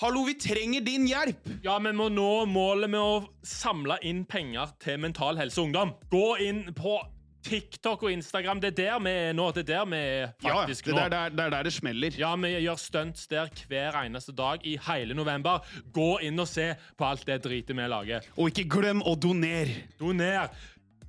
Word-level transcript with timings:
Hallo, 0.00 0.24
vi 0.24 0.34
trenger 0.34 0.80
din 0.80 1.06
hjelp! 1.10 1.48
Ja, 1.64 1.78
vi 1.82 1.90
må 1.92 2.04
nå 2.14 2.44
målet 2.46 2.86
med 2.92 3.00
å 3.02 3.14
samle 3.42 3.96
inn 4.06 4.20
penger 4.30 4.70
til 4.78 5.00
Mental 5.02 5.34
Helse 5.40 5.58
Ungdom. 5.58 5.90
Gå 6.12 6.36
inn 6.44 6.60
på 6.76 6.92
TikTok 7.48 8.04
og 8.06 8.12
Instagram. 8.14 8.60
Det 8.62 8.70
er 8.70 8.76
der 8.78 9.00
vi 9.02 9.14
er 9.24 9.34
nå. 9.34 9.48
Det 9.56 9.64
er 9.64 9.68
der 9.72 9.88
vi 9.90 9.98
er 9.98 10.22
Ja, 10.44 10.54
faktisk 10.60 10.86
det 10.86 10.94
nå. 10.94 11.02
er 11.02 11.10
der, 11.16 11.34
det 11.34 11.44
er 11.48 11.54
der 11.56 11.66
det 11.66 11.72
smeller. 11.74 12.14
Ja, 12.20 12.30
vi 12.38 12.52
gjør 12.62 12.78
stunts 12.78 13.26
der 13.26 13.50
hver 13.66 13.98
eneste 14.04 14.36
dag 14.38 14.62
i 14.62 14.76
hele 14.86 15.18
november. 15.18 15.66
Gå 15.90 16.08
inn 16.28 16.38
og 16.38 16.46
se 16.46 16.68
på 16.94 17.08
alt 17.08 17.26
det 17.26 17.40
dritet 17.48 17.74
vi 17.74 17.90
lager. 17.90 18.30
Og 18.38 18.52
ikke 18.54 18.68
glem 18.78 19.02
å 19.02 19.16
donere. 19.18 19.80
Doner 19.98 20.46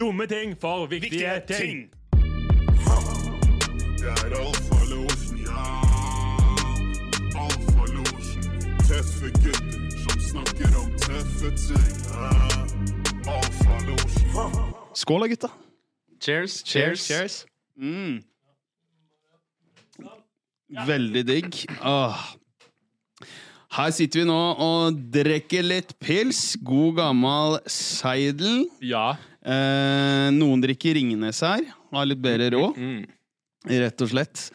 dumme 0.01 0.25
ting 0.31 0.57
for 0.57 0.87
viktige, 0.89 1.37
Viktige 1.37 1.61
ting. 1.61 1.89
Det 3.99 4.07
er 4.07 4.15
alfalåsen, 4.17 4.78
Tøffe 9.19 9.35
gutter 9.43 9.95
som 9.99 10.19
snakker 10.23 10.75
om 10.79 10.91
tøffe 11.03 11.49
ting. 11.59 11.95
Ja. 13.27 14.45
Skål 14.95 15.25
da, 15.25 15.27
gutta. 15.33 15.49
Cheers. 16.23 16.53
Cheers. 16.63 17.33
Mm. 17.75 18.21
Veldig 20.87 21.23
digg. 21.27 21.57
Åh. 21.83 22.21
Her 23.75 23.91
sitter 23.97 24.23
vi 24.23 24.29
nå 24.31 24.39
og 24.63 25.03
drikker 25.11 25.67
litt 25.67 25.91
pils. 25.99 26.55
God 26.63 26.95
gammel 27.01 27.59
seidel. 27.67 28.69
Ja. 28.79 29.17
Eh, 29.43 30.29
noen 30.39 30.63
drikker 30.63 30.95
Ringnes 30.95 31.43
her. 31.43 31.67
Har 31.91 32.07
litt 32.07 32.23
bedre 32.23 32.53
råd, 32.55 32.77
Mm. 32.79 33.03
rett 33.67 34.01
og 34.01 34.15
slett. 34.15 34.47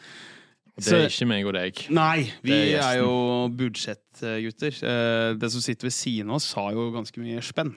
Det 0.75 0.91
er 0.91 1.07
ikke 1.07 1.27
meg 1.29 1.47
og 1.47 1.53
deg. 1.55 1.85
Nei, 1.95 2.25
vi 2.43 2.55
er 2.75 2.81
er, 2.83 2.97
jo 2.99 3.47
budsjettgutter. 3.55 4.75
Eh, 4.83 5.29
den 5.39 5.53
som 5.53 5.63
sitter 5.63 5.87
ved 5.87 5.95
siden 5.95 6.33
av 6.33 6.41
oss, 6.41 6.49
har 6.57 6.73
jo 6.75 6.89
ganske 6.95 7.21
mye 7.23 7.43
spenn. 7.45 7.71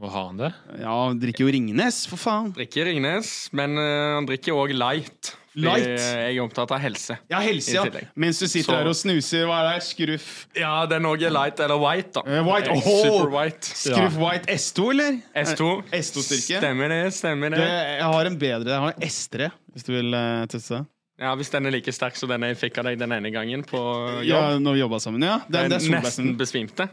Hvor 0.00 0.14
har 0.14 0.30
han 0.30 0.38
det? 0.38 0.52
Ja, 0.80 0.94
han 1.10 1.18
drikker 1.20 1.44
jo 1.44 1.50
Ringnes, 1.52 2.04
for 2.08 2.16
faen. 2.20 2.54
Drikker 2.56 2.86
Ringnes, 2.88 3.50
men 3.52 3.74
eh, 3.76 4.14
han 4.16 4.28
drikker 4.28 4.56
òg 4.56 4.72
light. 4.72 5.34
Light? 5.58 5.82
jeg 5.98 6.36
er 6.36 6.44
opptatt 6.44 6.70
av 6.70 6.78
helse. 6.78 7.16
Ja, 7.28 7.40
helse, 7.42 7.74
ja. 7.74 7.82
Mens 8.14 8.38
du 8.38 8.46
sitter 8.46 8.68
Så- 8.70 8.76
der 8.78 8.86
og 8.92 8.94
snuser. 8.94 9.48
Hva 9.50 9.58
er 9.64 9.74
det? 9.74 9.82
Skruff 9.82 10.46
Ja, 10.56 10.86
den 10.86 11.02
òg 11.10 11.26
er 11.26 11.34
light, 11.34 11.58
eller 11.58 11.76
white, 11.82 12.12
da. 12.14 12.22
Eh, 12.22 12.46
white, 12.46 12.70
er! 12.70 12.80
Super 12.80 13.34
white. 13.34 13.66
Skruff 13.66 14.16
White 14.16 14.46
S2, 14.54 14.90
eller? 14.94 15.18
S2. 15.34 15.68
Eh, 15.90 15.98
S2-styrke. 15.98 16.62
Stemmer 16.62 16.88
det. 16.94 17.02
stemmer 17.18 17.50
Det, 17.50 17.58
det. 17.58 17.98
jeg 17.98 18.08
har 18.14 18.30
en 18.30 18.38
bedre. 18.38 18.70
Jeg 18.70 18.86
har 18.86 18.94
en 18.94 19.02
S3, 19.10 19.50
hvis 19.74 19.84
du 19.84 19.92
vil 19.98 20.14
uh, 20.14 20.46
teste. 20.46 20.84
Ja, 21.20 21.34
Hvis 21.36 21.50
den 21.52 21.68
er 21.68 21.74
like 21.74 21.92
sterk 21.92 22.16
som 22.16 22.30
den 22.32 22.46
jeg 22.48 22.56
fikk 22.56 22.78
av 22.80 22.86
deg 22.88 22.96
den 23.00 23.12
ene 23.12 23.30
gangen 23.34 23.62
på 23.66 23.76
jobb. 23.76 24.24
Ja, 24.24 24.58
når 24.58 24.78
vi 24.78 24.80
jobba 24.80 25.00
sammen, 25.04 25.26
ja. 25.26 25.42
Den, 25.48 25.68
det 25.68 25.82
er 25.82 26.00
nesten 26.00 26.32
besvimte. 26.40 26.88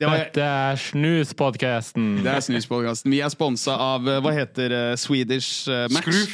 Det, 0.00 0.08
var, 0.08 0.16
Dette 0.16 0.40
er 0.44 0.76
Snuspodkasten. 0.80 2.24
det 2.24 2.30
er 2.32 2.40
Snuspodkasten. 2.44 3.12
Vi 3.12 3.20
er 3.24 3.28
sponsa 3.32 3.72
av 3.80 4.08
eh, 4.08 4.20
hva 4.24 4.32
heter 4.32 4.72
eh, 4.72 4.96
Swedish 5.00 5.68
eh, 5.68 5.88
Match. 5.92 6.08
Skruv. 6.08 6.30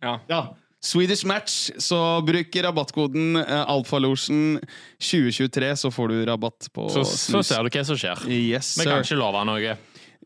Ja. 0.00 0.18
Ja. 0.28 0.42
Swedish 0.80 1.26
Match. 1.28 1.70
Så 1.76 2.22
bruk 2.24 2.56
rabattkoden 2.64 3.36
uh, 3.36 3.68
Alfalosjen2023, 3.74 5.74
så 5.76 5.90
får 5.92 6.08
du 6.08 6.24
rabatt 6.28 6.68
på 6.72 6.88
Så, 6.88 7.04
så 7.04 7.42
ser 7.44 7.62
du 7.64 7.68
hva 7.76 7.84
som 7.84 7.96
skjer. 8.00 8.16
Yes, 8.32 8.78
Vi 8.80 8.84
kan 8.88 9.04
ikke 9.04 9.16
love 9.20 9.44
noe. 9.48 9.76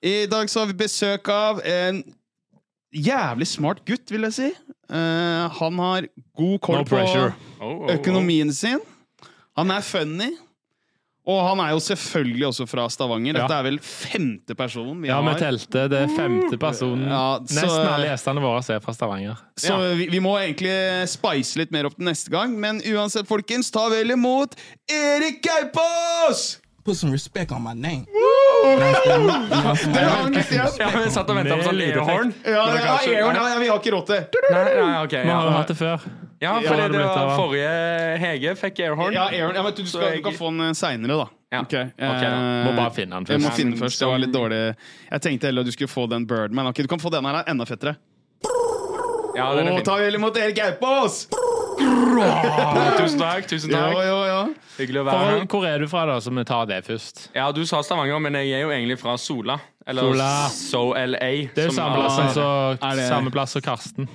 I 0.04 0.26
dag 0.30 0.50
så 0.50 0.60
har 0.62 0.68
vi 0.70 0.74
besøk 0.84 1.28
av 1.32 1.60
en 1.66 2.04
jævlig 2.94 3.46
smart 3.50 3.82
gutt, 3.88 4.10
vil 4.14 4.26
jeg 4.28 4.32
si. 4.38 4.48
Uh, 4.90 5.48
han 5.58 5.78
har 5.82 6.08
god 6.38 6.58
koll 6.64 6.80
No 6.80 6.84
på 6.86 6.96
pressure. 6.96 7.34
Oh, 7.60 7.66
oh, 7.68 7.76
oh. 7.86 7.92
økonomien 7.94 8.52
sin. 8.54 8.80
Han 9.58 9.70
er 9.70 9.80
funny. 9.86 10.32
Og 11.24 11.38
han 11.40 11.60
er 11.64 11.70
jo 11.72 11.78
selvfølgelig 11.80 12.44
også 12.50 12.66
fra 12.68 12.82
Stavanger. 12.92 13.32
Dette 13.32 13.48
Ja. 13.54 13.60
er 13.62 13.64
vel 13.64 13.78
femte 13.80 14.52
personen 14.54 14.98
vi 15.00 15.08
Ja, 15.08 15.22
vi 15.22 15.28
har. 15.32 15.38
telte. 15.40 15.86
Det 15.88 16.00
er 16.02 16.10
femte 16.12 16.58
personen. 16.60 17.06
Ja, 17.08 17.38
så- 17.38 17.62
Nesten 17.62 17.86
alle 17.94 18.10
gjestene 18.10 18.42
våre 18.44 18.60
er 18.74 18.80
fra 18.84 18.92
Stavanger. 18.92 19.38
Så 19.56 19.96
vi, 19.96 20.08
vi 20.12 20.18
må 20.20 20.34
egentlig 20.36 21.08
spice 21.08 21.56
litt 21.56 21.72
mer 21.72 21.86
opp 21.86 21.96
til 21.96 22.04
neste 22.04 22.28
gang. 22.30 22.52
Men 22.60 22.82
uansett, 22.82 23.26
folkens, 23.26 23.70
ta 23.72 23.88
vel 23.88 24.10
imot 24.10 24.54
Erik 24.86 25.40
Gaupås! 25.42 26.58
Put 26.84 26.96
some 26.96 27.12
respect 27.12 27.52
on 27.52 27.62
my 27.62 27.74
name. 27.74 28.06
Jeg 28.64 28.70
satt 31.12 31.28
og 31.28 31.36
venta 31.36 31.56
på 31.58 31.62
sånn 31.66 31.76
lydhorn. 31.78 32.30
Ja, 32.48 32.62
ja, 32.74 32.94
ja, 33.04 33.58
vi 33.60 33.68
har 33.68 33.78
ikke 33.80 33.92
råd 33.94 34.06
til 34.08 34.20
Nei, 34.52 34.62
nei, 34.78 34.94
ok. 35.04 35.14
Vi 35.24 35.30
har 35.30 35.50
hatt 35.58 35.68
det 35.72 35.76
før. 35.78 35.98
ja 36.44 36.52
for 36.64 36.74
det 36.80 37.00
var 37.00 37.34
forrige 37.38 37.72
Hege 38.22 38.50
fikk 38.60 38.76
airhorn. 38.86 39.12
Ja, 39.16 39.24
Aaron, 39.30 39.54
ja, 39.58 39.62
men 39.66 39.72
du, 39.76 39.82
skal, 39.88 40.08
du 40.18 40.22
kan 40.26 40.36
få 40.38 40.46
den 40.56 40.74
seinere, 40.78 41.14
da. 41.24 41.28
Ja. 41.54 41.60
Okay. 41.62 41.84
da. 41.98 42.04
eh, 42.18 42.64
Må 42.66 42.70
bare 42.74 42.90
finne 42.96 43.12
den 43.20 43.24
Jeg 43.30 43.38
må 43.44 43.48
først. 43.50 43.58
finne 43.60 43.70
den 43.76 43.80
først. 43.84 43.98
Det 44.02 44.08
var 44.10 44.18
litt 44.24 44.34
dårlig. 44.34 44.60
Jeg 45.12 45.20
tenkte 45.28 45.44
heller 45.50 45.62
at 45.62 45.68
du 45.70 45.74
skulle 45.76 45.92
få 45.92 46.02
den 46.10 46.22
Birdman. 46.26 46.66
Ok, 46.72 46.78
Du 46.82 46.88
kan 46.90 47.00
få 47.02 47.10
den 47.14 47.24
her, 47.28 47.34
enda 47.52 47.64
fettere. 47.68 47.94
Ja, 49.34 49.48
den 49.58 49.66
er 49.66 49.70
Og 49.74 49.78
fin. 49.80 49.86
ta 49.86 49.94
vel 49.98 50.14
imot 50.18 50.36
Erik 50.38 50.56
Gaupås! 50.60 51.14
Tusen 51.74 53.18
takk. 53.18 53.46
tusen 53.50 53.70
takk 53.74 53.92
jo, 53.92 53.98
ja. 54.02 54.18
Hyggelig 54.78 55.00
å 55.02 55.04
være 55.08 55.24
her. 55.30 55.46
hvor 55.52 55.66
er 55.68 55.78
du 55.84 55.86
fra, 55.88 56.04
da, 56.10 56.16
så 56.24 56.32
vi 56.34 56.44
tar 56.48 56.66
det 56.70 56.80
først? 56.86 57.28
Ja, 57.34 57.50
Du 57.52 57.62
sa 57.66 57.80
Stavanger, 57.86 58.20
men 58.20 58.34
jeg 58.40 58.52
er 58.58 58.62
jo 58.66 58.70
egentlig 58.74 58.98
fra 59.00 59.16
Sola. 59.20 59.58
Eller 59.86 60.02
Sola. 60.02 60.28
So 60.50 60.82
LA. 60.96 61.32
Det 61.54 61.64
er 61.66 61.68
jo 61.70 61.74
samme 61.76 61.96
plass 62.00 62.36
det- 62.36 63.08
samme 63.08 63.30
plass 63.34 63.50
som 63.56 63.62
Karsten. 63.62 64.08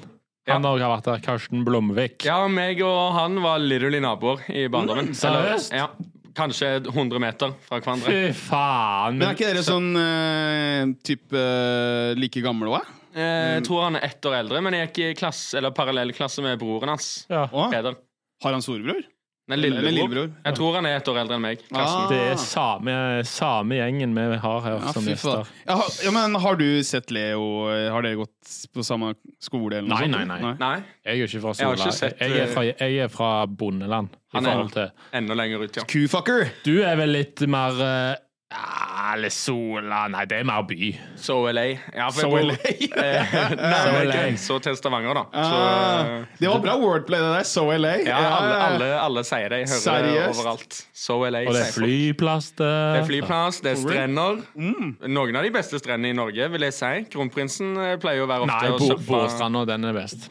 Han 0.49 0.63
har 0.65 0.77
også 0.79 0.87
vært 0.95 1.03
der. 1.05 1.19
Karsten 1.21 1.63
Blomvik. 1.65 2.23
Ja, 2.25 2.47
meg 2.47 2.79
og 2.81 3.13
han 3.13 3.35
var 3.43 3.59
literally 3.61 3.99
naboer 4.01 4.39
i 4.49 4.67
barndommen. 4.67 5.11
seriøst? 5.13 5.71
ja, 5.77 5.87
kanskje 6.33 6.71
100 6.89 7.19
meter 7.21 7.53
fra 7.67 7.77
hverandre. 7.79 8.09
Fy 8.09 8.33
faen. 8.33 9.19
Men 9.19 9.27
er 9.29 9.35
ikke 9.35 9.51
dere 9.53 9.61
sånn 9.67 9.91
uh, 9.95 10.95
type 11.05 11.33
uh, 11.37 12.15
like 12.17 12.41
gamle 12.41 12.71
òg? 12.79 12.95
Eh, 13.13 13.57
Jeg 13.59 13.63
tror 13.65 13.83
han 13.87 13.95
er 13.97 14.05
ett 14.09 14.25
år 14.29 14.39
eldre, 14.39 14.61
men 14.61 14.73
jeg 14.77 14.87
gikk 14.89 14.99
i 15.05 15.13
klasse, 15.21 15.57
eller 15.57 15.71
parallellklasse 15.75 16.41
med 16.45 16.57
broren 16.61 16.89
hans. 16.95 17.25
ja. 17.29 17.45
Peder. 17.69 17.95
Har 18.41 18.53
han 18.55 18.61
storebror? 18.63 19.01
Nei, 19.49 19.55
Eller 19.57 19.69
lillebror. 19.81 19.91
lillebror. 19.91 20.27
Jeg 20.45 20.55
tror 20.59 20.75
han 20.77 20.85
er 20.85 20.95
et 20.99 21.07
år 21.09 21.17
eldre 21.23 21.35
enn 21.39 21.41
meg. 21.41 21.61
Ah. 21.73 22.03
Det 22.11 22.19
er 22.31 22.35
samme, 22.37 22.95
same, 23.25 23.79
gjengen 23.79 24.13
vi 24.13 24.37
har 24.43 24.59
her 24.61 24.75
Ja, 24.77 24.91
som 24.93 25.07
gjester. 25.09 25.47
Ja, 25.65 25.77
ja, 26.05 26.11
men 26.13 26.35
har 26.43 26.55
du 26.59 26.67
sett 26.85 27.09
Leo? 27.09 27.65
Har 27.89 28.05
dere 28.05 28.19
gått 28.21 28.53
på 28.75 28.85
samme 28.85 29.15
skole? 29.41 29.79
Eller 29.81 29.89
Nei, 29.89 30.03
sånt? 30.05 30.27
nei, 30.29 30.39
nei. 30.43 30.53
Nei, 30.61 30.83
Jeg 31.03 31.19
er 31.23 31.25
ikke 31.27 31.41
fra 31.47 31.53
Sola. 31.57 31.75
Jeg, 31.89 31.93
sett, 31.97 32.19
jeg, 32.21 32.37
er 32.43 32.53
fra, 32.53 32.63
jeg 32.69 32.97
er 32.99 33.07
fra 33.09 33.31
bondeland. 33.47 34.09
Han 34.37 34.45
er- 34.45 34.67
til 34.69 34.91
enda 35.17 35.33
lenger 35.33 35.63
ut, 35.65 35.75
ja. 35.81 35.83
Q-fucker! 35.89 36.51
Du 36.63 36.83
er 36.85 36.95
vel 36.95 37.09
litt 37.09 37.41
mer 37.49 37.81
eh, 37.81 38.15
ja, 38.51 39.13
Eller 39.13 39.29
Sola 39.29 40.07
Nei, 40.09 40.23
det 40.29 40.39
er 40.39 40.45
mer 40.47 40.63
by. 40.65 40.87
So 41.21 41.35
LA. 41.51 41.65
Ja, 41.93 42.07
for 42.09 42.21
So 42.23 42.29
jeg 42.37 42.47
bor 42.47 42.49
LA. 42.49 42.55
eh, 43.03 43.33
So 43.33 43.55
nærme 43.59 43.99
LA. 44.07 44.15
grensa 44.15 44.57
til 44.65 44.77
Stavanger, 44.79 45.13
da. 45.19 45.23
Så, 45.33 45.59
Ah, 45.59 45.99
eh, 46.19 46.25
det 46.39 46.49
var 46.49 46.61
bra 46.63 46.75
wordplay, 46.81 47.19
det 47.21 47.29
der. 47.37 47.43
So 47.49 47.65
LA. 47.71 47.93
ja, 48.07 48.17
alle, 48.17 48.55
alle, 48.65 48.89
alle 49.03 49.23
sier 49.27 49.49
det. 49.53 49.59
Jeg 49.63 49.69
hører 49.69 49.83
Seriøst? 49.85 50.17
det 50.17 50.43
overalt. 50.43 50.79
So 50.93 51.19
LA. 51.29 51.43
Og 51.45 51.53
det 51.53 51.61
er 51.61 51.69
sier 51.69 51.73
folk. 51.73 51.85
flyplass 51.85 52.51
der. 52.57 52.93
Det 52.93 53.01
er 53.03 53.07
flyplass, 53.11 53.61
det 53.65 53.71
er 53.75 53.81
strender. 53.83 54.41
Mm. 54.55 54.89
Noen 55.13 55.35
av 55.41 55.43
de 55.45 55.51
beste 55.59 55.79
strendene 55.81 56.13
i 56.13 56.17
Norge, 56.17 56.49
vil 56.55 56.65
jeg 56.69 56.73
si. 56.77 56.93
Kronprinsen 57.13 57.75
eh, 57.77 57.95
pleier 58.01 58.25
å 58.25 58.29
være 58.29 58.47
ofte 58.49 58.55
Nei, 58.57 58.71
å 58.73 58.79
Bo- 58.81 58.91
surfe 58.95 59.09
Båstranda, 59.13 59.65
den 59.69 59.85
er 59.91 59.93
best. 60.01 60.29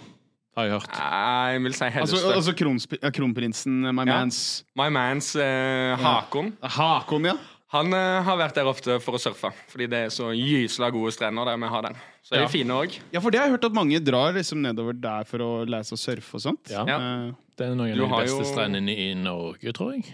Har 0.58 0.66
jeg 0.66 0.74
hørt. 0.74 0.90
Nei, 0.98 1.52
jeg 1.54 1.62
vil 1.68 1.74
si 1.78 1.84
Altså, 1.86 2.16
Hellestø. 2.18 2.32
altså 2.34 2.52
kronsp- 2.58 2.98
ja, 2.98 3.10
kronprinsen, 3.14 3.78
my 3.94 4.02
Ja. 4.02 4.16
mans 4.18 4.40
My 4.74 4.88
mans 4.90 5.36
eh, 5.38 5.94
Hakon. 6.02 6.50
Hakon, 6.62 7.30
ja. 7.30 7.36
Han 7.74 7.92
uh, 7.92 8.22
har 8.24 8.38
vært 8.40 8.54
der 8.56 8.64
ofte 8.70 8.94
for 9.04 9.18
å 9.18 9.20
surfe, 9.20 9.50
fordi 9.68 9.86
det 9.92 9.98
er 10.06 10.12
så 10.14 10.30
gysla 10.32 10.88
gode 10.94 11.12
strender 11.12 11.44
der 11.50 11.58
vi 11.60 11.68
har 11.68 11.82
den. 11.84 11.98
Så 12.24 12.32
er 12.32 12.38
de 12.38 12.44
Ja. 12.46 12.48
fine 12.48 12.70
òg. 12.78 12.94
Ja, 13.12 13.20
for 13.20 13.30
det 13.30 13.40
har 13.40 13.46
jeg 13.50 13.58
hørt 13.58 13.66
at 13.68 13.76
mange 13.76 14.00
drar 14.00 14.32
liksom 14.32 14.62
nedover 14.64 14.96
der 14.98 15.24
for 15.28 15.38
å 15.44 15.50
lære 15.68 15.84
seg 15.84 15.98
å 15.98 16.00
surfe 16.00 16.34
og 16.38 16.40
sånt. 16.46 16.70
Ja. 16.72 16.86
Ja. 16.88 16.96
Eh, 17.28 17.32
Det 17.58 17.66
er 17.66 17.74
noen 17.74 17.94
Du 17.96 18.04
av 18.04 18.10
de 18.10 18.24
beste 18.24 18.38
jo- 18.40 18.48
strendene 18.54 18.94
i 18.96 19.12
Norge, 19.14 19.72
tror 19.74 19.92
jeg. 19.96 20.04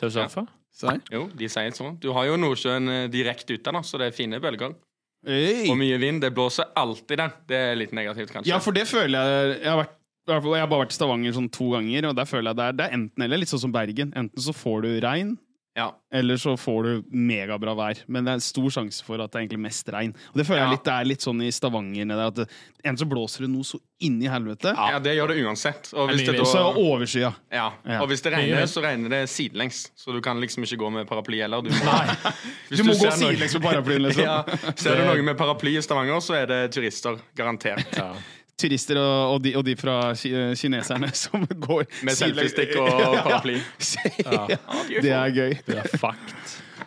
Til 0.00 0.08
å 0.08 0.12
surfe. 0.16 0.46
Ja. 0.82 0.96
Jo, 1.12 1.28
de 1.28 1.46
sier 1.48 1.70
sånn. 1.72 1.98
Du 2.00 2.10
har 2.12 2.26
jo 2.26 2.36
Nordsjøen 2.36 2.88
eh, 2.88 3.08
direkte 3.08 3.54
ute, 3.54 3.70
da, 3.72 3.80
så 3.82 3.98
det 3.98 4.08
er 4.08 4.16
fine 4.16 4.40
bølger. 4.40 4.74
Hey. 5.26 5.68
Og 5.70 5.76
mye 5.78 5.98
vind. 5.98 6.20
Det 6.22 6.32
blåser 6.34 6.66
alltid 6.76 7.18
der. 7.18 7.32
Det 7.46 7.56
er 7.56 7.76
litt 7.76 7.92
negativt, 7.92 8.32
kanskje. 8.32 8.46
Ja, 8.50 8.58
for 8.58 8.72
det 8.72 8.84
føler 8.86 9.14
jeg 9.14 9.60
Jeg 9.62 9.70
har, 9.70 9.78
vært, 9.84 9.94
i 10.26 10.30
hvert 10.32 10.42
fall- 10.42 10.52
jeg 10.54 10.60
har 10.60 10.66
bare 10.68 10.84
vært 10.86 10.90
i 10.90 10.98
Stavanger 10.98 11.32
sånn 11.32 11.50
to 11.52 11.70
ganger, 11.70 12.08
og 12.08 12.16
der 12.16 12.24
føler 12.24 12.50
jeg 12.50 12.56
det 12.56 12.64
er, 12.66 12.72
det 12.72 12.84
er 12.90 12.94
enten 12.98 13.22
eller. 13.24 13.38
Litt 13.38 13.48
sånn 13.48 13.60
som 13.60 13.72
Bergen. 13.72 14.12
Enten 14.16 14.38
så 14.42 14.52
får 14.52 14.82
du 14.82 15.00
regn, 15.00 15.38
Ja. 15.76 15.90
eller 16.10 16.36
så 16.40 16.54
får 16.56 16.82
du 16.84 17.02
megabra 17.12 17.74
vær. 17.76 17.98
Men 18.08 18.24
det 18.24 18.32
er 18.32 18.38
stor 18.40 18.70
sjanse 18.72 19.04
for 19.04 19.20
at 19.20 19.30
det 19.30 19.36
er 19.36 19.42
egentlig 19.44 19.60
mest 19.60 19.88
regn. 19.92 20.14
Og 20.32 20.38
det 20.40 20.46
føler 20.48 20.62
Ja. 20.62 20.64
jeg 20.70 20.78
litt, 20.78 20.84
det 20.84 20.92
er 20.94 21.04
litt 21.04 21.20
sånn 21.26 21.42
i 21.44 21.50
Stavanger. 21.52 22.06
nede, 22.06 22.26
At 22.26 22.34
det, 22.34 22.46
enten 22.82 22.96
så 23.04 23.08
blåser 23.10 23.40
det 23.44 23.50
noe 23.50 23.62
så 23.62 23.78
inn 24.00 24.16
i 24.22 24.26
helvete, 24.28 24.72
ja, 24.76 24.98
det 24.98 25.14
gjør 25.16 25.28
det 25.28 25.36
uansett. 25.44 25.92
Og 25.94 26.08
hvis 26.10 26.24
Det 26.26 26.40
og 26.40 26.46
så 26.46 26.62
er 26.64 26.80
overskya. 26.80 27.34
ja. 27.52 27.72
Ja. 27.86 28.00
og 28.02 28.08
hvis 28.08 28.22
det 28.22 28.32
regner, 28.32 28.64
så 28.66 28.80
regner 28.82 29.08
det 29.10 29.28
sidelengs. 29.28 29.90
Så 29.96 30.12
du 30.12 30.20
kan 30.22 30.40
liksom 30.40 30.64
ikke 30.64 30.78
gå 30.80 30.90
med 30.92 31.06
paraply 31.06 31.40
heller. 31.40 31.60
Du 31.60 31.68
må, 31.70 31.76
Hvis 32.70 32.78
Du 32.78 32.84
må 32.84 32.92
gå 32.96 33.10
sidelengs 33.12 33.52
med 33.54 33.62
paraplyen, 33.62 34.02
liksom. 34.08 34.24
ja, 34.30 34.42
Ser 34.76 34.96
du 34.96 35.04
noe 35.04 35.22
med 35.22 35.36
paraply 35.36 35.76
i 35.76 35.82
Stavanger, 35.82 36.20
så 36.24 36.34
er 36.42 36.46
det 36.46 36.72
turister. 36.72 37.18
Garantert. 37.36 37.84
Ja. 38.56 38.68
turister 38.68 38.96
og, 38.96 39.34
og, 39.34 39.42
de, 39.44 39.52
og 39.56 39.64
de 39.66 39.74
fra 39.76 40.14
kineserne 40.56 41.10
som 41.22 41.44
går 41.60 41.84
Med 42.06 42.16
selfiestick 42.16 42.74
og 42.80 42.88
paraply. 43.26 43.58
ja, 44.24 44.46
det 45.02 45.10
er 45.12 45.34
gøy. 45.34 45.56
Det 45.66 45.76
er 45.82 45.90
fucked. 46.00 46.32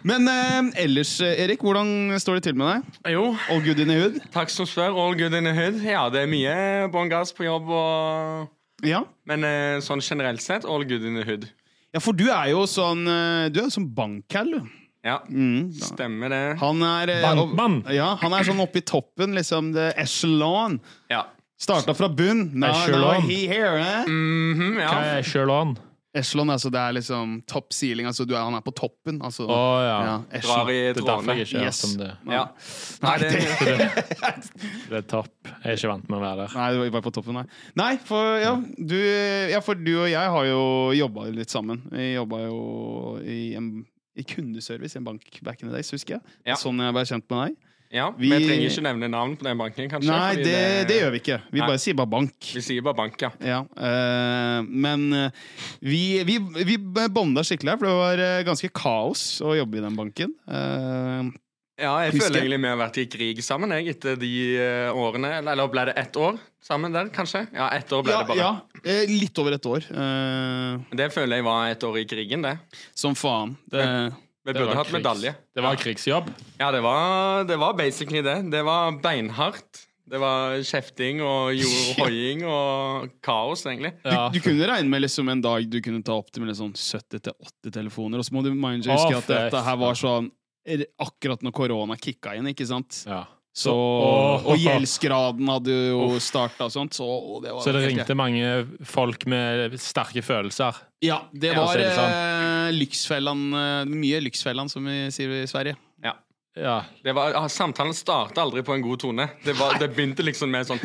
Men 0.07 0.27
eh, 0.31 0.83
ellers, 0.86 1.19
eh, 1.21 1.44
Erik, 1.44 1.62
hvordan 1.62 2.16
står 2.21 2.39
det 2.39 2.44
til 2.48 2.56
med 2.57 2.71
deg? 3.04 3.13
Jo, 3.13 3.36
All 3.51 3.62
good 3.66 3.80
in 3.83 3.89
the 3.92 3.98
hood? 4.00 4.19
takk 4.33 4.50
som 4.50 4.66
spør. 4.66 4.95
All 4.98 5.13
good 5.19 5.33
in 5.36 5.45
the 5.45 5.54
hood. 5.54 5.81
Ja, 5.86 6.07
det 6.10 6.24
er 6.24 6.30
mye 6.31 6.56
bånn 6.94 7.10
gass 7.12 7.33
på 7.36 7.45
jobb, 7.45 7.69
og... 7.69 8.50
Ja. 8.81 9.01
men 9.27 9.44
eh, 9.44 9.77
sånn 9.83 10.00
generelt 10.00 10.39
sett, 10.42 10.63
all 10.63 10.86
good 10.88 11.04
in 11.04 11.18
the 11.19 11.25
hood. 11.27 11.50
ja, 11.92 12.00
for 12.00 12.15
du 12.15 12.30
er 12.31 12.48
jo 12.54 12.62
sånn 12.69 13.01
eh, 13.12 13.50
Du 13.51 13.57
er 13.60 13.65
jo 13.68 13.74
sånn 13.75 13.89
bankcal, 13.94 14.54
du. 14.56 14.62
Ja, 15.04 15.18
Mm. 15.30 15.69
stemmer 15.83 16.31
det. 16.31 16.39
Han 16.62 16.81
er 16.83 17.12
eh, 17.12 17.22
Bankmann. 17.24 17.81
Ja, 17.95 18.13
han 18.22 18.33
er 18.36 18.44
sånn 18.48 18.60
oppe 18.63 18.80
i 18.81 18.86
toppen, 18.88 19.36
liksom. 19.36 19.74
The 19.75 19.92
echelon. 20.00 20.80
Ja. 21.12 21.25
Starta 21.59 21.94
fra 21.94 22.07
bunn. 22.09 22.45
Now, 22.56 22.71
now 22.88 23.19
he 23.21 23.45
here, 23.47 23.77
eh? 23.83 24.07
Mhm, 24.07 24.77
ja. 24.79 24.89
Hva 24.94 25.00
er 25.06 25.19
Echelon? 25.23 25.75
Echelon, 26.17 26.50
altså 26.50 26.71
det 26.73 26.79
er 26.81 26.94
liksom 26.95 27.33
top 27.45 27.67
ceiling. 27.75 28.07
Altså 28.09 28.23
du 28.25 28.31
er, 28.33 28.41
han 28.41 28.56
er 28.57 28.63
på 28.65 28.71
toppen. 28.73 29.19
Altså, 29.21 29.44
Å 29.45 29.57
ja. 29.85 29.97
ja, 30.07 30.39
Drar 30.41 30.71
i 30.73 30.77
Det 30.95 31.03
er 31.03 31.06
derfor 31.06 31.35
jeg 31.38 31.45
ikke 31.45 31.59
har 31.59 31.67
Yes. 31.67 31.81
hørt 31.83 31.91
om 31.91 32.00
det. 32.00 32.07
Ja. 32.33 32.45
Nei, 33.03 33.13
det, 33.21 33.29
Det 34.89 34.97
er 35.01 35.06
topp. 35.11 35.29
Jeg 35.45 35.67
er 35.75 35.77
ikke 35.77 35.91
vant 35.91 36.09
med 36.09 36.17
å 36.17 36.23
være 36.23 36.41
der. 36.47 36.56
Nei, 36.57 36.69
du 36.89 36.95
var 36.97 37.06
på 37.06 37.13
toppen, 37.19 37.38
nei. 37.38 37.45
Nei, 37.77 37.91
for, 38.09 38.31
ja, 38.41 38.55
du, 38.79 38.97
ja, 39.53 39.62
for 39.62 39.77
du 39.77 39.91
og 40.00 40.09
jeg 40.09 40.33
har 40.39 40.50
jo 40.50 40.63
jobba 40.97 41.27
litt 41.35 41.53
sammen. 41.53 41.83
Vi 41.94 42.13
jobba 42.15 42.41
jo 42.47 42.59
i, 43.21 43.39
en, 43.59 43.69
i 44.17 44.25
kundeservice 44.27 44.97
i 44.97 45.03
en 45.03 45.07
bank 45.12 45.41
back 45.45 45.62
in 45.62 45.69
the 45.69 45.75
days, 45.77 45.91
husker 45.94 46.17
jeg. 46.17 46.38
Ja. 46.50 46.57
Sånn 46.59 46.81
jeg 46.81 46.95
ble 46.97 47.05
kjent 47.12 47.27
med 47.29 47.44
deg. 47.51 47.59
Ja, 47.91 48.12
Vi- 48.18 48.30
Vi 48.30 48.45
trenger 48.45 48.69
ikke 48.69 48.83
nevne 48.86 49.09
navn 49.09 49.36
på 49.39 49.44
den 49.47 49.57
banken, 49.57 49.89
kanskje. 49.89 50.12
Nei, 50.12 50.36
fordi 50.36 50.44
det, 50.45 50.88
det 50.88 50.97
gjør 51.01 51.12
vi 51.15 51.19
ikke. 51.24 51.38
Vi 51.51 51.59
Nei. 51.59 51.68
bare 51.68 51.80
sier 51.81 51.95
bare 51.97 52.12
bank. 52.12 52.36
Vi 52.53 52.62
sier 52.62 52.81
bare 52.86 52.94
bank, 53.00 53.21
ja. 53.21 53.31
Ja, 53.41 53.59
eh, 53.75 54.62
men 54.69 55.07
eh, 55.13 55.31
vi, 55.81 56.24
vi, 56.24 56.38
vi 56.38 56.77
bonda 57.09 57.41
skikkelig 57.41 57.74
her, 57.74 57.77
for 57.81 57.89
det 57.89 57.97
var 58.00 58.24
eh, 58.25 58.44
ganske 58.45 58.69
kaos 58.74 59.24
å 59.41 59.56
jobbe 59.57 59.77
i 59.81 59.86
den 59.88 59.95
banken. 59.97 60.33
Uh, 60.47 61.31
Ja, 61.80 61.94
jeg 62.03 62.12
Husker 62.12 62.25
føler 62.27 62.41
egentlig 62.41 62.57
vi 62.59 62.68
har 62.68 62.80
vært 62.81 62.97
i 63.00 63.06
krig 63.07 63.38
sammen 63.41 63.71
jeg, 63.71 63.94
etter 63.95 64.18
de 64.19 64.31
årene. 64.91 65.30
Eller, 65.39 65.68
ble 65.71 65.86
det 65.88 65.94
ett 66.01 66.18
år 66.19 66.36
sammen 66.62 66.91
der, 66.91 67.07
kanskje? 67.15 67.45
Ja, 67.56 67.69
ett 67.71 67.88
år 67.95 68.03
ble 68.03 68.12
ja, 68.12 68.19
det 68.19 68.27
bare. 68.27 68.38
ja, 68.38 68.97
litt 69.07 69.39
over 69.39 69.56
ett 69.56 69.65
år. 69.65 69.86
Uh, 69.88 70.83
Det 70.91 71.07
føler 71.15 71.39
jeg 71.39 71.45
var 71.47 71.69
et 71.71 71.86
år 71.88 72.01
i 72.01 72.03
krigen, 72.06 72.44
det. 72.44 72.57
som 72.94 73.15
faen. 73.15 73.56
Det, 73.71 73.86
Vi 74.54 74.60
burde 74.60 74.75
hatt 74.80 74.88
krigs- 74.90 74.98
medalje. 75.00 75.36
Det 75.56 75.63
var 75.66 75.78
krigsjobb. 75.80 76.31
Ja, 76.60 76.72
det 76.75 76.81
var, 76.86 77.46
det 77.50 77.57
var 77.62 77.78
basically 77.78 78.22
det. 78.25 78.38
Det 78.51 78.63
var 78.66 78.98
beinhardt. 79.04 79.86
Det 80.10 80.18
var 80.18 80.57
kjefting 80.66 81.19
og 81.22 81.54
hoiing 82.00 82.42
og 82.50 83.12
kaos, 83.22 83.62
egentlig. 83.69 83.92
Ja. 84.04 84.28
Du 84.34 84.40
kunne 84.42 84.66
regne 84.72 84.90
med 84.90 85.04
liksom 85.06 85.30
en 85.30 85.42
dag 85.46 85.68
du 85.69 85.78
kunne 85.86 86.01
ta 86.06 86.16
opp 86.18 86.31
til 86.34 86.50
sånn 86.57 86.74
70-80 86.74 87.74
telefoner. 87.75 88.18
Og 88.22 88.25
så 88.25 88.34
må 88.34 88.42
du 88.46 88.50
mind 88.56 88.90
huske 88.90 89.19
at 89.22 89.30
dette 89.30 89.62
her 89.68 89.78
var 89.78 89.98
sånn 90.00 90.31
akkurat 91.01 91.42
når 91.46 91.54
korona 91.56 91.96
kicka 91.98 92.36
inn, 92.38 92.50
ikke 92.51 92.66
sant? 92.69 93.04
ja. 93.10 93.25
Så, 93.59 93.73
og 93.73 94.56
gjeldsgraden 94.61 95.50
hadde 95.51 95.73
jo 95.89 96.06
starta 96.23 96.69
og 96.69 96.71
sånt, 96.71 96.95
så 96.95 97.03
å, 97.03 97.39
det 97.44 97.51
var 97.51 97.65
Så 97.65 97.73
det 97.75 97.81
ringte 97.89 98.15
mange 98.15 98.51
folk 98.88 99.25
med 99.27 99.75
sterke 99.81 100.23
følelser. 100.23 100.77
Ja, 101.03 101.21
det 101.33 101.51
var 101.57 101.75
er 101.75 101.91
sånn. 101.97 102.15
eh, 102.15 102.71
eh, 103.57 103.83
Mye 103.91 104.21
Lyksfällan, 104.23 104.71
som 104.71 104.88
vi 104.88 105.01
sier 105.11 105.41
i 105.41 105.45
Sverige. 105.50 105.75
Ja. 106.03 106.15
Ja. 106.59 106.77
Det 107.03 107.13
var, 107.15 107.35
ah, 107.38 107.47
samtalen 107.51 107.94
starta 107.95 108.41
aldri 108.41 108.63
på 108.65 108.73
en 108.75 108.81
god 108.83 109.00
tone. 109.03 109.27
Det, 109.44 109.53
var, 109.59 109.75
det 109.79 109.91
begynte 109.95 110.23
liksom 110.25 110.51
med 110.51 110.67
sånn 110.67 110.79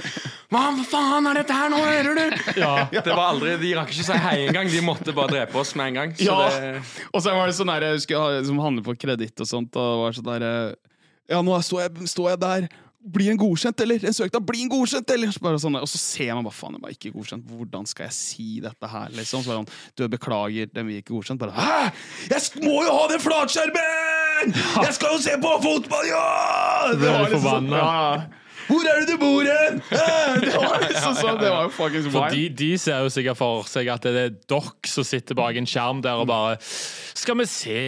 Hva 0.52 0.68
faen 0.86 1.26
er 1.30 1.40
dette 1.40 1.54
her 1.56 1.70
nå, 1.72 1.80
hører 1.82 2.18
du? 2.18 2.42
ja. 2.60 2.74
Det 2.92 3.10
var 3.10 3.32
aldri, 3.32 3.56
De 3.62 3.72
rakk 3.78 3.90
ikke 3.94 4.06
si 4.06 4.18
hei 4.26 4.36
engang. 4.48 4.68
De 4.70 4.82
måtte 4.84 5.14
bare 5.16 5.32
drepe 5.32 5.58
oss 5.62 5.74
med 5.78 5.92
en 5.92 6.00
gang. 6.00 6.12
Så 6.18 6.26
Ja. 6.28 6.50
det, 6.52 6.82
Og 7.10 7.22
så 7.24 7.34
var 7.34 7.50
det 7.50 7.56
sånn 7.58 7.72
der, 7.72 7.88
jeg 7.88 8.00
husker, 8.02 8.44
som 8.46 8.60
handler 8.62 8.86
på 8.86 8.94
kreditt 8.98 9.40
og 9.42 9.50
sånt, 9.50 9.74
og 9.80 10.04
var 10.04 10.18
sånn 10.18 10.30
der 10.30 10.46
eh, 10.50 10.93
Ja, 11.30 11.40
nå 11.44 11.56
står 11.64 11.86
jeg, 11.86 12.08
står 12.12 12.34
jeg 12.34 12.42
der. 12.42 12.66
Blir 13.14 13.34
en 13.34 13.40
godkjent, 13.40 13.80
eller? 13.84 14.04
En 14.08 14.16
søknad, 14.16 14.44
blir 14.48 14.62
en 14.64 14.70
godkjent, 14.72 15.10
eller? 15.12 15.32
Så 15.32 15.56
sånn, 15.60 15.76
og 15.76 15.88
så 15.92 15.98
ser 16.00 16.30
man 16.32 16.46
bare 16.46 16.56
faen, 16.56 16.76
jeg 16.78 16.84
var 16.84 16.94
ikke 16.94 17.12
godkjent. 17.12 17.50
Hvordan 17.52 17.88
skal 17.88 18.06
jeg 18.08 18.16
si 18.16 18.46
dette 18.64 18.88
her, 18.88 19.10
liksom? 19.12 19.42
Så 19.44 19.52
bare 19.52 19.58
sånn, 19.60 19.74
du 20.00 20.06
beklager, 20.14 20.70
den 20.72 20.88
blir 20.88 21.02
ikke 21.02 21.12
godkjent. 21.12 21.42
Bare 21.42 21.52
Hæ?! 21.52 21.90
Jeg 22.32 22.64
må 22.64 22.78
jo 22.86 22.94
ha 22.96 23.02
den 23.12 23.20
flatskjermen! 23.20 24.56
Jeg 24.56 24.96
skal 24.96 25.12
jo 25.12 25.20
se 25.24 25.36
på 25.40 25.52
fotball, 25.66 26.08
ja! 26.08 26.24
Det 26.94 27.04
var 27.04 27.28
liksom 27.28 27.44
sånn, 27.44 27.68
ja. 27.76 28.24
Hvor 28.68 28.84
er 28.88 29.00
det 29.02 29.06
du 29.12 29.18
bor 29.20 29.44
hen?! 29.48 29.80
Det 30.44 30.52
var 30.56 30.82
liksom 30.82 31.14
sånn, 31.18 31.38
det 31.40 31.50
var 31.52 31.66
jo 31.66 31.72
fuckings 31.76 32.06
For 32.12 32.32
de, 32.34 32.42
de 32.58 32.68
ser 32.80 33.02
jo 33.04 33.10
sikkert 33.12 33.38
for 33.38 33.66
seg 33.70 33.88
at 33.92 34.04
det 34.06 34.12
er 34.24 34.32
dere 34.50 34.90
som 34.90 35.06
sitter 35.06 35.36
bak 35.38 35.56
en 35.60 35.68
skjerm 35.68 36.00
der 36.04 36.20
og 36.22 36.28
bare 36.30 36.56
Skal 36.60 37.38
vi 37.38 37.46
se 37.50 37.78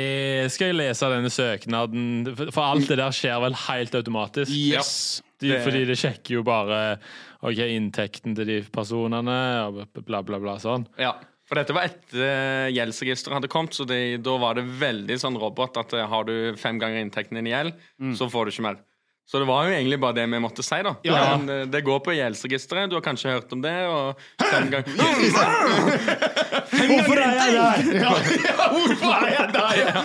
Skal 0.52 0.70
jeg 0.72 0.78
lese 0.78 1.08
denne 1.12 1.30
søknaden? 1.32 2.34
For 2.52 2.62
alt 2.64 2.88
det 2.90 2.98
der 3.00 3.14
skjer 3.16 3.40
vel 3.46 3.56
helt 3.66 3.94
automatisk. 3.98 4.52
Yes. 4.54 4.92
De, 5.40 5.50
Det- 5.52 5.62
fordi 5.66 5.84
det 5.88 5.98
sjekker 6.00 6.38
jo 6.38 6.44
bare 6.46 6.98
Ok, 7.42 7.58
inntekten 7.60 8.34
til 8.38 8.46
de 8.48 8.60
personene 8.72 9.38
og 9.68 9.82
bla, 10.06 10.22
bla, 10.24 10.38
bla. 10.42 10.56
sånn. 10.62 10.86
ja. 10.98 11.14
For 11.46 11.54
dette 11.60 11.70
var 11.76 11.84
etter 11.86 12.72
gjeldsregisteret 12.74 13.36
hadde 13.36 13.48
kommet, 13.52 13.76
så 13.76 13.84
det, 13.86 14.18
da 14.26 14.32
var 14.42 14.56
det 14.58 14.64
veldig 14.80 15.14
sånn 15.22 15.36
robot 15.38 15.76
at 15.78 15.92
eh, 15.94 16.02
har 16.10 16.24
du 16.26 16.56
fem 16.58 16.80
ganger 16.82 16.98
inntekten 17.04 17.38
din 17.38 17.46
i 17.46 17.52
gjeld, 17.52 17.76
så 18.18 18.26
får 18.32 18.48
du 18.48 18.50
ikke 18.50 18.64
mer. 18.66 18.80
Så 19.26 19.40
det 19.42 19.46
var 19.48 19.66
jo 19.66 19.74
egentlig 19.74 19.98
bare 20.00 20.14
det 20.14 20.26
vi 20.30 20.38
måtte 20.38 20.62
si, 20.62 20.76
da. 20.86 20.92
Ja. 21.02 21.36
Men, 21.36 21.48
eh, 21.50 21.66
det 21.66 21.80
går 21.82 21.98
på 22.06 22.14
gjeldsregisteret, 22.14 22.90
du 22.90 22.94
har 22.94 23.02
kanskje 23.02 23.34
hørt 23.34 23.52
om 23.56 23.62
det, 23.64 23.74
og 23.90 24.20
fem 24.52 24.70
ganger 24.70 24.86
Hvorfor 26.70 27.20
er 27.20 27.34
jeg 27.36 27.54
der? 27.56 27.90
Ja, 28.00 28.12
ja, 28.46 28.68
hvorfor 28.72 29.12
er 29.14 29.28
jeg 29.32 29.48
der? 29.54 30.00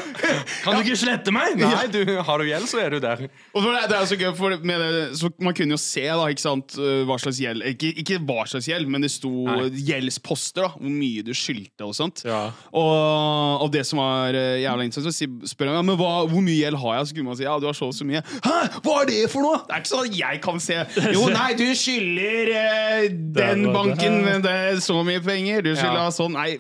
Kan 0.64 0.78
du 0.78 0.84
ikke 0.84 0.98
slette 1.00 1.34
meg? 1.34 1.58
Nei, 1.60 1.86
du, 1.92 2.02
har 2.22 2.42
du 2.42 2.46
gjeld, 2.48 2.68
så 2.70 2.82
er 2.84 2.96
du 2.96 3.00
der. 3.04 3.26
Og 3.54 3.64
for 3.64 3.72
det, 3.76 3.84
det 3.92 3.98
er 3.98 4.10
så 4.12 4.18
gøy, 4.20 4.30
for 4.38 4.56
med 4.68 4.84
det, 4.84 5.02
så 5.20 5.32
Man 5.42 5.56
kunne 5.58 5.76
jo 5.76 5.82
se 5.82 6.04
da, 6.06 6.28
ikke 6.32 6.44
sant, 6.44 6.76
øh, 6.80 7.02
hva 7.10 7.18
slags 7.22 7.40
gjeld 7.42 7.66
ikke, 7.74 7.92
ikke 8.04 8.20
hva 8.28 8.46
slags 8.50 8.68
gjeld, 8.70 8.90
men 8.92 9.06
det 9.06 9.12
sto 9.14 9.32
Nei. 9.48 9.70
gjeldsposter. 9.90 10.68
da 10.68 10.72
Hvor 10.78 10.94
mye 10.94 11.24
du 11.26 11.34
skyldte 11.38 11.88
og 11.88 11.96
sånt. 11.98 12.24
Ja. 12.28 12.44
Og, 12.78 13.64
og 13.66 13.72
det 13.74 13.84
som 13.90 14.02
var 14.02 14.36
uh, 14.36 14.58
jævla 14.62 14.86
interessant, 14.88 15.16
så 15.18 15.52
spør 15.52 15.72
jeg 15.72 15.80
ja, 15.80 15.86
men 15.88 15.98
hva, 16.00 16.12
hvor 16.30 16.44
mye 16.46 16.60
gjeld 16.60 16.80
har 16.84 17.00
jeg. 17.00 17.10
Så 17.12 17.18
kunne 17.18 17.32
man 17.32 17.40
si 17.40 17.48
ja, 17.48 17.58
du 17.62 17.68
har 17.70 17.78
så 17.78 17.90
og 17.92 17.96
så 17.98 18.08
mye. 18.08 18.22
Hæ, 18.46 18.58
hva 18.86 18.98
er 19.02 19.10
det 19.10 19.22
for 19.34 19.46
noe?! 19.46 19.62
Det 19.68 19.76
er 19.76 19.84
ikke 19.84 19.92
sånn 19.94 20.08
at 20.08 20.20
jeg 20.22 20.42
kan 20.46 20.62
se. 20.64 20.78
Jo, 21.16 21.26
nei, 21.34 21.50
du 21.60 21.66
skylder 21.78 22.52
eh, 22.62 23.08
den 23.38 23.66
banken 23.74 24.22
det 24.46 24.58
så 24.86 24.98
mye 25.06 25.22
penger. 25.24 25.64
Du 25.66 25.74
skylder 25.76 26.02
Ja. 26.06 26.10
sånn. 26.14 26.36
Nei. 26.38 26.51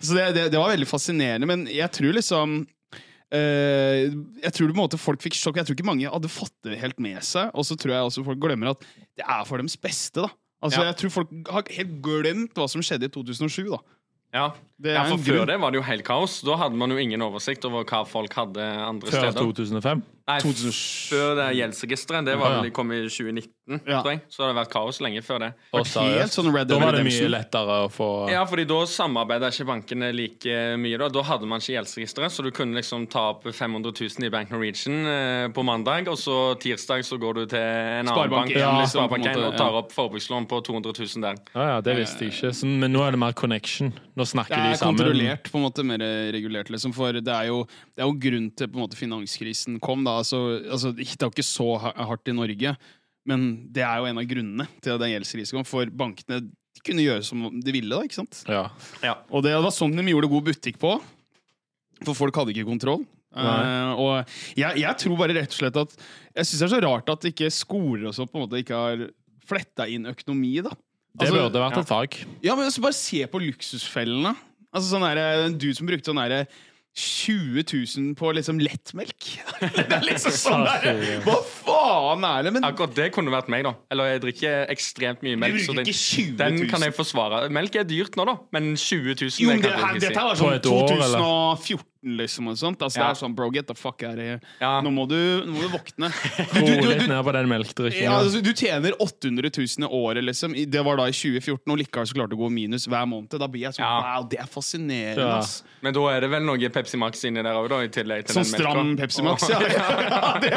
Så 0.00 0.16
det, 0.16 0.30
det, 0.36 0.46
det 0.54 0.60
var 0.60 0.72
veldig 0.74 0.88
fascinerende. 0.90 1.48
Men 1.50 1.68
jeg 1.72 1.92
tror 1.98 2.16
liksom 2.20 2.64
Uh, 3.26 4.06
jeg 4.38 4.52
tror 4.54 4.68
på 4.70 4.76
en 4.76 4.78
måte 4.78 4.98
folk 5.02 5.18
fikk 5.24 5.34
sjokk. 5.34 5.56
Jeg 5.58 5.66
tror 5.66 5.74
ikke 5.74 5.88
mange 5.88 6.06
hadde 6.06 6.28
fått 6.30 6.54
det 6.62 6.76
helt 6.78 7.00
med 7.02 7.18
seg. 7.26 7.50
Og 7.58 7.66
så 7.66 7.74
tror 7.74 7.96
jeg 7.96 8.06
også 8.06 8.22
folk 8.22 8.38
glemmer 8.38 8.70
at 8.70 8.84
det 9.18 9.24
er 9.26 9.42
for 9.48 9.58
deres 9.58 9.74
beste. 9.82 10.22
da 10.22 10.30
Altså 10.62 10.84
Ja. 10.84 10.92
Jeg 10.92 10.98
tror 11.00 11.10
folk 11.10 11.32
har 11.50 11.66
helt 11.74 11.96
glemt 12.06 12.54
hva 12.54 12.68
som 12.70 12.84
skjedde 12.86 13.10
i 13.10 13.12
2007. 13.12 13.66
da 13.74 13.80
Ja, 14.36 14.46
ja 14.84 15.04
for 15.04 15.14
en 15.16 15.24
Før 15.24 15.38
grunn. 15.38 15.46
det 15.46 15.60
var 15.60 15.70
det 15.72 15.78
jo 15.80 15.86
helt 15.88 16.04
kaos. 16.04 16.40
Da 16.44 16.56
hadde 16.56 16.76
man 16.76 16.90
jo 16.90 16.96
ingen 17.00 17.22
oversikt 17.22 17.64
over 17.64 17.84
hva 17.84 18.04
folk 18.06 18.32
hadde 18.36 18.60
andre 18.60 19.08
Før 19.10 19.30
steder. 19.32 19.40
2005. 19.54 20.02
Nei, 20.26 20.40
2007. 20.42 21.12
før 21.14 21.36
det 21.38 21.44
gjeldsregisteret. 21.54 22.24
Det 22.26 22.34
var 22.36 22.50
Ja, 22.50 22.56
ja. 22.56 22.62
de 22.66 22.70
kom 22.74 22.90
i 22.90 22.96
2019, 23.06 23.80
Ja. 23.86 24.02
tror 24.02 24.10
jeg. 24.10 24.20
Så 24.28 24.42
har 24.42 24.52
det 24.52 24.56
vært 24.58 24.72
kaos 24.72 24.98
lenge 25.00 25.22
før 25.22 25.38
det. 25.38 25.50
Og 25.72 25.86
Helt 25.86 26.32
sånn 26.34 26.50
Red 26.52 26.66
Da 26.66 26.78
var 26.80 26.92
det 26.98 27.04
mye 27.06 27.28
lettere 27.30 27.76
å 27.86 27.88
få 27.88 28.28
Ja, 28.28 28.44
fordi 28.44 28.66
da 28.66 28.80
samarbeida 28.90 29.46
ikke 29.54 29.66
bankene 29.70 30.12
like 30.12 30.50
mye. 30.82 30.98
Da 30.98 31.08
Da 31.08 31.22
hadde 31.22 31.46
man 31.46 31.60
ikke 31.60 31.78
gjeldsregisteret, 31.78 32.30
så 32.34 32.42
du 32.42 32.50
kunne 32.50 32.74
liksom 32.74 33.06
ta 33.08 33.30
opp 33.30 33.44
500 33.44 33.92
000 33.94 34.26
i 34.26 34.28
Bank 34.28 34.50
Norwegian 34.50 35.06
eh, 35.06 35.48
på 35.54 35.62
mandag, 35.62 36.08
og 36.08 36.18
så 36.18 36.58
tirsdag 36.58 37.04
så 37.06 37.18
går 37.20 37.34
du 37.34 37.46
til 37.46 37.58
en 37.62 38.08
annen 38.08 38.30
bank 38.30 38.50
ja, 38.50 38.80
liksom, 38.82 39.06
og 39.06 39.56
tar 39.56 39.72
opp 39.78 39.92
forbrukslån 39.92 40.48
på 40.48 40.60
200 40.60 40.92
000 40.98 41.22
der. 41.22 41.36
Ja, 41.54 41.68
ja, 41.76 41.80
det 41.80 41.96
visste 41.96 42.24
jeg 42.26 42.32
ikke. 42.34 42.52
Så, 42.52 42.66
men 42.66 42.92
nå 42.92 43.06
er 43.06 43.12
det 43.12 43.18
mer 43.20 43.32
connection. 43.32 43.92
Nå 44.16 44.24
snakker 44.26 44.56
de 44.56 44.65
er 44.72 44.78
sammen. 44.80 45.00
kontrollert, 45.00 45.50
på 45.52 45.58
en 45.60 45.64
måte 45.66 45.84
mer 45.86 46.04
regulert, 46.34 46.70
liksom. 46.72 46.94
For 46.96 47.16
det 47.18 47.32
er 47.32 47.48
jo, 47.50 47.62
det 47.94 48.04
er 48.04 48.10
jo 48.10 48.20
grunn 48.26 48.50
til 48.52 48.70
på 48.70 48.78
en 48.78 48.84
måte 48.84 48.98
finanskrisen 48.98 49.80
kom. 49.82 50.04
da 50.06 50.18
altså, 50.20 50.42
altså, 50.64 50.92
Det 50.96 51.08
er 51.16 51.26
jo 51.26 51.34
ikke 51.34 51.46
så 51.46 51.68
hardt 51.80 52.28
i 52.30 52.36
Norge, 52.36 52.76
men 53.26 53.48
det 53.74 53.82
er 53.82 53.98
jo 54.00 54.06
en 54.10 54.22
av 54.22 54.30
grunnene 54.30 54.68
til 54.80 54.94
at 54.94 55.02
den 55.02 55.14
gjeldskrisen 55.14 55.58
kom. 55.58 55.66
For 55.68 55.90
bankene 55.90 56.44
de 56.46 56.84
kunne 56.86 57.04
gjøre 57.04 57.24
som 57.26 57.48
de 57.50 57.74
ville, 57.74 57.90
da. 57.90 58.04
ikke 58.04 58.20
sant? 58.20 58.42
Ja. 58.48 59.18
Og 59.32 59.42
det 59.46 59.56
var 59.56 59.74
sånn 59.74 59.96
de 59.96 60.04
gjorde 60.12 60.30
god 60.30 60.50
butikk 60.52 60.80
på. 60.82 60.96
For 62.04 62.16
folk 62.16 62.36
hadde 62.36 62.52
ikke 62.52 62.68
kontroll. 62.68 63.06
Eh, 63.36 63.92
og 64.00 64.36
jeg, 64.56 64.80
jeg 64.80 64.98
tror 65.02 65.18
bare 65.20 65.34
rett 65.36 65.52
og 65.52 65.58
slett 65.58 65.76
at 65.76 65.90
Jeg 65.98 66.46
syns 66.48 66.60
det 66.62 66.66
er 66.66 66.72
så 66.72 66.78
rart 66.86 67.10
at 67.12 67.26
ikke 67.28 67.50
skoler 67.52 68.06
og 68.08 68.14
sånn 68.16 68.28
på 68.30 68.38
en 68.38 68.44
måte 68.46 68.60
ikke 68.62 68.78
har 68.80 69.02
fletta 69.46 69.86
inn 69.92 70.08
økonomi. 70.08 70.54
da 70.64 70.72
Det 70.72 71.26
Altså, 71.26 71.34
burde 71.36 71.64
vært 71.66 71.80
et 71.82 71.90
fag. 71.90 72.16
Ja, 72.44 72.56
men 72.56 72.68
altså, 72.68 72.84
Bare 72.84 72.96
se 72.96 73.20
på 73.28 73.42
luksusfellene. 73.44 74.32
Altså 74.76 74.92
sånn 74.92 75.06
der, 75.08 75.20
En 75.48 75.56
dude 75.58 75.76
som 75.78 75.88
brukte 75.88 76.12
sånn 76.12 76.20
derre 76.20 76.46
20 76.96 77.64
000 77.68 78.14
på 78.16 78.30
liksom 78.32 78.56
lettmelk. 78.56 79.26
det 79.60 79.82
er 79.84 80.04
liksom 80.06 80.32
sånn 80.32 80.62
der, 80.64 81.18
Hva 81.26 81.34
faen 81.44 82.24
er 82.24 82.46
det? 82.46 82.52
Men 82.56 82.64
Akkurat 82.64 82.94
det 82.96 83.10
kunne 83.12 83.34
vært 83.34 83.50
meg, 83.52 83.66
da. 83.66 83.74
Eller 83.92 84.14
jeg 84.14 84.22
drikker 84.22 84.72
ekstremt 84.72 85.20
mye 85.26 85.36
melk. 85.36 85.58
bruker 85.58 85.68
så 85.68 85.76
den, 85.76 85.84
ikke 85.84 86.00
20 86.00 86.30
000. 86.30 86.38
den 86.40 86.70
kan 86.72 86.86
jeg 86.86 86.96
forsvare. 86.96 87.42
Melk 87.52 87.76
er 87.76 87.84
dyrt 87.88 88.16
nå, 88.16 88.24
da, 88.30 88.38
men 88.56 88.72
20 88.80 89.12
000 89.12 89.44
jo, 89.44 89.50
men 89.52 89.60
det 89.60 89.74
her, 89.74 89.84
jeg 89.92 90.00
ikke 90.00 90.06
dette 90.06 90.24
var 90.30 90.40
sånn 90.40 90.56
et 90.56 90.70
år, 90.72 90.94
eller? 90.96 91.26
2014, 91.60 91.84
liksom. 92.02 92.48
Og 92.48 92.58
sånt. 92.58 92.82
Altså, 92.82 93.00
Det 93.00 93.06
er 93.06 93.18
sånn, 93.18 93.34
bro, 93.36 93.50
get 93.54 93.66
the 93.68 93.74
fuck 93.74 94.02
out 94.02 94.18
of 94.18 94.24
here. 94.24 94.40
Ja. 94.60 94.80
Nå, 94.84 94.92
må 94.94 95.06
du, 95.08 95.16
nå 95.46 95.54
må 95.54 95.64
du 95.64 95.68
våkne. 95.74 96.10
Ro 96.10 96.64
Du, 96.66 96.72
du, 96.82 96.88
du, 96.98 97.06
ned 97.06 97.22
på 97.24 97.32
den 97.34 97.52
ja, 97.96 98.16
altså, 98.18 98.40
du 98.42 98.52
tjener 98.56 98.94
800 99.02 99.50
000 99.54 99.86
i 99.86 99.90
året, 99.90 100.24
liksom. 100.24 100.54
Det 100.66 100.82
var 100.84 100.98
da 101.00 101.06
i 101.08 101.14
2014, 101.14 101.62
og 101.72 101.78
likevel 101.80 102.08
så 102.08 102.16
klarte 102.16 102.34
du 102.34 102.38
å 102.38 102.42
gå 102.44 102.50
minus 102.52 102.86
hver 102.90 103.06
måned. 103.08 103.36
Da 103.38 103.48
blir 103.50 103.66
jeg 103.66 103.76
sånn 103.76 103.84
Ja. 103.86 103.94
Wow, 104.02 104.26
det 104.30 104.40
er 104.42 104.50
fascinerende, 104.50 105.22
Ja. 105.22 105.38
ass. 105.38 105.62
Men 105.80 105.94
da 105.94 106.02
er 106.10 106.20
det 106.24 106.30
vel 106.32 106.46
noe 106.46 106.70
Pepsi 106.72 106.98
Max 106.98 107.22
inni 107.28 107.42
der 107.44 107.54
òg, 107.54 107.68
da? 107.70 107.80
I 107.84 107.90
tillegg 107.92 108.26
til 108.26 108.38
Sånn 108.38 108.48
stram 108.48 108.96
Pepsi 108.98 109.22
Max, 109.22 109.46
ja. 109.50 109.60
ja 109.78 110.32
det, 110.42 110.52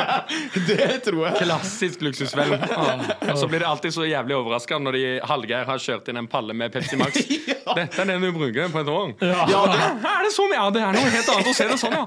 det 0.67 0.89
tror 1.05 1.27
jeg. 1.27 1.35
Klassisk 1.43 2.01
luksusvenn. 2.05 2.55
Og 3.31 3.37
så 3.37 3.49
blir 3.49 3.63
det 3.63 3.69
alltid 3.69 3.95
så 3.95 4.07
jævlig 4.09 4.37
overraska 4.39 4.79
når 4.81 4.97
de 4.97 5.03
Hallgeir 5.29 5.67
har 5.69 5.83
kjørt 5.83 6.09
inn 6.09 6.21
en 6.23 6.29
palle 6.31 6.55
med 6.57 6.73
Pepsi 6.73 6.99
Max. 6.99 7.19
Dette 7.19 8.01
er 8.01 8.09
den 8.09 8.25
du 8.25 8.31
bruker 8.35 8.71
på 8.73 8.83
et 8.83 8.91
år. 8.93 9.13
Ja, 9.21 9.45
det, 9.45 9.79
Er 10.09 10.25
det 10.25 10.33
så 10.33 10.47
mye? 10.49 10.59
Ja, 10.59 10.69
det 10.73 10.81
er 10.83 10.97
noe 10.97 11.13
helt 11.13 11.28
annet 11.33 11.49
å 11.51 11.53
se 11.57 11.67
det 11.69 11.77
sånn, 11.81 11.95
ja. 11.95 12.05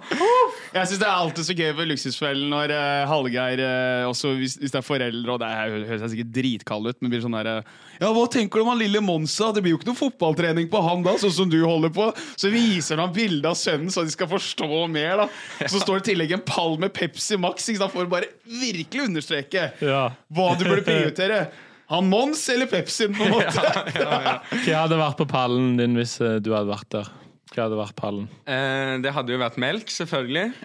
Jeg 0.73 0.91
syns 0.91 1.01
det 1.03 1.07
er 1.09 1.15
alltid 1.15 1.47
så 1.49 1.57
gøy 1.59 1.71
ved 1.79 1.91
Luksusfellen 1.91 2.53
når 2.53 2.75
uh, 2.75 2.83
Hallgeir 3.11 3.63
uh, 3.63 4.11
også 4.11 4.35
hvis, 4.39 4.59
hvis 4.61 4.75
det 4.75 4.81
er 4.81 4.87
foreldre, 4.87 5.35
og 5.37 5.41
det 5.43 5.49
er, 5.49 5.75
høres 5.89 6.05
jeg 6.07 6.13
sikkert 6.15 6.35
dritkald 6.37 6.91
ut, 6.93 6.99
men 7.01 7.13
blir 7.15 7.25
sånn 7.25 7.37
derre 7.39 7.57
Ja, 8.03 8.11
hva 8.15 8.27
tenker 8.33 8.61
du 8.61 8.67
om 8.67 8.73
han 8.73 8.81
lille 8.83 9.03
Monsa? 9.05 9.51
Det 9.55 9.63
blir 9.65 9.77
jo 9.77 9.81
ikke 9.81 9.91
noe 9.93 10.01
fotballtrening 10.01 10.71
på 10.73 10.85
han 10.85 11.05
da, 11.07 11.17
sånn 11.23 11.35
som 11.35 11.51
du 11.53 11.59
holder 11.63 11.93
på. 11.95 12.09
Så 12.41 12.51
viser 12.53 13.01
han 13.03 13.13
bilde 13.15 13.51
av 13.51 13.59
sønnen, 13.59 13.93
så 13.95 14.05
de 14.07 14.15
skal 14.15 14.31
forstå 14.31 14.87
mer, 14.91 15.25
da. 15.25 15.29
Så 15.69 15.83
står 15.83 16.01
det 16.01 16.05
i 16.05 16.09
tillegg 16.13 16.37
en 16.39 16.47
pall 16.47 16.79
med 16.83 16.95
Pepsi 16.97 17.39
Max, 17.41 17.69
da 17.79 17.89
får 17.93 18.09
du 18.09 18.15
bare 18.17 18.31
virkelig 18.47 19.07
understreke 19.09 19.69
Ja. 19.85 20.09
hva 20.33 20.53
du 20.59 20.65
burde 20.67 20.85
prioritere. 20.87 21.45
Han 21.93 22.09
Mons 22.09 22.49
eller 22.49 22.67
Pepsien, 22.67 23.13
på 23.15 23.27
en 23.27 23.35
måte. 23.35 23.63
Hva 24.65 24.79
hadde 24.79 24.97
vært 24.97 25.19
på 25.19 25.27
pallen 25.29 25.75
din 25.77 25.99
hvis 25.99 26.15
eh, 26.25 26.39
du 26.41 26.53
hadde 26.55 26.71
vært 26.71 26.89
der? 26.95 27.11
Hva 27.53 27.67
hadde 27.69 27.77
vært 27.79 27.97
pallen? 27.99 28.29
Eh, 28.49 28.95
det 29.05 29.13
hadde 29.13 29.35
jo 29.35 29.39
vært 29.43 29.59
melk, 29.61 29.91
selvfølgelig. 29.93 30.53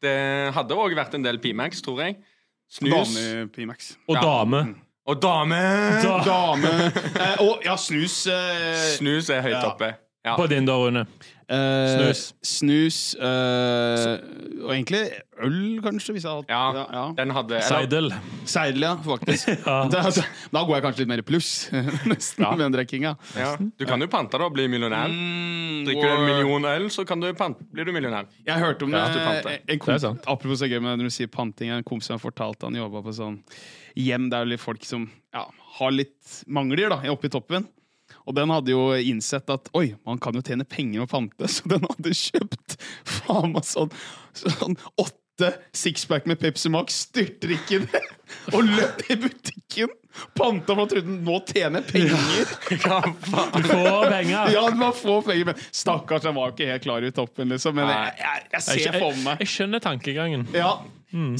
Det 0.00 0.14
hadde 0.56 0.76
òg 0.80 0.94
vært 0.96 1.12
en 1.18 1.24
del 1.26 1.36
Pimax, 1.42 1.82
tror 1.84 1.98
jeg. 2.00 2.14
Snus. 2.72 3.10
Dame 3.12 3.48
Pimax. 3.52 3.90
Og 4.08 4.16
Ja. 4.16 4.22
dame. 4.24 4.60
Og 5.10 5.18
dame! 5.20 5.58
Da- 6.00 6.22
Dame 6.24 6.70
eh, 7.18 7.36
Og 7.42 7.60
ja, 7.66 7.74
snus. 7.76 8.26
eh, 8.30 8.96
Snus 8.96 9.28
er 9.28 9.42
høyt 9.42 9.58
Ja. 9.58 9.66
oppe. 9.74 9.90
Ja. 10.24 10.36
På 10.36 10.46
din 10.48 10.64
da, 10.64 10.72
Rune. 10.76 11.06
Eh, 11.50 11.96
Snus. 11.96 12.20
Snus 12.46 12.96
uh, 13.18 14.20
Og 14.62 14.70
egentlig 14.70 15.00
øl, 15.42 15.80
kanskje. 15.82 16.14
Hvis 16.14 16.22
jeg 16.22 16.30
hadde 16.30 16.46
Ja, 16.52 16.60
ja, 16.76 16.84
ja. 16.94 17.02
den 17.18 17.32
hadde 17.34 17.58
Seidel. 17.66 18.12
Seidel, 18.46 18.84
ja, 18.86 18.92
faktisk. 19.02 19.48
Da, 19.66 19.80
da, 19.90 20.12
da 20.54 20.62
går 20.68 20.76
jeg 20.76 20.84
kanskje 20.84 21.02
litt 21.02 21.10
mer 21.10 21.22
i 21.24 21.26
pluss, 21.26 21.50
nesten, 22.10 22.44
med 22.46 22.62
den 22.62 22.76
drikkinga. 22.76 23.14
ja. 23.34 23.50
Du 23.58 23.86
kan 23.88 24.02
jo 24.02 24.06
pante 24.12 24.38
da 24.38 24.46
og 24.46 24.54
bli 24.54 24.68
millionær. 24.70 25.10
Mm, 25.10 25.82
Drikker 25.88 26.06
du 26.06 26.14
en 26.20 26.28
million 26.28 26.68
øl, 26.70 26.86
så 26.94 27.04
kan 27.08 27.22
du 27.22 27.26
pante, 27.34 27.66
blir 27.74 27.88
du 27.88 27.92
millionær. 27.96 28.30
Jeg 28.46 28.62
hørte 28.62 28.86
om 28.86 28.94
Ja, 28.94 29.08
det. 29.10 29.24
En 29.24 29.80
panter. 29.82 30.06
Det. 30.14 30.28
Apropos 30.30 30.62
så 30.62 30.70
gøy 30.70 30.78
med 30.78 31.00
når 31.00 31.10
du 31.10 31.16
sier 31.18 31.30
panting. 31.32 31.72
En 31.74 31.86
kompis 31.86 32.12
har 32.14 32.22
fortalt 32.22 32.62
han 32.66 32.78
jobba 32.78 33.02
på 33.06 33.16
sånn 33.16 33.40
hjem 33.98 34.30
der 34.30 34.46
litt 34.46 34.62
folk 34.62 34.84
som 34.86 35.08
ja, 35.34 35.48
har 35.80 35.90
litt 35.94 36.44
mangler 36.46 36.92
da, 36.94 37.00
oppe 37.10 37.26
i 37.26 37.32
toppen. 37.32 37.66
Og 38.30 38.36
den 38.38 38.52
hadde 38.54 38.70
jo 38.70 38.82
innsett 38.94 39.50
at 39.50 39.70
oi, 39.74 39.88
man 40.06 40.20
kan 40.22 40.36
jo 40.38 40.42
tjene 40.46 40.66
penger 40.68 41.02
med 41.02 41.10
pante, 41.10 41.48
så 41.54 41.66
den 41.70 41.82
hadde 41.88 42.12
kjøpt 42.14 42.76
faen 43.26 43.56
meg 43.56 43.66
sånn, 43.66 43.90
sånn 44.38 44.78
åtte 45.00 45.16
sixpack 45.74 46.28
med 46.28 46.38
Pepsi 46.38 46.70
Max, 46.70 47.00
det. 47.16 47.40
og 48.54 48.60
løp 48.68 49.02
i 49.10 49.16
butikken. 49.24 49.90
Panta 50.36 50.74
for 50.74 50.82
han 50.82 50.90
trodde 50.90 51.16
nå 51.24 51.36
tjener 51.48 51.84
penger. 51.86 52.54
Ja, 52.84 53.00
faen. 53.24 53.66
Få 53.66 53.82
penger! 54.10 54.52
Ja, 54.54 54.62
man 54.76 54.94
får 54.94 55.26
penger, 55.26 55.50
men 55.50 55.66
stakkars, 55.74 56.26
den 56.28 56.36
var 56.38 56.54
ikke 56.54 56.68
helt 56.70 56.86
klar 56.86 57.06
i 57.06 57.10
toppen, 57.14 57.50
liksom. 57.54 57.78
Men 57.78 57.88
jeg, 57.90 58.14
jeg, 58.20 58.46
jeg 58.46 58.54
Jeg, 58.54 58.64
ser 58.68 58.86
jeg, 58.86 59.02
for 59.02 59.20
meg 59.26 59.42
jeg 59.46 59.54
skjønner 59.56 59.86
tankegangen. 59.90 60.46
ja. 60.54 60.74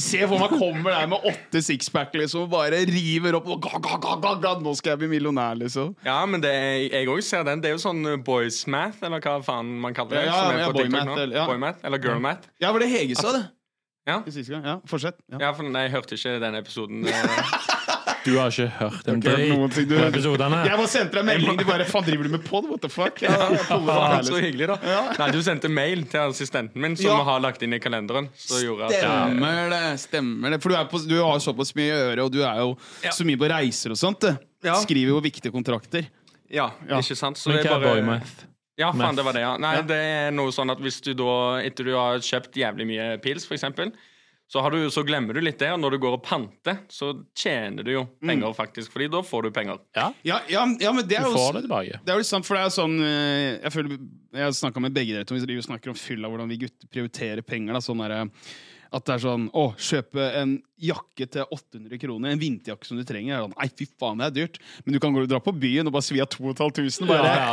Se 0.03 0.19
for 0.27 0.35
meg 0.41 0.51
kommer 0.59 0.91
der 0.91 1.07
med 1.07 1.27
åtte 1.31 1.61
sixpack 1.63 2.15
liksom, 2.19 2.49
bare 2.51 2.81
river 2.89 3.37
opp 3.39 3.47
og 3.55 3.61
ga, 3.63 3.79
ga, 3.79 4.25
ga, 4.35 4.53
Nå 4.59 4.73
skal 4.75 4.93
jeg 4.93 5.03
bli 5.05 5.11
millionær, 5.13 5.55
liksom. 5.61 5.93
ja, 6.05 6.17
men 6.27 6.43
det 6.43 6.51
er, 6.51 6.75
jeg 6.91 7.07
òg 7.11 7.23
ser 7.23 7.45
den. 7.47 7.63
Det 7.63 7.71
er 7.71 7.77
jo 7.77 7.83
sånn 7.85 8.03
uh, 8.03 8.17
boys 8.19 8.65
math, 8.67 8.99
eller 9.07 9.23
hva 9.23 9.37
faen 9.45 9.71
man 9.81 9.95
kaller 9.95 10.19
det. 10.19 10.27
Ja, 10.27 10.37
som 10.43 10.59
ja, 10.59 10.69
på 10.71 10.79
boy 10.81 10.91
math, 10.91 11.15
eller- 11.15 11.39
ja. 11.39 11.47
Boy 11.47 11.61
math, 11.63 11.85
eller 11.87 12.03
girl 12.03 12.19
math. 12.23 12.51
Ja, 12.59 12.73
var 12.75 12.83
det 12.83 12.91
Hege 12.91 13.15
sa 13.19 13.31
det? 13.37 13.45
Ja. 14.09 14.23
Ja, 14.25 14.79
Fortsett. 14.89 15.19
Ja. 15.29 15.37
Ja, 15.39 15.51
for 15.53 15.63
nei, 15.63 15.85
jeg 15.87 15.93
hørte 15.95 16.17
ikke 16.17 16.39
den 16.41 16.57
episoden. 16.57 17.05
Du 18.25 18.35
har 18.37 18.51
ikke 18.53 18.67
hørt 18.77 19.07
en 19.09 19.19
dritt 19.23 19.39
i 19.39 19.85
du. 19.85 19.95
på 19.95 20.03
episodene. 20.05 20.59
Jeg 20.67 20.77
bare 20.77 20.89
sendte 20.91 21.17
deg 21.17 21.25
melding. 21.25 21.57
De 21.57 21.65
bare 21.65 21.85
Faen, 21.89 22.03
driver 22.05 22.27
du 22.27 22.29
med 22.35 22.43
pod? 22.45 22.67
What 22.69 22.81
the 22.83 22.89
fuck? 22.93 23.21
Ja, 23.23 23.31
Faen, 23.65 24.23
så 24.27 24.37
hyggelig, 24.43 24.67
da. 24.69 24.77
Nei, 25.17 25.29
du 25.33 25.39
sendte 25.45 25.71
mail 25.73 26.03
til 26.11 26.19
assistenten 26.27 26.77
min, 26.83 26.95
som 26.99 27.09
Ja. 27.09 27.23
har 27.23 27.39
lagt 27.41 27.63
inn 27.65 27.73
i 27.73 27.79
kalenderen. 27.81 28.29
Så 28.37 28.61
Stemmer 28.61 29.69
det. 29.73 29.81
stemmer 30.03 30.49
det 30.53 30.61
For 30.61 30.69
du, 30.69 30.75
er 30.77 30.85
på, 30.91 31.01
du 31.09 31.17
har 31.23 31.39
såpass 31.41 31.73
mye 31.75 31.89
i 31.89 31.97
øret, 32.11 32.23
og 32.25 32.31
du 32.31 32.41
er 32.43 32.57
jo 32.61 32.77
Ja. 33.03 33.09
så 33.09 33.25
mye 33.25 33.37
på 33.41 33.49
reiser 33.49 33.91
og 33.91 33.97
sånt. 33.97 34.23
Ja. 34.63 34.75
Skriver 34.75 35.15
jo 35.15 35.19
viktige 35.21 35.51
kontrakter. 35.51 36.05
Ja, 36.51 36.69
Ja. 36.87 36.99
ikke 36.99 37.15
sant? 37.17 37.37
Så 37.37 37.47
Men 37.49 37.57
det 37.63 37.65
er 37.71 37.79
bare? 37.79 38.21
Ja, 38.77 38.91
faen, 38.93 39.15
det 39.15 39.23
var 39.25 39.33
det, 39.33 39.41
ja. 39.41 39.57
Nei, 39.57 39.75
Ja. 39.75 39.81
det 39.81 39.97
er 39.97 40.31
noe 40.31 40.49
sånn 40.51 40.71
at 40.71 40.77
hvis 40.79 41.01
du 41.01 41.13
da, 41.13 41.57
etter 41.61 41.83
du 41.85 41.93
har 41.95 42.17
kjøpt 42.19 42.53
jævlig 42.53 42.85
mye 42.87 43.17
pils, 43.21 43.45
for 43.45 43.53
eksempel, 43.55 43.91
så, 44.51 44.59
har 44.59 44.71
du, 44.71 44.89
så 44.91 45.03
glemmer 45.07 45.37
du 45.37 45.39
litt 45.39 45.61
det, 45.61 45.69
og 45.71 45.79
når 45.79 45.93
du 45.95 45.97
går 46.03 46.17
og 46.17 46.23
panter, 46.25 46.81
så 46.91 47.13
tjener 47.39 47.85
du 47.87 47.93
jo 47.93 48.01
penger, 48.19 48.51
faktisk. 48.57 48.91
Fordi 48.91 49.05
da 49.13 49.21
får 49.23 49.45
du 49.47 49.53
penger. 49.55 49.77
Ja, 49.95 50.09
Ja, 50.27 50.41
ja, 50.51 50.65
ja 50.81 50.91
men 50.91 51.07
det 51.07 51.21
er 51.21 51.23
jo 51.23 51.31
du 51.31 51.39
får 51.39 51.55
det 51.55 51.61
tilbake. 51.69 52.01
Det 52.03 52.11
er 52.11 52.19
jo 52.19 52.23
litt 52.25 52.27
sant, 52.27 52.47
for 52.47 52.59
det 52.59 52.65
er 52.65 52.73
sånn 52.75 52.97
eh, 52.99 53.45
Jeg 53.61 53.71
føler 53.71 53.93
Jeg 53.95 54.43
har 54.43 54.51
snakka 54.57 54.83
med 54.83 54.97
begge 54.97 55.15
dere 55.15 55.29
to, 55.29 55.37
vi 55.39 55.63
snakker 55.63 55.93
om 55.93 55.95
fylla, 55.95 56.27
hvordan 56.27 56.51
vi 56.51 56.59
gutter 56.65 56.91
prioriterer 56.91 57.45
penger. 57.47 57.77
Da, 57.77 57.83
sånn 57.85 58.03
der, 58.03 58.33
at 58.91 59.05
det 59.07 59.13
er 59.15 59.21
sånn 59.23 59.45
Å, 59.55 59.61
kjøpe 59.79 60.25
en 60.41 60.57
jakke 60.81 61.27
til 61.29 61.45
800 61.53 61.99
kroner, 62.01 62.31
en 62.33 62.39
vinterjakke 62.41 62.87
som 62.89 62.97
du 62.97 63.03
trenger. 63.05 63.35
Er 63.37 63.43
sånn, 63.45 63.53
Nei, 63.55 63.67
fy 63.77 63.85
faen, 64.01 64.17
det 64.19 64.25
er 64.25 64.33
dyrt. 64.35 64.55
Men 64.83 64.95
du 64.95 64.99
kan 64.99 65.13
gå 65.13 65.21
og 65.21 65.29
dra 65.29 65.37
på 65.45 65.53
byen 65.53 65.87
og 65.87 65.93
bare 65.93 66.03
svi 66.07 66.19
av 66.23 66.27
2500. 66.33 67.05
Bare 67.07 67.29
Ja, 67.31 67.51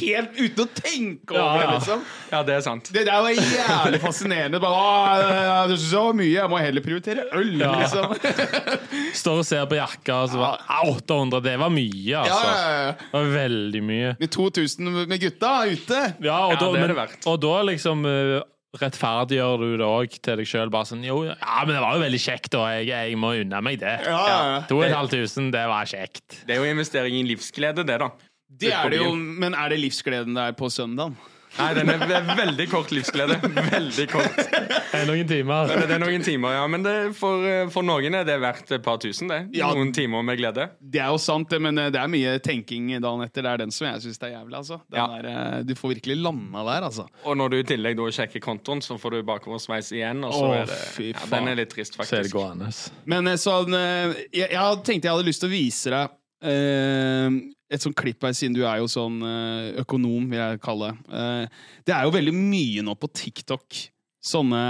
helt 0.00 0.34
uten 0.40 0.64
å 0.64 0.66
tenke 0.74 1.36
Ja, 1.38 1.44
over 1.44 1.60
det, 1.60 1.64
ja. 1.68 1.74
liksom. 1.78 2.02
Ja, 2.32 2.40
det 2.48 2.56
er 2.58 2.64
sant. 2.66 2.90
Det 2.92 3.04
der 3.06 3.22
var 3.22 3.30
jævlig 3.38 4.00
fascinerende. 4.02 4.60
Bare, 4.64 5.40
«Å, 5.70 5.76
så 5.78 6.02
mye. 6.18 6.32
Jeg 6.34 6.50
må 6.50 6.58
heller 6.60 6.84
prioritere 6.84 7.28
øl, 7.32 7.54
Ja. 7.62 7.72
liksom. 7.78 8.16
Står 9.22 9.40
og 9.44 9.46
ser 9.48 9.64
på 9.70 9.78
jakka, 9.78 10.18
og 10.26 10.32
så 10.34 10.40
bare 10.42 10.58
ah, 10.66 10.82
800. 10.96 11.40
Det 11.46 11.54
var 11.62 11.72
mye, 11.72 12.16
altså. 12.24 12.40
ja, 12.50 12.72
ja. 12.88 12.90
Det 12.98 13.12
var 13.20 13.30
veldig 13.38 13.84
mye. 13.86 14.12
Med 14.20 14.34
2000 14.34 14.90
med 15.14 15.20
gutta 15.22 15.54
ute. 15.70 16.02
Ja, 16.26 16.40
og, 16.48 16.56
Ja, 16.56 16.60
da, 16.60 16.72
det 16.74 16.82
er 16.84 16.92
det 16.92 16.98
verdt. 16.98 17.26
og 17.30 17.40
da 17.46 17.54
liksom 17.70 18.04
eh, 18.10 18.42
rettferdiggjør 18.80 19.62
du 19.62 19.66
det 19.80 19.86
òg 19.86 20.16
til 20.18 20.40
deg 20.40 20.48
sjøl. 20.50 20.72
Bare 20.74 20.88
sånn 20.88 21.04
Jo, 21.06 21.20
ja, 21.28 21.36
men 21.64 21.74
det 21.74 21.82
var 21.84 21.96
jo 21.98 22.04
veldig 22.04 22.22
kjekt, 22.24 22.56
og 22.58 22.66
jeg, 22.72 22.88
jeg 22.90 23.18
må 23.20 23.34
unne 23.40 23.60
meg 23.64 23.80
det. 23.82 23.96
Ja, 24.06 24.20
ja, 24.30 24.40
ja. 24.54 24.60
2500, 24.70 25.50
det 25.54 25.66
var 25.70 25.90
kjekt. 25.90 26.40
Det 26.48 26.56
er 26.56 26.62
jo 26.62 26.72
investering 26.72 27.18
i 27.20 27.26
livsglede, 27.28 27.86
det, 27.86 28.00
da. 28.02 28.10
Det 28.54 28.70
er 28.74 28.92
det 28.92 29.00
jo, 29.00 29.14
men 29.14 29.56
er 29.58 29.72
det 29.72 29.80
livsgleden 29.82 30.36
det 30.36 30.50
er 30.50 30.58
på 30.58 30.70
søndagen? 30.70 31.16
Nei, 31.58 31.68
den 31.76 31.90
er 31.92 32.00
ve- 32.10 32.34
veldig 32.38 32.64
kort 32.72 32.90
livsglede. 32.94 33.36
Veldig 33.70 34.06
kort. 34.10 34.38
Det 34.40 35.00
er 35.00 35.06
noen 35.06 35.28
timer. 35.30 35.68
Det 35.70 35.94
er 35.96 36.00
noen 36.02 36.22
timer, 36.26 36.54
ja. 36.56 36.64
Men 36.70 36.82
det, 36.86 36.94
for, 37.18 37.44
for 37.74 37.86
noen 37.86 38.14
er 38.18 38.26
det 38.26 38.36
verdt 38.42 38.72
et 38.74 38.82
par 38.82 38.98
tusen, 39.02 39.30
det. 39.30 39.38
Ja. 39.58 39.68
Noen 39.74 39.92
timer 39.94 40.22
med 40.26 40.38
glede. 40.40 40.66
Det 40.80 41.00
er 41.02 41.12
jo 41.14 41.20
sant, 41.22 41.48
det, 41.52 41.60
men 41.62 41.78
eh, 41.78 41.90
det 41.94 42.00
er 42.02 42.10
mye 42.10 42.34
tenking 42.42 42.90
dagen 43.02 43.22
etter. 43.26 43.46
Det 43.46 43.52
er 43.52 43.62
den 43.64 43.74
som 43.74 43.86
jeg 43.88 44.02
syns 44.06 44.18
er 44.26 44.34
jævlig. 44.34 44.56
altså. 44.62 44.80
Den 44.90 44.98
Ja. 45.00 45.06
der, 45.14 45.30
eh, 45.30 45.62
du 45.68 45.74
får 45.78 45.94
virkelig 45.94 46.18
landa 46.24 46.64
der, 46.70 46.88
altså. 46.90 47.06
Og 47.24 47.36
når 47.38 47.54
du 47.54 47.58
i 47.60 47.66
tillegg 47.70 47.96
da 48.02 48.10
sjekker 48.18 48.42
kontoen, 48.44 48.82
så 48.82 48.98
får 48.98 49.18
du 49.18 49.22
bakoversveis 49.30 49.92
igjen. 49.94 50.24
Og 50.26 50.34
så 50.34 50.44
Å, 50.50 50.52
er 50.62 50.66
det, 50.72 50.80
fy 50.98 51.10
ja, 51.12 51.24
den 51.36 51.48
er 51.54 51.60
litt 51.62 51.70
trist, 51.74 51.94
Så 51.94 52.02
det 52.02 52.10
faktisk. 52.10 52.34
gående. 52.38 52.72
Men 53.14 53.30
sånn 53.38 53.74
jeg, 53.78 54.50
jeg 54.50 54.82
tenkte 54.86 55.06
jeg 55.08 55.14
hadde 55.14 55.26
lyst 55.30 55.42
til 55.44 55.50
å 55.50 55.54
vise 55.54 55.90
deg 55.94 56.18
eh, 56.44 57.30
et 57.74 57.84
sånt 57.84 57.96
klipp 57.98 58.24
her, 58.24 58.34
siden 58.36 58.56
du 58.56 58.62
er 58.64 58.80
jo 58.80 58.88
sånn 58.90 59.20
eh, 59.26 59.80
økonom, 59.82 60.28
vil 60.30 60.40
jeg 60.40 60.60
kalle 60.64 60.92
det. 60.92 61.20
Eh, 61.20 61.64
det 61.88 61.94
er 61.96 62.06
jo 62.06 62.14
veldig 62.14 62.34
mye 62.36 62.84
nå 62.86 62.94
på 63.00 63.10
TikTok. 63.10 63.80
Sånne 64.24 64.62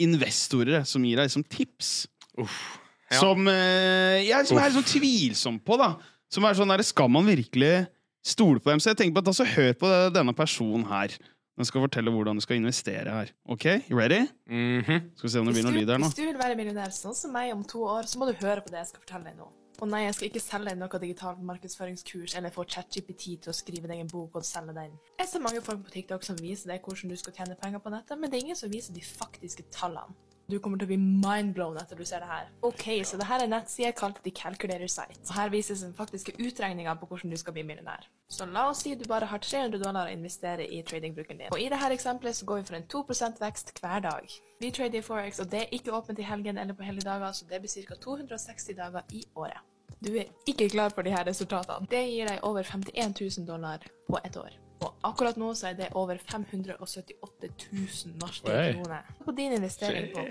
investorer 0.00 0.86
som 0.88 1.04
gir 1.04 1.20
deg 1.20 1.32
som 1.32 1.44
tips. 1.44 2.06
Uff. 2.38 2.60
Ja. 3.08 3.22
Som, 3.22 3.48
eh, 3.48 4.24
jeg, 4.28 4.46
som 4.50 4.60
er 4.60 4.74
sånn 4.74 4.86
tvilsom 4.86 5.58
på, 5.64 5.78
da. 5.80 5.94
Som 6.32 6.44
er 6.44 6.56
sånn 6.58 6.68
der, 6.68 6.84
Skal 6.84 7.08
man 7.08 7.24
virkelig 7.26 7.88
stole 8.24 8.60
på 8.60 8.70
dem? 8.70 8.82
Så 8.84 8.92
jeg 8.92 9.00
tenker 9.00 9.16
på 9.16 9.24
at 9.24 9.32
altså, 9.32 9.48
Hør 9.48 9.74
på 9.80 9.92
denne 10.12 10.34
personen 10.36 10.84
her. 10.90 11.16
Den 11.58 11.66
skal 11.66 11.82
fortelle 11.82 12.12
hvordan 12.14 12.38
du 12.38 12.44
skal 12.44 12.60
investere 12.60 13.10
her. 13.10 13.30
Ok, 13.50 13.64
you 13.88 13.98
ready? 13.98 14.20
Mhm. 14.46 15.08
Skal 15.16 15.26
vi 15.26 15.32
se 15.32 15.40
om 15.40 15.48
det 15.48 15.56
blir 15.56 15.66
noe 15.66 15.74
lyd 15.74 15.90
her 15.90 15.98
nå. 15.98 16.06
hvis 16.06 16.20
du 16.20 16.26
vil 16.28 16.38
være 16.38 16.54
millionær 16.54 16.92
sånn 16.94 17.16
som 17.18 17.32
meg 17.34 17.50
om 17.50 17.64
to 17.66 17.82
år, 17.82 18.06
så 18.06 18.20
må 18.20 18.28
du 18.28 18.36
høre 18.38 18.62
på 18.62 18.70
det 18.70 18.84
jeg 18.84 18.92
skal 18.92 19.02
fortelle 19.02 19.32
deg 19.32 19.40
nå. 19.40 19.48
Og 19.78 19.86
nei, 19.86 20.00
jeg 20.08 20.14
skal 20.16 20.26
ikke 20.26 20.40
selge 20.42 20.72
deg 20.72 20.78
noe 20.80 20.98
digitalt 20.98 21.42
markedsføringskurs 21.46 22.32
eller 22.38 22.50
få 22.50 22.64
ChatGPT 22.66 23.36
til 23.44 23.52
å 23.52 23.54
skrive 23.54 23.86
deg 23.86 24.00
en 24.02 24.10
bok 24.10 24.40
og 24.40 24.46
selge 24.46 24.74
den. 24.74 24.96
Jeg 25.20 25.30
ser 25.30 25.44
mange 25.44 25.62
folk 25.62 25.84
på 25.86 25.94
TikTok 25.94 26.26
som 26.26 26.40
viser 26.42 26.72
deg 26.72 26.82
hvordan 26.82 27.12
du 27.14 27.18
skal 27.20 27.36
tjene 27.36 27.58
penger 27.60 27.84
på 27.84 27.92
nettet, 27.94 28.18
men 28.18 28.32
det 28.32 28.40
er 28.40 28.48
ingen 28.48 28.58
som 28.58 28.72
viser 28.72 28.96
de 28.96 29.04
faktiske 29.06 29.68
tallene. 29.74 30.18
Du 30.48 30.56
kommer 30.64 30.80
til 30.80 30.86
å 30.86 30.88
bli 30.88 30.96
mindblown 30.96 31.76
etter 31.76 31.98
du 32.00 32.06
ser 32.08 32.22
det 32.24 32.28
her. 32.30 32.46
Ok, 32.64 32.86
så 33.04 33.18
det 33.20 33.26
her 33.28 33.42
er 33.44 33.50
nettsida 33.52 33.90
kalt 33.92 34.22
The 34.24 34.30
Calculator 34.32 34.88
Site. 34.88 35.18
Og 35.26 35.32
her 35.36 35.50
vises 35.52 35.82
den 35.84 35.92
faktiske 35.96 36.32
utregninga 36.40 36.94
på 36.96 37.08
hvordan 37.10 37.34
du 37.34 37.36
skal 37.36 37.52
bli 37.52 37.66
millionær. 37.68 38.06
Så 38.32 38.46
la 38.48 38.62
oss 38.70 38.80
si 38.80 38.94
du 38.96 39.04
bare 39.10 39.28
har 39.28 39.42
300 39.44 39.82
dollar 39.82 40.08
å 40.08 40.14
investere 40.14 40.64
i 40.64 40.80
tradingbruken 40.88 41.42
din. 41.42 41.50
Og 41.52 41.60
i 41.60 41.68
dette 41.68 41.90
eksempelet 41.92 42.38
så 42.38 42.48
går 42.48 42.62
vi 42.62 42.68
for 42.70 42.78
en 42.78 42.86
2% 42.94 43.42
vekst 43.42 43.74
hver 43.82 44.06
dag. 44.06 44.38
Vi 44.64 44.70
trader 44.72 45.02
i 45.02 45.04
Forex, 45.04 45.42
og 45.44 45.50
det 45.52 45.66
er 45.66 45.76
ikke 45.76 45.92
åpent 45.98 46.22
i 46.24 46.28
helgen 46.30 46.56
eller 46.56 46.78
på 46.78 46.86
helligdager, 46.86 47.36
så 47.36 47.48
det 47.50 47.60
blir 47.60 47.84
ca. 47.90 47.98
260 48.06 48.78
dager 48.78 49.12
i 49.12 49.26
året. 49.36 49.60
Du 50.00 50.14
er 50.16 50.32
ikke 50.48 50.70
klar 50.72 50.96
for 50.96 51.04
de 51.04 51.12
her 51.12 51.28
resultatene. 51.28 51.90
Det 51.92 52.00
gir 52.08 52.32
deg 52.32 52.40
over 52.48 52.64
51 52.64 53.20
000 53.20 53.44
dollar 53.52 53.84
på 54.08 54.16
ett 54.24 54.40
år. 54.40 54.56
Og 54.80 54.94
akkurat 55.02 55.36
nå 55.40 55.48
så 55.58 55.72
er 55.72 55.78
det 55.78 55.88
over 55.98 56.18
578 56.22 57.48
000 57.72 58.14
norske 58.20 58.52
Oi. 58.52 58.72
kroner. 58.76 59.06
På 59.24 59.32
din 59.34 59.52
investering 59.56 60.12
på 60.14 60.22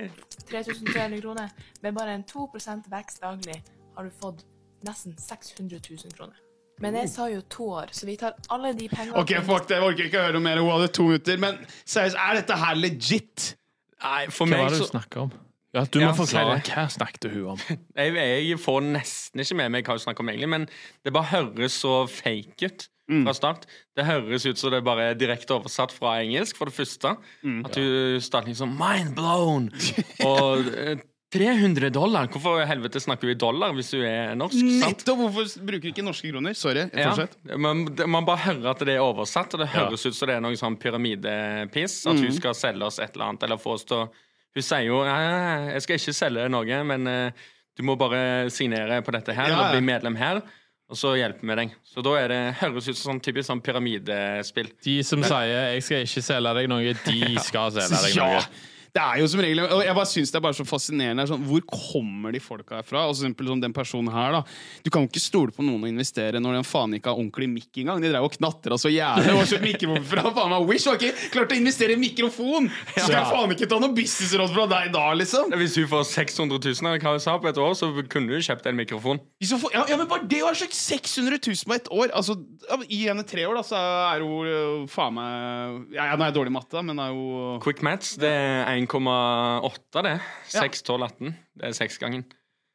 3300 0.50 1.22
kroner, 1.22 1.50
med 1.84 1.94
bare 1.98 2.14
en 2.16 2.24
2% 2.24 2.88
vekst 2.92 3.22
daglig, 3.22 3.58
har 3.98 4.04
du 4.08 4.12
fått 4.22 4.46
nesten 4.88 5.16
600 5.20 5.80
000 5.90 6.14
kroner. 6.16 6.38
Men 6.80 6.94
jeg 6.94 7.10
sa 7.10 7.26
jo 7.32 7.42
to 7.50 7.66
år, 7.74 7.90
så 7.92 8.06
vi 8.06 8.16
tar 8.22 8.36
alle 8.54 8.70
de 8.78 8.86
pengene 8.92 9.18
Ok, 9.18 9.32
fuck 9.48 9.66
det, 9.68 9.80
jeg 9.80 9.84
orker 9.88 10.08
ikke 10.12 10.20
å 10.22 10.26
høre 10.28 10.42
mer. 10.46 10.60
Hun 10.62 10.70
hadde 10.76 10.92
to 10.94 11.08
minutter. 11.10 11.40
Men 11.42 11.58
seriøst, 11.90 12.20
er 12.22 12.38
dette 12.38 12.58
her 12.62 12.78
legit? 12.78 13.48
Nei, 14.04 14.28
for 14.30 14.46
Hva 14.46 14.52
meg 14.52 14.62
var 14.62 14.70
det 14.76 14.78
du 14.78 14.84
så 14.86 14.92
snakka 14.92 15.24
om? 15.26 15.32
Ja, 15.74 15.84
du 15.90 15.98
Ja, 16.00 16.12
må 16.12 16.20
forklare. 16.22 16.60
si 16.64 16.72
Hva 16.72 16.84
snakket 16.94 17.26
hun 17.34 17.48
om? 17.56 17.64
jeg, 17.98 18.14
jeg 18.48 18.60
får 18.62 18.86
nesten 18.94 19.42
ikke 19.44 19.58
med 19.58 19.74
meg 19.74 19.90
hva 19.90 19.98
hun 19.98 20.04
snakker 20.06 20.24
om, 20.24 20.30
egentlig, 20.32 20.52
men 20.54 20.68
det 21.04 21.14
bare 21.18 21.32
høres 21.34 21.80
så 21.82 21.96
fake 22.08 22.70
ut 22.70 22.88
fra 23.08 23.34
start. 23.34 23.68
Det 23.96 24.04
høres 24.06 24.46
ut 24.46 24.60
som 24.60 24.74
det 24.74 24.84
bare 24.84 25.12
er 25.12 25.20
direkte 25.20 25.56
oversatt 25.56 25.94
fra 25.96 26.18
engelsk, 26.22 26.58
for 26.60 26.68
det 26.68 26.76
første. 26.76 27.14
At 27.64 27.78
du 27.78 28.18
starter 28.24 28.52
liksom 28.52 28.74
Mind 28.80 29.14
blown! 29.16 29.70
Og 30.28 30.68
eh, 30.76 30.98
300 31.34 31.90
dollar! 31.92 32.28
Hvorfor 32.32 32.62
i 32.62 32.68
helvete 32.70 33.02
snakker 33.04 33.28
vi 33.28 33.34
dollar 33.40 33.74
hvis 33.76 33.90
du 33.92 33.98
er 34.08 34.36
norsk? 34.40 34.56
sant? 34.56 35.02
Nettopp! 35.04 35.20
Hvorfor 35.26 35.66
bruker 35.68 35.84
du 35.84 35.90
ikke 35.92 36.06
norske 36.06 36.32
kroner? 36.32 36.56
Sorry. 36.56 36.86
Ja, 36.96 37.10
Fortsett. 37.12 37.36
man, 37.60 38.24
bare 38.28 38.44
hører 38.46 38.70
at 38.72 38.84
det 38.88 38.96
er 38.96 39.04
oversatt, 39.04 39.56
og 39.58 39.64
det 39.64 39.68
høres 39.74 40.06
ut 40.08 40.16
som 40.16 40.30
det 40.32 40.38
er 40.38 40.46
noe 40.46 40.60
sånn 40.60 40.78
pyramidepiss. 40.80 42.00
At 42.08 42.22
hun 42.24 42.32
skal 42.36 42.56
selge 42.56 42.88
oss 42.88 43.00
et 43.04 43.12
eller 43.16 43.32
annet, 43.34 43.44
eller 43.48 43.60
få 43.62 43.76
oss 43.76 43.88
til 43.88 44.06
å 44.06 44.08
Hun 44.58 44.64
sier 44.66 44.88
jo 44.88 45.04
jeg 45.06 45.82
skal 45.84 46.00
ikke 46.00 46.14
selge 46.18 46.48
noe, 46.50 46.78
men 46.90 47.12
eh, 47.12 47.44
du 47.78 47.84
må 47.86 47.94
bare 48.00 48.48
signere 48.50 49.04
på 49.06 49.14
dette 49.14 49.36
her, 49.38 49.52
Ja, 49.52 49.60
og 49.68 49.76
bli 49.76 49.84
medlem 49.86 50.16
her. 50.18 50.40
Og 50.88 50.96
så 50.96 51.10
hjelper 51.20 51.50
vi 51.50 51.56
deg. 51.60 51.72
Så 51.84 52.04
da 52.06 52.14
er 52.16 52.32
det, 52.32 52.40
høres 52.62 52.88
ut 52.88 52.96
som 52.96 53.10
sånn 53.12 53.20
typisk 53.26 53.50
sånn 53.50 53.60
pyramidespill. 53.64 54.70
De 54.86 55.04
som 55.04 55.24
sier 55.24 55.74
'jeg 55.74 55.84
skal 55.84 56.06
ikke 56.08 56.24
selge 56.24 56.54
deg 56.56 56.70
noe', 56.72 56.94
de 57.04 57.40
skal 57.44 57.72
selge 57.76 58.02
deg 58.06 58.16
noe. 58.22 58.40
Ja! 58.40 58.42
Det 58.98 59.04
er 59.04 59.20
jo 59.22 59.28
som 59.30 59.42
regel 59.44 59.60
Og 59.68 59.84
jeg 59.86 59.94
bare 59.94 60.10
synes 60.10 60.32
det 60.34 60.40
er 60.40 60.44
bare 60.48 60.58
så 60.58 60.66
fascinerende. 60.68 61.28
Sånn, 61.30 61.44
hvor 61.46 61.62
kommer 61.70 62.34
de 62.34 62.42
folka 62.42 62.80
herfra? 62.80 63.04
Og 63.06 63.14
for 63.14 63.22
eksempel 63.22 63.52
som 63.52 63.62
den 63.62 63.76
personen 63.76 64.10
her 64.14 64.34
da 64.40 64.42
Du 64.86 64.90
kan 64.94 65.06
jo 65.06 65.12
ikke 65.12 65.22
stole 65.22 65.54
på 65.54 65.66
noen 65.66 65.86
å 65.86 65.90
investere 65.92 66.42
når 66.42 66.58
den 66.60 66.66
faen 66.68 66.96
ikke 66.98 67.12
har 67.14 67.20
ordentlig 67.22 67.50
mikk 67.52 67.82
engang. 67.84 68.02
De 68.02 68.10
drev 68.12 68.26
og 68.26 68.34
knatra 68.38 68.78
så 68.82 68.90
jævlig 68.92 69.36
og 69.38 69.44
kjøpt 69.52 69.66
mikrofon 69.68 70.08
fra 70.10 70.24
faen 70.34 70.52
meg 70.56 70.68
Wish. 70.72 70.88
har 70.90 70.98
ikke 70.98 71.30
klart 71.34 71.54
å 71.54 71.58
investere 71.60 71.94
i 71.94 72.00
mikrofon! 72.02 72.70
Så 72.96 73.06
skal 73.06 73.16
jeg 73.20 73.30
faen 73.30 73.54
ikke 73.56 73.70
ta 73.70 73.80
noe 73.84 73.94
businessråd 73.98 74.54
fra 74.56 74.66
deg 74.74 74.90
da, 74.96 75.06
liksom! 75.20 75.54
Hvis 75.62 75.78
hun 75.82 75.88
får 75.92 76.06
600 76.14 76.60
000 76.82 76.88
eller 76.88 77.04
hva 77.04 77.14
hun 77.18 77.24
sa 77.24 77.36
på 77.42 77.50
et 77.52 77.60
år, 77.62 77.76
så 77.78 77.90
kunne 78.10 78.34
du 78.34 78.42
kjøpt 78.48 78.68
en 78.72 78.78
mikrofon. 78.80 79.22
Får- 79.44 79.74
Ja, 79.78 79.84
ja, 79.92 79.98
men 80.00 80.08
bare 80.10 80.26
det 80.30 80.42
å 80.42 80.50
ha 80.50 80.56
kjøpt 80.58 80.74
600 80.78 81.40
000 81.44 81.68
på 81.68 81.76
ett 81.78 81.90
år 81.94 82.12
altså, 82.16 82.38
I 82.90 83.02
henne 83.10 83.24
tre 83.28 83.44
år, 83.48 83.60
da, 83.60 83.64
så 83.68 83.78
er 84.16 84.24
hun 84.26 84.48
øh, 84.48 84.88
faen 84.92 85.16
meg 85.18 85.94
ja, 85.98 86.08
Nå 86.16 86.24
er 86.26 86.32
jeg 86.32 86.38
dårlig 86.40 86.54
i 86.54 86.56
matte, 86.58 86.84
men 86.88 87.02
er 87.04 87.12
jo 87.14 87.58
Quick 87.64 87.84
Mats, 87.86 88.16
det 88.22 88.32
er 88.32 88.78
1,8, 88.88 90.04
det. 90.08 90.16
6, 90.54 90.84
12, 90.88 91.04
18. 91.04 91.36
Det 91.60 91.70
er 91.70 91.76
seksgangen. 91.78 92.26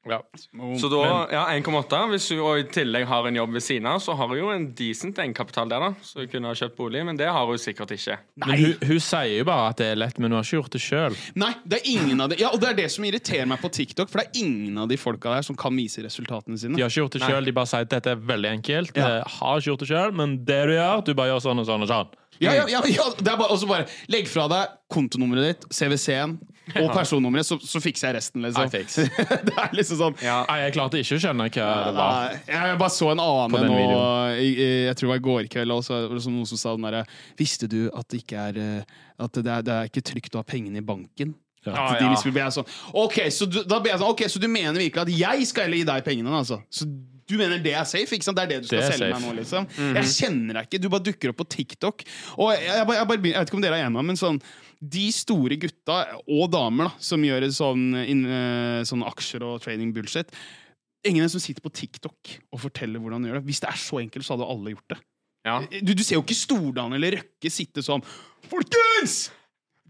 Så 0.03 0.89
da, 0.91 1.03
ja, 1.31 1.43
1,8. 1.55 1.99
Hvis 2.11 2.25
du 2.33 2.41
og 2.43 2.59
i 2.59 2.65
tillegg 2.75 3.05
har 3.07 3.27
en 3.29 3.37
jobb 3.39 3.53
ved 3.55 3.63
siden 3.63 3.87
av, 3.87 4.01
så 4.03 4.17
har 4.19 4.31
hun 4.33 4.41
jo 4.41 4.49
en 4.51 4.65
decent 4.75 5.21
egenkapital 5.23 5.71
der, 5.71 5.85
da. 5.85 5.91
Så 6.03 6.25
hun 6.25 6.31
kunne 6.33 6.51
ha 6.51 6.59
kjøpt 6.59 6.75
bolig, 6.81 7.05
men 7.07 7.21
det 7.21 7.29
har 7.31 7.47
hun 7.47 7.61
sikkert 7.61 7.95
ikke. 7.95 8.17
Men 8.43 8.59
hun, 8.59 8.75
hun 8.91 9.03
sier 9.03 9.37
jo 9.37 9.47
bare 9.47 9.69
at 9.71 9.79
det 9.79 9.91
er 9.93 10.01
lett, 10.03 10.19
men 10.19 10.33
hun 10.33 10.41
har 10.41 10.49
ikke 10.49 10.59
gjort 10.59 10.75
det 10.75 10.83
sjøl. 10.83 11.19
Nei, 11.39 11.53
det 11.63 11.79
er 11.79 11.91
ingen 11.95 12.25
av 12.25 12.33
de 12.33 12.41
Ja, 12.43 12.51
og 12.51 12.59
det 12.63 12.73
er 12.73 12.81
det 12.83 12.89
som 12.95 13.07
irriterer 13.07 13.47
meg 13.53 13.63
på 13.63 13.71
TikTok, 13.79 14.11
for 14.11 14.23
det 14.23 14.33
er 14.33 14.43
ingen 14.43 14.81
av 14.83 14.91
de 14.91 14.99
folka 14.99 15.37
der 15.37 15.47
som 15.47 15.59
kan 15.59 15.77
vise 15.79 16.03
resultatene 16.03 16.59
sine. 16.59 16.75
De 16.75 16.83
har 16.83 16.91
ikke 16.91 17.05
gjort 17.05 17.19
det 17.21 17.23
sjøl, 17.23 17.47
de 17.47 17.55
bare 17.61 17.71
sier 17.71 17.87
at 17.87 17.95
dette 17.95 18.17
er 18.17 18.27
veldig 18.33 18.53
enkelt. 18.59 18.99
Ja. 18.99 19.13
Jeg 19.21 19.31
har 19.39 19.63
ikke 19.63 19.71
gjort 19.71 19.87
det 19.87 19.91
sjøl, 19.93 20.19
men 20.19 20.35
det 20.49 20.61
du 20.67 20.75
gjør, 20.75 21.07
du 21.07 21.15
bare 21.15 21.31
gjør 21.31 21.47
sånn 21.47 21.63
og 21.63 21.71
sånn 21.71 21.87
og 21.87 21.93
sånn. 21.93 22.19
Ja, 22.43 22.57
ja, 22.57 22.65
ja, 22.67 22.81
ja 22.91 23.05
det 23.21 23.29
er 23.29 23.37
bare, 23.39 23.53
også 23.55 23.69
bare 23.71 23.85
Legg 24.11 24.27
fra 24.27 24.49
deg 24.51 24.73
kontonummeret 24.91 25.53
ditt, 25.53 25.67
CWC-en 25.71 26.41
og 26.79 26.93
personnummeret, 26.95 27.47
så, 27.49 27.57
så 27.59 27.81
fikser 27.83 28.09
jeg 28.11 28.17
resten, 28.21 28.43
liksom. 28.47 28.71
Fix. 28.73 28.95
det 29.49 29.55
er 29.59 29.75
liksom 29.77 29.99
sånn 29.99 30.17
Nei, 30.23 30.59
jeg 30.63 30.75
klarte 30.77 31.01
ikke 31.03 31.19
å 31.19 31.23
skjønne 31.25 31.49
hva 31.49 31.69
det 31.89 31.95
var. 31.97 32.37
Jeg 32.49 32.79
bare 32.81 32.95
så 32.95 33.11
en 33.13 33.23
annen 33.25 33.69
nå, 33.73 34.01
i- 34.39 34.57
Jeg 34.89 34.97
tror 34.97 35.09
det 35.09 35.13
var 35.13 35.23
i 35.23 35.27
går 35.27 35.49
kveld. 35.53 35.75
Og 35.75 35.87
så 35.87 35.97
var 36.07 36.17
det 36.17 36.25
sånn 36.25 36.37
noen 36.39 36.51
som 36.53 36.61
sa 36.61 36.75
den 36.77 36.87
derre 36.87 37.05
Visste 37.39 37.69
du 37.71 37.81
at 37.91 38.09
det 38.13 38.23
ikke 38.23 38.47
er 38.51 38.61
eh, 38.63 38.99
At 39.23 39.35
det 39.39 39.47
er, 39.47 39.65
det 39.67 39.75
er 39.79 39.91
ikke 39.91 40.05
trygt 40.13 40.37
å 40.39 40.43
ha 40.43 40.47
pengene 40.47 40.79
i 40.83 40.87
banken? 40.87 41.35
Ja. 41.67 41.75
ja 41.77 41.99
de 42.01 42.09
liksom 42.11 42.35
ble 42.35 42.47
sånn 42.51 42.67
Ok, 42.99 43.21
så 43.31 43.47
du, 43.47 43.61
da 43.69 43.79
ble 43.83 43.93
jeg 43.93 44.01
sånn 44.01 44.15
Ok, 44.15 44.25
så 44.31 44.41
du 44.43 44.49
mener 44.51 44.79
virkelig 44.83 45.05
at 45.05 45.13
jeg 45.15 45.47
skal 45.51 45.69
heller 45.69 45.83
gi 45.83 45.89
deg 45.93 46.07
pengene, 46.07 46.33
altså? 46.43 46.59
Så 46.71 46.89
du 47.33 47.39
mener 47.41 47.63
det 47.65 47.73
er 47.79 47.87
safe? 47.89 48.13
ikke 48.15 48.27
sant? 48.29 48.39
Det 48.39 48.45
er 48.45 48.51
det 48.53 48.59
du 48.63 48.69
skal 48.71 48.83
Det 48.85 48.91
selge 48.93 49.09
safe. 49.09 49.19
meg 49.19 49.25
nå, 49.25 49.37
liksom? 49.41 49.69
Jeg 49.97 50.11
kjenner 50.13 50.59
deg 50.61 50.69
ikke. 50.69 50.83
Du 50.85 50.89
bare 50.93 51.07
dukker 51.09 51.33
opp 51.33 51.41
på 51.43 51.49
TikTok. 51.57 52.05
Og 52.39 52.53
jeg, 52.53 52.67
jeg, 52.69 52.87
jeg, 52.93 53.09
jeg 53.09 53.23
vet 53.27 53.49
ikke 53.51 53.59
om 53.59 53.65
dere 53.65 53.81
er 53.81 53.89
enige, 53.89 54.07
men 54.13 54.21
sånn 54.21 54.41
de 54.83 55.05
store 55.15 55.57
gutta 55.63 55.97
og 56.27 56.49
damer 56.51 56.89
da, 56.89 56.95
som 57.07 57.23
gjør 57.23 57.45
sånn, 57.55 57.85
eh, 58.03 58.81
sånn 58.89 59.05
aksjer 59.07 59.45
og 59.47 59.61
trading 59.63 59.93
bullshit 59.95 60.33
Ingen 61.07 61.27
som 61.31 61.43
sitter 61.43 61.63
på 61.65 61.71
TikTok 61.75 62.33
og 62.55 62.61
forteller 62.63 63.03
hvordan 63.03 63.25
de 63.25 63.31
gjør 63.33 63.41
det. 63.41 63.47
Hvis 63.49 63.59
det 63.65 63.71
er 63.73 63.79
så 63.83 63.99
enkelt, 63.99 64.23
så 64.27 64.37
hadde 64.37 64.47
alle 64.55 64.71
gjort 64.77 64.93
det. 64.95 64.99
Ja. 65.49 65.57
Du, 65.83 65.91
du 65.99 66.03
ser 66.07 66.15
jo 66.15 66.23
ikke 66.23 66.37
Stordalen 66.39 66.95
eller 66.95 67.17
Røkke 67.17 67.51
sitte 67.51 67.83
sånn 67.83 68.05
Folkens! 68.47 69.25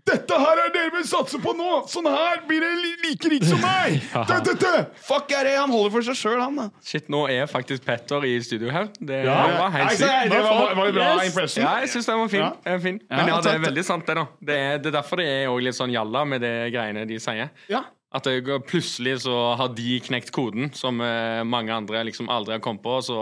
Dette 0.02 0.34
her 0.34 0.58
er 0.64 0.72
dere 0.74 0.90
vil 0.96 1.04
satse 1.06 1.38
på 1.38 1.52
nå! 1.54 1.84
Sånn 1.86 2.08
her 2.10 2.40
blir 2.48 2.58
dere 2.64 2.74
like 3.04 3.28
rik 3.30 3.44
som 3.46 3.60
meg! 3.62 4.00
Dø, 4.26 4.38
dø, 4.48 4.54
dø! 4.58 4.72
Fuck 5.06 5.30
er 5.38 5.46
det? 5.46 5.52
Han 5.60 5.70
holder 5.70 5.92
for 5.94 6.06
seg 6.08 6.18
sjøl, 6.18 6.40
han. 6.42 6.56
da 6.58 6.66
Shit, 6.82 7.06
nå 7.12 7.20
er 7.30 7.46
faktisk 7.50 7.84
Petter 7.86 8.26
i 8.26 8.32
studio 8.42 8.72
her. 8.74 8.88
Det 8.98 9.20
Ja. 9.28 9.36
var 9.60 9.70
helt 9.76 9.94
sykt. 9.94 10.30
det 10.34 10.42
var, 10.42 10.74
var 10.74 10.90
det 10.90 10.94
bra 10.98 11.06
Yes. 11.22 11.30
impression? 11.30 11.62
Ja, 11.64 11.76
jeg 11.84 11.88
syns 11.94 12.06
den 12.10 12.18
var 12.18 12.28
fin. 12.34 12.40
Ja. 12.42 12.50
Er 12.66 12.78
fin. 12.82 13.00
Men 13.10 13.28
ja, 13.30 13.40
det 13.46 13.54
er 13.54 13.58
veldig 13.68 13.84
sant, 13.84 14.06
det. 14.06 14.14
da 14.18 14.26
Det 14.42 14.56
er, 14.58 14.78
det 14.78 14.86
er 14.90 14.98
derfor 14.98 15.16
det 15.22 15.26
er 15.30 15.46
også 15.52 15.64
litt 15.68 15.78
sånn 15.78 15.92
jalla 15.94 16.24
med 16.26 16.40
det 16.42 16.54
greiene 16.74 17.06
de 17.06 17.18
sier. 17.22 17.50
Ja. 17.70 17.84
At 18.12 18.26
det 18.28 18.58
plutselig 18.68 19.22
så 19.24 19.34
har 19.56 19.70
de 19.72 19.94
knekt 20.04 20.28
koden, 20.36 20.68
som 20.76 21.00
eh, 21.00 21.40
mange 21.48 21.72
andre 21.72 22.02
liksom 22.04 22.28
aldri 22.32 22.52
har 22.52 22.60
kommet 22.64 22.84
på. 22.84 22.98
Så 23.06 23.16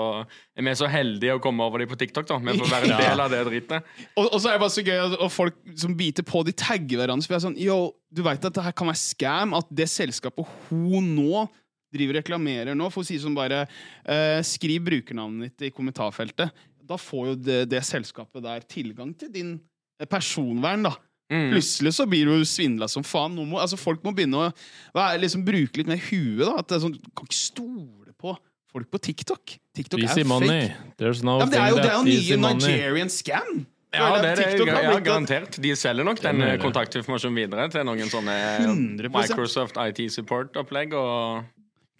er 0.58 0.66
vi 0.66 0.74
så 0.78 0.88
heldige 0.90 1.36
å 1.36 1.42
komme 1.42 1.62
over 1.62 1.82
dem 1.82 1.90
på 1.92 1.98
TikTok. 2.00 2.26
da 2.26 2.40
Vi 2.42 2.56
får 2.58 2.72
være 2.72 2.90
en 2.90 3.02
del 3.04 3.22
av 3.22 3.30
det 3.30 3.44
dritet. 3.46 3.92
Og, 4.16 4.26
og 4.26 4.36
så 4.40 4.50
er 4.50 4.58
det 4.58 4.64
bare 4.64 4.74
så 4.74 4.84
gøy 4.86 5.00
at 5.06 5.24
folk 5.30 5.60
som 5.78 5.94
biter 5.98 6.26
på, 6.26 6.42
de 6.46 6.56
tagger 6.58 7.02
hverandre. 7.04 7.28
For 7.28 7.36
jeg 7.36 7.42
er 7.42 7.46
sånn, 7.46 7.60
yo, 7.62 7.78
du 8.10 8.24
vet 8.26 8.50
at 8.50 8.58
det 8.58 8.66
her 8.66 8.74
kan 8.74 8.90
være 8.90 9.02
scam, 9.04 9.54
at 9.60 9.70
det 9.70 9.86
selskapet 9.92 10.58
hun 10.68 11.14
nå 11.14 11.46
driver 11.94 12.16
og 12.16 12.20
reklamerer 12.20 12.78
nå, 12.78 12.88
for 12.90 13.02
å 13.02 13.06
si 13.06 13.18
som 13.22 13.34
bare 13.34 13.64
eh, 13.66 14.40
Skriv 14.46 14.82
brukernavnet 14.86 15.52
ditt 15.54 15.70
i 15.70 15.74
kommentarfeltet. 15.74 16.50
Da 16.90 16.98
får 16.98 17.32
jo 17.32 17.38
det, 17.38 17.60
det 17.70 17.84
selskapet 17.86 18.42
der 18.42 18.66
tilgang 18.66 19.14
til 19.14 19.30
din 19.34 19.54
eh, 20.00 20.10
personvern, 20.10 20.88
da. 20.90 20.96
Mm. 21.30 21.50
Plutselig 21.54 21.94
så 21.94 22.06
blir 22.10 22.26
du 22.26 22.44
svindla 22.48 22.88
som 22.90 23.04
faen. 23.06 23.36
Må, 23.38 23.60
altså 23.62 23.78
folk 23.78 24.02
må 24.06 24.12
begynne 24.16 24.48
å 24.48 24.52
være, 24.96 25.20
liksom, 25.22 25.44
bruke 25.46 25.78
litt 25.78 25.90
mer 25.90 26.00
huet. 26.10 26.42
da 26.42 26.56
At 26.58 26.70
det 26.70 26.78
er 26.78 26.86
sånn, 26.86 26.96
Du 26.98 27.10
kan 27.14 27.28
ikke 27.28 27.38
stole 27.38 28.14
på 28.18 28.34
folk 28.70 28.90
på 28.90 29.00
TikTok. 29.10 29.58
TikTok 29.74 30.02
Easy 30.02 30.24
er 30.24 30.30
money. 30.30 30.72
There's 30.98 31.22
no 31.26 31.38
Ja, 31.40 31.46
det 31.50 31.60
er 31.60 31.70
jo, 31.70 31.76
det 31.76 31.90
er 31.90 31.96
jo 31.98 32.02
nye 32.08 32.40
money. 32.42 32.66
Nigerian 32.74 33.10
scam. 33.10 33.64
Ja, 33.90 34.10
det 34.22 34.28
er 34.28 34.36
det. 34.36 34.44
TikTok 34.54 34.68
Ja, 34.70 34.98
garantert. 35.02 35.56
De 35.62 35.72
selger 35.78 36.06
nok 36.06 36.20
den 36.22 36.42
eh, 36.46 36.56
kontaktinformasjonen 36.62 37.40
videre 37.40 37.66
til 37.72 37.86
noen 37.86 38.10
sånne 38.12 38.36
100%. 38.66 39.08
Microsoft 39.10 39.80
IT 39.82 40.04
Support-opplegg. 40.14 40.94
og 40.94 41.44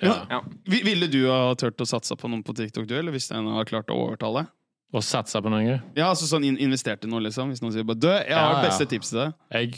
Ja. 0.03 0.27
ja. 0.31 0.41
Ville 0.71 1.11
du 1.11 1.27
ha 1.29 1.55
turt 1.55 1.83
å 1.83 1.87
satse 1.87 2.15
på 2.17 2.31
noen 2.31 2.45
på 2.47 2.55
TikTok, 2.57 2.87
du, 2.87 2.95
eller 2.99 3.13
hvis 3.13 3.31
en 3.35 3.51
har 3.55 3.67
klart 3.69 3.91
å 3.91 3.99
overtale? 3.99 4.47
Og 4.91 5.05
satsa 5.07 5.39
på 5.43 5.51
noe. 5.53 5.77
Ja, 5.95 6.09
altså 6.09 6.27
sånn 6.27 6.45
in 6.49 6.57
investerte 6.59 7.07
noe, 7.07 7.23
liksom. 7.23 7.53
Hvis 7.53 7.63
noen 7.63 7.75
sier 7.77 7.87
bare 7.87 8.01
'dø, 8.03 8.15
jeg 8.27 8.35
har 8.35 8.55
Ja, 8.55 8.61
det 8.61 8.71
beste 8.71 8.87
tips 8.91 9.11
tipset 9.11 9.15
til 9.15 9.21
deg'. 9.23 9.35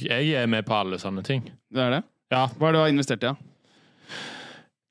Jeg, 0.09 0.29
jeg 0.33 0.43
er 0.43 0.47
med 0.47 0.65
på 0.65 0.75
alle 0.75 0.99
sånne 0.99 1.25
ting. 1.25 1.43
Det 1.71 1.83
er 1.83 1.91
det? 1.99 2.03
Ja. 2.33 2.47
Hva 2.47 2.69
er 2.69 2.73
det 2.73 2.79
du 2.79 2.83
har 2.83 2.93
investert 2.95 3.23
i, 3.23 3.27
da? 3.27 3.35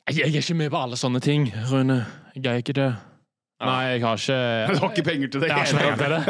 Jeg, 0.09 0.17
jeg 0.19 0.35
er 0.35 0.43
ikke 0.43 0.57
med 0.59 0.69
på 0.69 0.77
alle 0.77 0.97
sånne 0.97 1.21
ting, 1.21 1.47
Rune. 1.71 2.05
Jeg 2.35 2.45
er 2.45 2.61
ikke 2.61 2.73
det. 2.77 2.91
Nei, 3.61 3.81
jeg 3.93 4.01
har 4.01 4.17
ikke 4.17 4.37
Du 4.73 4.79
har 4.81 4.91
ikke 4.91 5.07
penger 5.09 5.27
til 5.33 5.41
det? 5.41 5.47
Jeg 5.47 5.57
har 5.57 5.65
ikke 5.65 5.77
penger 5.77 5.97
til 5.97 6.11
det. 6.13 6.21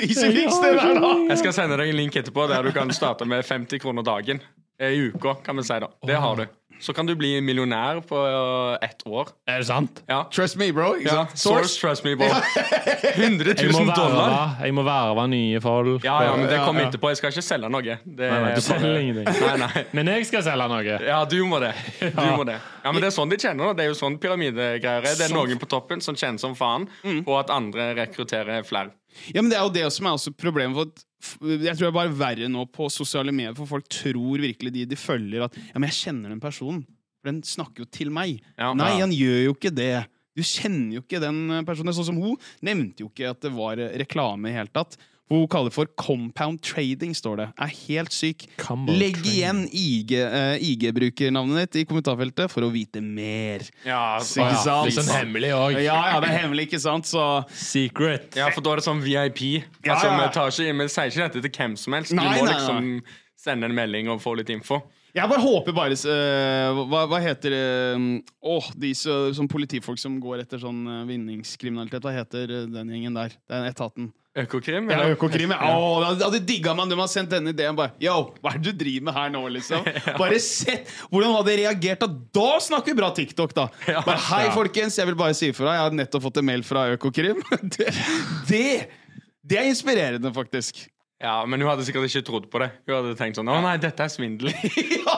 ikke 0.10 0.32
fiks 0.36 0.58
det 0.62 0.72
der, 0.76 1.00
da! 1.00 1.12
Jeg 1.28 1.38
skal 1.38 1.52
sende 1.56 1.76
deg 1.80 1.92
en 1.92 2.00
link 2.00 2.16
etterpå 2.16 2.46
der 2.48 2.64
du 2.64 2.72
kan 2.76 2.92
starte 2.96 3.28
med 3.28 3.44
50 3.44 3.80
kroner 3.82 4.06
dagen. 4.06 4.40
I 4.80 5.10
uka, 5.10 5.34
kan 5.44 5.56
vi 5.56 5.62
si. 5.68 5.76
da 5.80 5.88
Det 6.06 6.16
har 6.16 6.36
du. 6.36 6.46
Så 6.80 6.94
kan 6.96 7.06
du 7.08 7.14
bli 7.18 7.34
millionær 7.44 8.00
på 8.08 8.16
øh, 8.16 8.78
ett 8.82 9.02
år. 9.06 9.30
Er 9.46 9.58
det 9.62 9.66
sant? 9.68 10.02
Ja. 10.08 10.22
Trust 10.32 10.56
me, 10.60 10.70
bro. 10.72 10.94
Ja, 11.04 11.26
source, 11.34 11.76
trust 11.80 12.04
me, 12.04 12.14
bro. 12.16 12.28
100 12.28 13.54
Jeg 13.60 13.72
000 13.72 13.90
dollar. 13.96 14.56
jeg 14.62 14.74
må 14.74 14.84
verve 14.86 15.26
nye 15.30 15.60
folk. 15.62 16.04
Ja, 16.04 16.18
ja, 16.24 16.36
men 16.36 16.48
det 16.50 16.60
kommer 16.64 16.86
etterpå. 16.88 17.10
Jeg 17.12 17.20
skal 17.20 17.34
ikke 17.34 17.44
selge 17.44 17.70
noe. 17.72 17.82
Det 18.04 18.30
Nei, 18.30 18.40
nei, 18.46 18.54
du 18.56 18.62
selger 18.64 18.86
bare- 18.88 19.02
ingenting. 19.02 19.40
Nei, 19.46 19.56
nei. 19.64 19.84
Men 19.96 20.12
jeg 20.14 20.28
skal 20.30 20.46
selge 20.46 20.68
noe. 20.72 20.96
Ja, 21.10 21.20
du 21.28 21.38
må 21.48 21.60
det. 21.62 21.72
Du 22.00 22.22
må 22.36 22.46
det. 22.48 22.58
Ja, 22.84 22.92
men 22.94 23.02
Det 23.04 23.10
er 23.10 23.16
sånn 23.18 23.32
de 23.32 23.40
tjener. 23.40 23.70
da. 23.70 23.76
Det 23.80 23.84
er 23.86 23.92
jo 23.92 23.98
sånn 24.00 24.18
pyramidegreier 24.22 25.04
er. 25.10 25.18
Det 25.20 25.28
er 25.28 25.34
noen 25.36 25.60
på 25.60 25.68
toppen 25.70 26.00
som 26.04 26.16
tjener 26.18 26.40
som 26.40 26.56
faen 26.58 26.88
på 27.26 27.36
at 27.40 27.52
andre 27.54 27.92
rekrutterer 28.00 28.64
flere. 28.68 28.94
Ja, 29.34 29.42
men 29.42 29.50
Det 29.50 29.56
er 29.58 29.64
jo 29.66 29.72
det 29.74 29.88
som 29.92 30.06
er 30.06 30.14
også 30.14 30.30
problemet. 30.38 30.76
For 30.76 30.86
at, 30.86 31.06
jeg 31.66 31.74
tror 31.76 31.82
det 31.82 31.88
er 31.90 31.96
bare 31.96 32.12
verre 32.16 32.46
nå 32.48 32.62
på 32.72 32.86
sosiale 32.94 33.32
medier, 33.34 33.56
for 33.58 33.66
folk 33.68 33.88
tror 33.90 34.38
virkelig 34.40 34.70
de 34.72 34.84
de 34.88 34.96
følger 34.96 35.42
at 35.48 35.56
Ja, 35.58 35.80
men 35.82 35.88
jeg 35.90 35.96
kjenner 35.98 36.30
den 36.32 36.38
personen, 36.40 36.69
for 37.20 37.30
den 37.30 37.42
snakker 37.46 37.84
jo 37.84 37.90
til 37.92 38.10
meg. 38.10 38.40
Ja. 38.58 38.72
Nei, 38.74 38.94
Ja. 38.96 39.04
han 39.04 39.12
gjør 39.12 39.44
jo 39.44 39.54
ikke 39.54 39.74
det. 39.76 40.06
Du 40.36 40.42
kjenner 40.46 40.94
jo 40.96 41.02
ikke 41.04 41.20
den 41.20 41.50
eh, 41.50 41.62
personen. 41.68 41.92
Sånn 41.92 42.06
som 42.12 42.16
hun 42.22 42.36
nevnte 42.64 43.04
jo 43.04 43.10
ikke 43.12 43.30
at 43.34 43.40
det 43.44 43.52
var 43.52 43.78
eh, 43.78 43.92
reklame 44.00 44.48
i 44.48 44.56
hele 44.56 44.72
tatt. 44.72 44.96
Hun 45.30 45.44
kaller 45.46 45.70
det 45.70 45.76
for 45.76 45.86
compound 45.94 46.58
trading, 46.66 47.12
står 47.14 47.36
det. 47.38 47.44
Er 47.62 47.70
helt 47.86 48.10
syk. 48.10 48.48
Combo 48.58 48.90
Legg 48.98 49.20
igjen 49.30 49.60
IG, 49.70 50.16
eh, 50.18 50.56
IG-brukernavnet 50.58 51.68
ditt 51.70 51.76
i 51.82 51.84
kommentarfeltet 51.86 52.50
for 52.50 52.66
å 52.66 52.70
vite 52.74 52.98
mer. 53.04 53.62
Ja, 53.86 54.16
Ikke 54.18 54.56
sant? 54.58 54.88
Litt 54.88 54.96
sånn 54.98 55.12
hemmelig 55.14 55.52
òg. 55.54 55.76
Ja, 55.84 56.00
ja, 56.14 56.20
det 56.24 56.32
er 56.32 56.38
hemmelig, 56.42 56.66
ikke 56.66 56.80
sant? 56.82 57.06
Så 57.06 57.22
Secret. 57.54 58.34
Ja, 58.40 58.48
for 58.50 58.60
da 58.66 58.72
er 58.74 58.82
det 58.82 58.86
sånn 58.88 59.02
VIP. 59.04 59.42
Ja, 59.84 59.94
Altså, 59.94 60.08
ja. 60.10 60.16
Vi, 60.18 60.32
tar 60.34 60.50
ikke, 60.50 60.78
vi 60.82 60.88
sier 60.96 61.12
ikke 61.12 61.28
dette 61.28 61.44
til 61.46 61.54
hvem 61.60 61.76
som 61.78 61.92
helst. 61.98 62.10
Du 62.10 62.18
må 62.18 62.26
nei, 62.26 62.40
liksom 62.50 62.90
sende 63.38 63.70
en 63.70 63.74
melding 63.78 64.10
og 64.10 64.18
få 64.24 64.34
litt 64.40 64.50
info. 64.50 64.80
Jeg 65.16 65.26
bare 65.30 65.42
håper 65.42 65.74
bare 65.74 65.96
uh, 66.06 66.84
hva, 66.86 67.02
hva 67.10 67.18
heter 67.22 67.54
det 67.54 68.22
Åh, 68.46 68.70
de 68.78 68.92
så, 68.94 69.18
som 69.34 69.48
politifolk 69.50 69.98
som 69.98 70.20
går 70.22 70.44
etter 70.44 70.60
sånn 70.62 70.84
uh, 70.86 71.02
vinningskriminalitet. 71.08 72.04
Hva 72.04 72.14
heter 72.14 72.56
den 72.70 72.92
gjengen 72.94 73.18
der? 73.18 73.34
Den 73.50 73.66
etaten. 73.66 74.10
Økokrim? 74.38 74.86
Ja. 74.92 75.08
Økokrim. 75.10 75.50
Ja. 75.50 75.72
Oh, 75.74 76.04
det 76.14 76.22
hadde- 76.22 76.42
digga 76.46 76.74
man. 76.78 76.88
De 76.88 76.94
har 76.98 77.10
sendt 77.10 77.32
denne 77.34 77.50
ideen. 77.50 77.74
Bare 77.74 77.96
Yo, 77.98 78.30
hva 78.38 78.52
er 78.54 78.60
det 78.62 78.70
du 78.70 78.84
driver 78.84 79.08
med 79.08 79.16
her 79.18 79.32
nå, 79.34 79.42
liksom? 79.56 79.82
Bare 80.22 80.38
sett 80.44 80.86
hvordan 81.10 81.34
hadde 81.34 81.56
reagert. 81.64 82.04
Da 82.04 82.06
Da 82.38 82.60
snakker 82.62 82.92
vi 82.94 83.00
bra 83.00 83.10
TikTok, 83.16 83.54
da. 83.56 83.66
Bare 84.06 84.20
Hei, 84.28 84.44
folkens, 84.54 85.00
jeg 85.00 85.10
vil 85.10 85.18
bare 85.18 85.34
si 85.34 85.50
ifra. 85.50 85.74
Jeg 85.74 85.86
har 85.88 85.98
nettopp 85.98 86.28
fått 86.28 86.38
en 86.38 86.46
mail 86.46 86.62
fra 86.66 86.86
Økokrim. 86.94 87.42
Det, 87.74 87.90
det, 88.48 88.64
det 89.42 89.58
er 89.58 89.66
inspirerende, 89.72 90.30
faktisk. 90.34 90.84
Ja, 91.20 91.34
Men 91.44 91.60
hun 91.60 91.68
hadde 91.68 91.84
sikkert 91.84 92.08
ikke 92.08 92.24
trodd 92.24 92.46
på 92.52 92.62
det. 92.62 92.70
Hun 92.88 92.94
hadde 92.96 93.16
tenkt 93.18 93.36
sånn 93.36 93.50
Å 93.52 93.58
nei, 93.60 93.74
dette 93.80 94.06
er 94.06 94.12
svindel. 94.12 94.54
ja, 95.04 95.16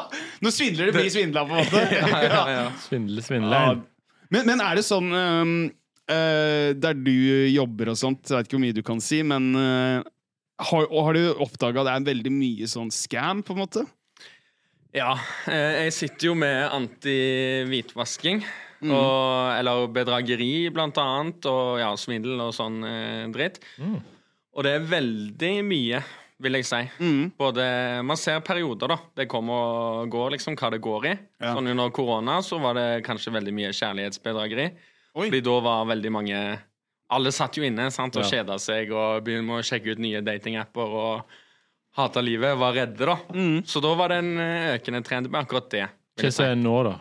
svindler 0.49 0.91
det 0.91 0.97
blir 0.97 1.13
svindla, 1.15 1.45
på 1.47 1.55
en 1.55 1.63
måte. 1.63 1.85
ja, 2.01 2.23
ja, 2.27 2.43
ja. 2.51 2.65
Svindle, 2.83 3.23
svindle. 3.23 3.61
Ja. 3.61 3.77
Men, 4.35 4.49
men 4.49 4.65
er 4.65 4.81
det 4.81 4.87
sånn 4.87 5.13
um, 5.13 5.55
uh, 6.11 6.73
Der 6.75 6.99
du 6.99 7.15
jobber 7.53 7.93
og 7.93 8.01
sånt, 8.01 8.25
jeg 8.27 8.35
vet 8.35 8.51
ikke 8.51 8.59
hvor 8.59 8.65
mye 8.65 8.79
du 8.79 8.83
kan 8.87 9.03
si, 9.05 9.23
men 9.27 9.53
uh, 9.55 10.03
har, 10.63 10.87
og 10.89 11.09
har 11.09 11.19
du 11.19 11.43
oppdaga 11.43 11.85
det 11.87 11.95
er 11.95 12.09
veldig 12.11 12.33
mye 12.35 12.71
sånn 12.71 12.91
scam, 12.95 13.43
på 13.47 13.55
en 13.55 13.63
måte? 13.63 13.87
Ja, 14.93 15.15
eh, 15.49 15.87
jeg 15.87 15.95
sitter 15.97 16.29
jo 16.29 16.35
med 16.37 16.67
anti-hvitvasking. 16.69 18.43
Mm. 18.83 18.91
Og, 18.91 19.53
eller 19.55 19.87
bedrageri, 19.95 20.69
blant 20.75 20.99
annet, 20.99 21.47
og 21.49 21.79
ja, 21.81 21.93
svindel 21.97 22.41
og 22.43 22.51
sånn 22.57 22.83
eh, 22.85 23.25
dritt. 23.33 23.61
Mm. 23.79 24.01
Og 24.53 24.67
det 24.67 24.73
er 24.77 24.85
veldig 24.91 25.53
mye, 25.65 26.01
vil 26.43 26.59
jeg 26.59 26.67
si. 26.69 26.81
Mm. 27.01 27.31
Både, 27.39 27.65
Man 28.05 28.19
ser 28.21 28.41
perioder, 28.45 28.93
da. 28.93 28.99
Det 29.17 29.29
kommer 29.31 30.03
og 30.03 30.11
går, 30.13 30.35
liksom, 30.37 30.57
hva 30.61 30.71
det 30.75 30.81
går 30.85 31.07
i. 31.09 31.15
Ja. 31.41 31.55
Sånn 31.57 31.71
Under 31.73 31.89
korona 31.95 32.41
så 32.45 32.59
var 32.61 32.77
det 32.77 33.05
kanskje 33.07 33.33
veldig 33.33 33.55
mye 33.57 33.71
kjærlighetsbedrageri. 33.73 34.67
Oi. 35.15 35.27
Fordi 35.29 35.41
da 35.45 35.57
var 35.61 35.89
veldig 35.93 36.13
mange 36.13 36.43
Alle 37.13 37.29
satt 37.29 37.59
jo 37.59 37.65
inne 37.67 37.91
sant, 37.93 38.17
og 38.17 38.23
Ja. 38.25 38.29
kjeda 38.39 38.55
seg 38.59 38.89
og 38.97 39.25
begynte 39.25 39.45
med 39.45 39.61
å 39.61 39.65
sjekke 39.69 39.93
ut 39.93 39.99
nye 40.01 40.23
datingapper 40.25 40.95
og 40.97 41.25
hata 41.99 42.23
livet. 42.25 42.57
Var 42.57 42.73
redde, 42.73 43.05
da. 43.05 43.17
Mm. 43.35 43.59
Så 43.69 43.83
da 43.85 43.91
var 43.95 44.09
det 44.09 44.17
en 44.23 44.39
eh, 44.41 44.79
økende 44.79 45.03
trend 45.05 45.29
med 45.29 45.43
akkurat 45.45 45.69
det. 45.75 45.83
Hva 46.17 46.31
sier 46.31 46.33
si. 46.33 46.43
er 46.45 46.57
nå, 46.57 46.77
da? 46.89 46.95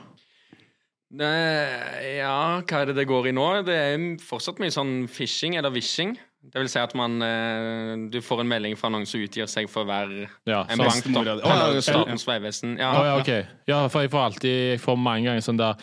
Ja, 1.20 2.62
hva 2.64 2.82
er 2.82 2.86
det 2.92 2.96
det 3.00 3.08
går 3.10 3.28
i 3.32 3.34
nå? 3.36 3.48
Det 3.68 3.76
er 3.76 4.04
fortsatt 4.24 4.60
mye 4.60 4.72
sånn 4.74 5.08
phishing 5.12 5.58
eller 5.60 5.74
vishing. 5.74 6.14
Det 6.42 6.58
vil 6.58 6.70
si 6.74 6.80
at 6.82 6.94
man 6.98 7.22
eh, 7.22 7.92
Du 8.12 8.18
får 8.26 8.42
en 8.42 8.50
melding 8.50 8.74
fra 8.80 8.90
noen 8.90 9.06
som 9.06 9.22
utgir 9.22 9.46
seg 9.48 9.70
for 9.70 9.86
å 9.86 9.90
være 9.92 10.24
Ja, 10.50 10.64
en 10.68 10.82
bank. 10.82 11.04
da. 11.06 11.26
Bestemora 11.26 11.36
ja, 11.76 11.82
Statens 11.86 12.26
vegvesen. 12.28 12.78
Ja. 12.82 12.90
Oh, 12.98 13.06
ja, 13.06 13.20
okay. 13.22 13.44
Ja, 13.70 13.84
for 13.94 14.02
jeg 14.02 14.12
får 14.14 14.26
alltid 14.32 14.56
Jeg 14.74 14.82
får 14.82 14.98
mange 14.98 15.30
ganger 15.30 15.46
sånn 15.46 15.62
der 15.62 15.78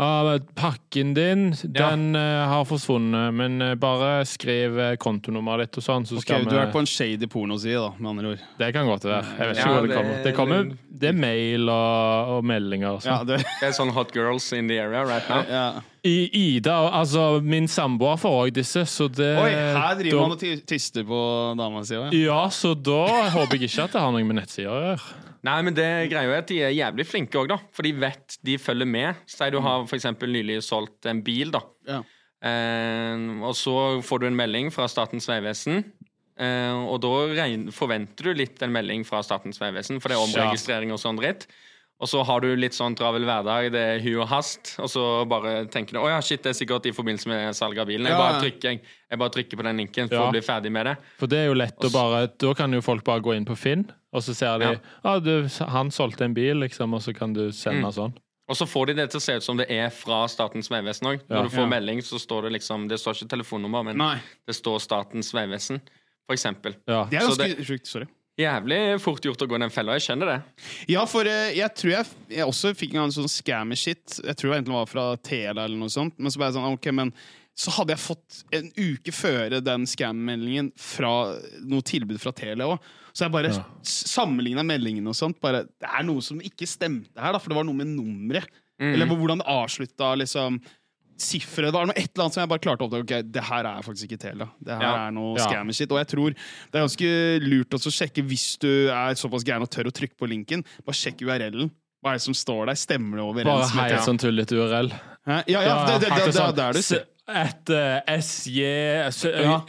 ah, 0.00 0.32
Pakken 0.58 1.14
din, 1.14 1.50
Ja. 1.74 1.90
den 1.92 2.16
uh, 2.16 2.46
har 2.48 2.64
forsvunnet, 2.64 3.34
men 3.36 3.60
uh, 3.62 3.74
bare 3.78 4.24
skriv 4.26 4.78
uh, 4.78 4.94
kontonummeret 4.96 5.68
ditt 5.68 5.78
og 5.82 5.84
sånn, 5.84 6.06
så 6.08 6.16
okay, 6.18 6.40
skal 6.40 6.46
du 6.48 6.56
er 6.56 6.70
på 6.72 6.80
en 6.80 6.88
shady 6.88 7.26
pornoside, 7.30 7.82
da, 7.82 7.90
med 7.98 8.10
andre 8.14 8.30
ord. 8.34 8.44
Det 8.62 8.70
kan 8.74 8.88
godt 8.88 9.04
være. 9.04 9.34
Jeg 9.36 9.50
vet 9.50 9.60
ikke 9.60 9.74
hvor 9.74 9.82
det 9.86 9.90
det- 9.90 9.98
kommer. 10.00 10.22
Det 10.24 10.34
kommer 10.38 10.70
Det 11.00 11.08
er 11.10 11.16
mail 11.20 11.68
og, 11.68 12.32
og 12.38 12.44
meldinger 12.48 12.90
og 12.96 13.04
Ja, 13.04 13.18
sånn. 13.20 13.26
det, 13.28 13.38
Det 13.60 13.68
er 13.68 13.76
sånn 13.76 13.92
hot 13.96 14.14
girls 14.16 14.50
in 14.56 14.68
the 14.72 14.78
area 14.80 15.04
right 15.04 15.28
now. 15.28 15.42
ja. 15.48 15.66
I 16.06 16.30
Ida, 16.56 16.76
altså 16.96 17.40
min 17.44 17.66
samboer 17.68 18.16
får 18.20 18.36
òg 18.46 18.52
disse, 18.56 18.86
så 18.88 19.08
det 19.12 19.30
Oi, 19.36 19.50
her 19.52 19.98
driver 19.98 20.16
da- 20.16 20.22
man 20.22 20.36
og 20.36 20.66
tister 20.70 21.04
på 21.04 21.18
dama 21.58 21.82
si 21.84 21.94
òg, 21.98 22.06
ja. 22.08 22.20
Ja, 22.30 22.44
så 22.48 22.74
da 22.74 23.02
håper 23.34 23.58
jeg 23.58 23.68
ikke 23.68 23.84
at 23.84 23.92
det 23.92 24.00
har 24.00 24.14
noe 24.14 24.24
med 24.24 24.38
nettsider 24.40 24.70
å 24.72 24.80
gjøre. 24.86 25.10
Nei, 25.42 25.58
men 25.64 25.76
det 25.76 25.88
greia 26.12 26.28
er 26.28 26.38
at 26.42 26.48
de 26.48 26.58
er 26.62 26.72
jævlig 26.76 27.06
flinke 27.08 27.40
òg, 27.40 27.48
da. 27.48 27.56
For 27.72 27.82
de 27.86 27.92
vet 27.96 28.36
de 28.44 28.58
følger 28.60 28.88
med. 28.88 29.16
Si 29.26 29.50
du 29.52 29.60
har 29.64 29.84
eksempel 29.88 30.28
nylig 30.32 30.58
solgt 30.64 31.06
en 31.08 31.22
bil, 31.24 31.50
da. 31.54 31.62
Ja. 31.88 32.02
Eh, 32.44 33.16
og 33.44 33.54
så 33.56 33.74
får 34.04 34.20
du 34.20 34.26
en 34.28 34.36
melding 34.36 34.70
fra 34.72 34.88
Statens 34.88 35.28
vegvesen. 35.28 35.82
Eh, 36.40 36.76
og 36.88 37.00
da 37.04 37.08
forventer 37.76 38.30
du 38.30 38.34
litt 38.40 38.62
en 38.64 38.72
melding 38.72 39.04
fra 39.08 39.20
Statens 39.24 39.60
vegvesen, 39.60 40.00
for 40.00 40.08
det 40.12 40.16
er 40.18 40.24
omregistrering 40.24 40.92
og 40.92 41.00
sånn 41.02 41.20
dritt. 41.20 41.46
Og 42.00 42.08
så 42.08 42.22
har 42.24 42.40
du 42.40 42.48
litt 42.56 42.72
sånn 42.72 42.94
travel 42.96 43.26
hverdag, 43.28 43.66
det 43.74 43.80
er 43.80 43.98
hu 44.00 44.14
og 44.22 44.28
hast, 44.30 44.70
og 44.80 44.88
så 44.88 45.02
bare 45.28 45.66
tenker 45.68 45.92
du 45.92 45.98
å 46.00 46.08
ja, 46.08 46.20
shit, 46.24 46.40
det 46.42 46.54
er 46.54 46.56
sikkert 46.56 46.86
i 46.88 46.92
forbindelse 46.96 47.28
med 47.28 47.52
salg 47.54 47.76
av 47.78 47.86
bilen. 47.90 48.06
Jeg 48.08 48.16
bare 48.16 48.38
trykker, 48.40 48.70
jeg, 48.70 48.80
jeg 49.10 49.18
bare 49.20 49.30
trykker 49.34 49.56
på 49.60 49.66
den 49.68 49.76
linken 49.82 50.08
for 50.08 50.16
Ja. 50.16 50.28
å 50.28 50.32
bli 50.32 50.40
ferdig 50.40 50.72
med 50.72 50.86
det. 50.86 50.96
For 51.20 51.26
det 51.28 51.38
er 51.42 51.46
jo 51.50 51.58
lett 51.60 51.76
å 51.84 51.92
bare 51.92 52.22
Da 52.40 52.54
kan 52.54 52.72
jo 52.72 52.80
folk 52.80 53.04
bare 53.04 53.20
gå 53.20 53.36
inn 53.36 53.44
på 53.44 53.54
Finn, 53.56 53.84
og 54.14 54.22
så 54.24 54.34
ser 54.34 54.58
de 54.58 54.64
Ja. 54.72 54.78
ah, 55.04 55.18
du, 55.20 55.46
han 55.68 55.90
solgte 55.90 56.24
en 56.24 56.32
bil, 56.34 56.56
liksom, 56.56 56.94
og 56.94 57.02
så 57.02 57.12
kan 57.14 57.32
du 57.36 57.50
sende 57.52 57.84
Mm. 57.84 57.92
sånn. 57.92 58.14
Og 58.48 58.56
så 58.56 58.66
får 58.66 58.86
de 58.86 58.94
det 58.94 59.10
til 59.10 59.20
å 59.20 59.22
se 59.22 59.34
ut 59.36 59.42
som 59.42 59.56
det 59.58 59.70
er 59.70 59.90
fra 59.90 60.26
Statens 60.26 60.68
vegvesen 60.70 61.06
òg. 61.06 61.20
Når 61.28 61.36
Ja. 61.36 61.42
du 61.42 61.48
får 61.50 61.62
Ja. 61.62 61.66
melding, 61.66 62.00
så 62.02 62.18
står 62.18 62.42
det 62.48 62.52
liksom 62.60 62.88
Det 62.88 62.98
står 62.98 63.12
ikke 63.14 63.28
telefonnummer, 63.36 63.84
men 63.84 63.96
Nei. 63.98 64.16
det 64.46 64.54
står 64.56 64.80
Statens 64.80 65.32
vegvesen, 65.32 65.80
for 66.26 66.34
eksempel. 66.34 66.74
Ja. 66.88 67.04
Det 67.04 67.18
er 67.20 67.28
ganske 67.28 67.64
sjukt. 67.64 67.86
Sorry. 67.86 68.06
Jævlig 68.38 68.78
fort 69.02 69.24
gjort 69.26 69.42
å 69.42 69.48
gå 69.50 69.56
i 69.58 69.62
den 69.64 69.72
fella. 69.74 69.96
Jeg 69.98 70.06
skjønner 70.06 70.30
det. 70.30 70.38
Ja, 70.88 71.02
for 71.10 71.28
eh, 71.28 71.50
jeg 71.58 71.74
tror 71.76 71.90
jeg, 71.92 72.06
jeg 72.32 72.46
også 72.46 72.70
fikk 72.78 72.94
en 72.96 73.12
sånn 73.12 73.28
scammy 73.28 73.76
shit. 73.76 74.20
Jeg 74.22 74.36
tror 74.38 74.52
det 74.52 74.60
egentlig 74.60 74.76
var 74.78 74.88
fra 74.88 75.04
Tela 75.26 75.66
eller 75.66 75.76
noe 75.80 75.92
sånt. 75.92 76.16
Men 76.16 76.32
så 76.32 76.40
ble 76.40 76.48
jeg 76.48 76.56
sånn, 76.56 76.78
ok, 76.78 76.88
men 76.96 77.12
så 77.60 77.74
hadde 77.74 77.92
jeg 77.92 78.00
fått 78.00 78.38
en 78.56 78.70
uke 78.78 79.12
før 79.12 79.58
den 79.60 79.84
scam-meldingen 79.90 80.70
fra 80.80 81.10
noe 81.68 81.84
tilbud 81.84 82.20
fra 82.22 82.32
Telia 82.32 82.70
òg. 82.70 82.88
Så 83.12 83.26
jeg 83.26 83.34
bare 83.34 83.50
Ja. 83.52 83.64
sammenligna 83.84 84.62
meldingene 84.64 85.10
og 85.10 85.18
sånt. 85.18 85.40
Bare, 85.42 85.64
det 85.66 85.90
er 85.90 86.06
noe 86.06 86.22
som 86.24 86.40
ikke 86.40 86.68
stemte 86.70 87.20
her, 87.20 87.34
da, 87.34 87.38
for 87.42 87.50
det 87.52 87.58
var 87.58 87.66
noe 87.68 87.76
med 87.76 87.90
nummeret. 87.92 88.46
Mm. 88.80 88.94
Eller 88.94 89.10
hvordan 89.10 89.42
det 89.42 89.50
avslutta, 89.50 90.14
liksom. 90.16 90.56
Sifferet. 91.20 91.68
Det 91.70 91.76
var 91.76 91.86
noe, 91.90 91.96
et 92.00 92.08
eller 92.14 92.24
annet 92.24 92.34
som 92.34 92.40
jeg 92.42 92.48
bare 92.52 92.62
klarte 92.64 92.80
å 92.80 92.88
oppdage. 92.88 93.04
Ok, 93.04 93.12
det 93.36 93.42
her 93.50 93.68
er 93.68 93.82
faktisk 93.86 94.08
ikke 94.08 94.20
Telia. 94.24 94.48
Det 94.64 94.72
her 94.74 94.82
Ja. 94.86 95.06
er 95.06 95.10
noe 95.12 95.36
Ja. 95.38 95.44
scammer-shit. 95.46 95.90
Og 95.92 95.98
jeg 96.00 96.08
tror 96.14 96.30
det 96.32 96.74
er 96.74 96.86
ganske 96.86 97.10
lurt 97.44 97.70
også 97.76 97.88
å 97.92 97.96
sjekke 97.98 98.24
hvis 98.26 98.58
du 98.58 98.88
er 98.88 99.14
såpass 99.20 99.44
gæren 99.44 99.62
og 99.62 99.70
tør 99.70 99.90
å 99.90 99.92
trykke 99.92 100.16
på 100.18 100.28
linken. 100.28 100.64
Bare 100.86 100.94
sjekk 100.96 101.20
URL-en. 101.22 101.70
Hva 102.02 102.14
er 102.14 102.16
det 102.16 102.22
som 102.24 102.32
står 102.34 102.66
der? 102.72 102.74
Stemmer 102.80 103.16
det 103.20 103.44
Bare 103.44 103.52
overens 103.60 103.74
med 103.76 103.90
helt 103.92 104.06
sånn 104.08 104.18
tullete 104.18 104.56
URL. 104.56 104.88
Hæ? 105.28 105.42
Ja, 105.52 105.60
ja, 105.60 105.84
det, 105.86 106.00
det, 106.00 106.08
det, 106.08 106.32
det, 106.32 106.54
det 106.56 106.64
er 106.64 106.72
du. 106.72 107.04
Et 107.30 107.70
uh, 107.70 108.00
SJ 108.18 108.64
s- 109.06 109.24
Ja. 109.24 109.60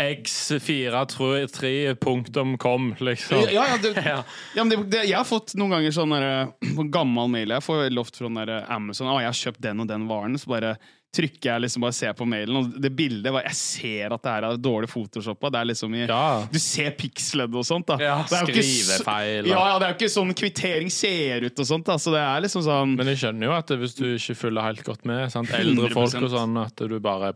x43.com, 1.61 2.95
liksom. 2.99 3.41
Ja, 3.51 3.65
ja, 3.67 3.77
det, 3.77 3.91
Ja. 4.05 4.23
ja, 4.55 4.63
men 4.63 4.69
det, 4.69 4.89
det, 4.91 5.03
jeg 5.09 5.17
har 5.17 5.25
fått 5.27 5.53
noen 5.59 5.69
ganger 5.75 5.91
sånn 5.95 6.13
der, 6.15 6.47
på 6.75 6.85
gammel 6.93 7.29
mail 7.29 7.49
Jeg 7.53 7.61
får 7.65 7.91
ofte 8.01 8.17
fra 8.23 8.31
der 8.45 8.65
Amazon 8.71 9.07
Å, 9.11 9.19
jeg 9.21 9.29
har 9.31 9.39
kjøpt 9.43 9.61
den 9.61 9.79
og 9.83 9.87
den 9.91 10.07
varen. 10.09 10.37
Så 10.41 10.47
bare 10.51 10.77
trykker 11.11 11.49
jeg 11.51 11.61
liksom 11.65 11.81
bare 11.83 11.93
ser 11.97 12.13
på 12.15 12.25
mailen, 12.25 12.55
og 12.55 12.81
det 12.81 12.91
bildet 12.95 13.33
var, 13.33 13.43
Jeg 13.43 13.55
ser 13.59 14.13
at 14.15 14.21
det 14.23 14.31
her 14.31 14.45
er 14.47 14.57
dårlig 14.57 14.87
photoshoppa. 14.89 15.49
Det 15.51 15.59
er 15.59 15.65
liksom 15.73 15.95
i 15.95 16.05
Ja. 16.07 16.45
Du 16.51 16.57
ser 16.59 16.91
piksledd 16.91 17.53
og 17.53 17.65
sånt. 17.67 17.85
da 17.87 17.97
Ja, 17.99 18.23
Det 18.23 18.31
er 18.37 18.45
jo 18.45 18.53
ikke 18.53 18.63
skrivefeil, 18.63 19.47
Ja, 19.51 19.59
ja, 19.73 19.79
det 19.79 19.87
er 19.87 19.91
jo 19.93 19.97
ikke 19.99 20.13
sånn 20.15 20.33
kvittering 20.33 20.89
ser 20.91 21.41
ut 21.43 21.59
og 21.59 21.65
sånt. 21.67 21.85
da 21.85 21.97
Så 21.97 22.11
det 22.15 22.21
er 22.23 22.41
liksom 22.41 22.63
sånn 22.63 22.95
Men 22.95 23.07
jeg 23.07 23.17
skjønner 23.17 23.43
jo 23.49 23.51
at 23.51 23.67
det, 23.67 23.79
hvis 23.79 23.95
du 23.95 24.05
ikke 24.15 24.35
følger 24.39 24.61
helt 24.63 24.83
godt 24.83 25.05
med, 25.05 25.31
sant? 25.31 25.49
eldre 25.51 25.89
100%. 25.89 25.93
folk 25.93 26.23
og 26.23 26.29
sånn, 26.31 26.65
at 26.65 26.75
du 26.75 26.99
bare 26.99 27.33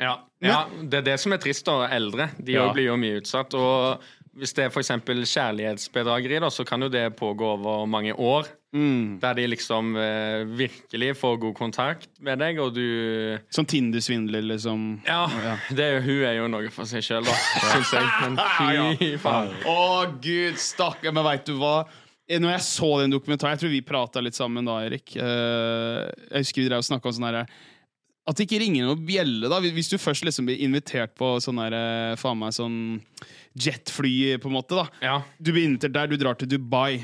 Ja. 0.00 0.16
ja, 0.40 0.66
det 0.82 0.94
er 0.94 1.02
det 1.02 1.20
som 1.20 1.32
er 1.32 1.38
trist, 1.38 1.64
da. 1.64 1.86
Eldre. 1.88 2.30
De 2.42 2.52
Ja. 2.52 2.72
blir 2.72 2.84
jo 2.86 2.96
mye 2.96 3.20
utsatt. 3.20 3.52
Og 3.54 4.00
hvis 4.38 4.54
det 4.56 4.64
er 4.64 4.70
f.eks. 4.72 4.90
kjærlighetsbedrageri, 5.28 6.38
da, 6.40 6.48
så 6.52 6.64
kan 6.64 6.80
jo 6.80 6.88
det 6.92 7.04
pågå 7.18 7.50
over 7.58 7.86
mange 7.90 8.14
år. 8.16 8.48
Mm. 8.72 9.18
Der 9.20 9.34
de 9.36 9.44
liksom 9.52 9.90
eh, 10.00 10.46
virkelig 10.48 11.10
får 11.20 11.34
god 11.42 11.54
kontakt 11.58 12.08
med 12.24 12.40
deg, 12.40 12.60
og 12.64 12.72
du 12.72 13.36
Sånn 13.52 13.68
Tinder-svindler, 13.68 14.44
liksom. 14.54 14.86
Ja, 15.04 15.26
det, 15.68 15.84
er 15.84 16.00
hun 16.06 16.22
er 16.24 16.38
jo 16.38 16.46
noe 16.48 16.70
for 16.72 16.88
seg 16.88 17.04
sjøl, 17.04 17.28
da, 17.28 17.34
syns 17.74 17.92
jeg. 17.92 18.12
Men 18.22 18.38
fy 18.56 19.10
faen. 19.24 19.52
Å, 19.68 19.82
gud, 20.24 20.56
stakkar. 20.60 21.12
Men 21.12 21.28
veit 21.28 21.44
du 21.48 21.58
hva? 21.60 21.82
Eh, 22.24 22.40
Når 22.40 22.56
jeg 22.56 22.64
så 22.70 22.88
den 23.02 23.12
dokumentaren 23.12 23.56
Jeg 23.56 23.64
tror 23.64 23.74
vi 23.74 23.82
prata 23.84 24.24
litt 24.24 24.38
sammen 24.38 24.64
da, 24.68 24.78
Erik. 24.86 25.12
Eh, 25.18 26.08
jeg 26.30 26.46
husker 26.46 26.64
vi 26.64 26.70
drev 26.70 26.80
og 26.80 26.88
snakka 26.88 27.10
om 27.10 27.16
sånn 27.18 27.28
herre 27.28 27.44
At 28.24 28.38
det 28.38 28.46
ikke 28.46 28.62
ringer 28.62 28.88
noen 28.88 29.04
bjelle, 29.04 29.52
da. 29.52 29.60
Hvis 29.60 29.92
du 29.92 29.98
først 30.00 30.24
liksom 30.24 30.48
blir 30.48 30.62
invitert 30.64 31.12
på 31.18 31.34
sånn 31.44 31.60
herre 31.60 32.16
Faen 32.22 32.40
meg 32.40 32.56
sånn 32.56 32.78
jetfly, 33.54 34.38
på 34.42 34.50
en 34.50 34.56
måte, 34.56 34.78
da. 34.78 34.86
Ja. 35.04 35.16
Du 35.38 35.52
blir 35.52 35.66
invitert 35.68 35.94
der, 35.96 36.10
du 36.10 36.16
drar 36.20 36.38
til 36.38 36.50
Dubai. 36.50 37.02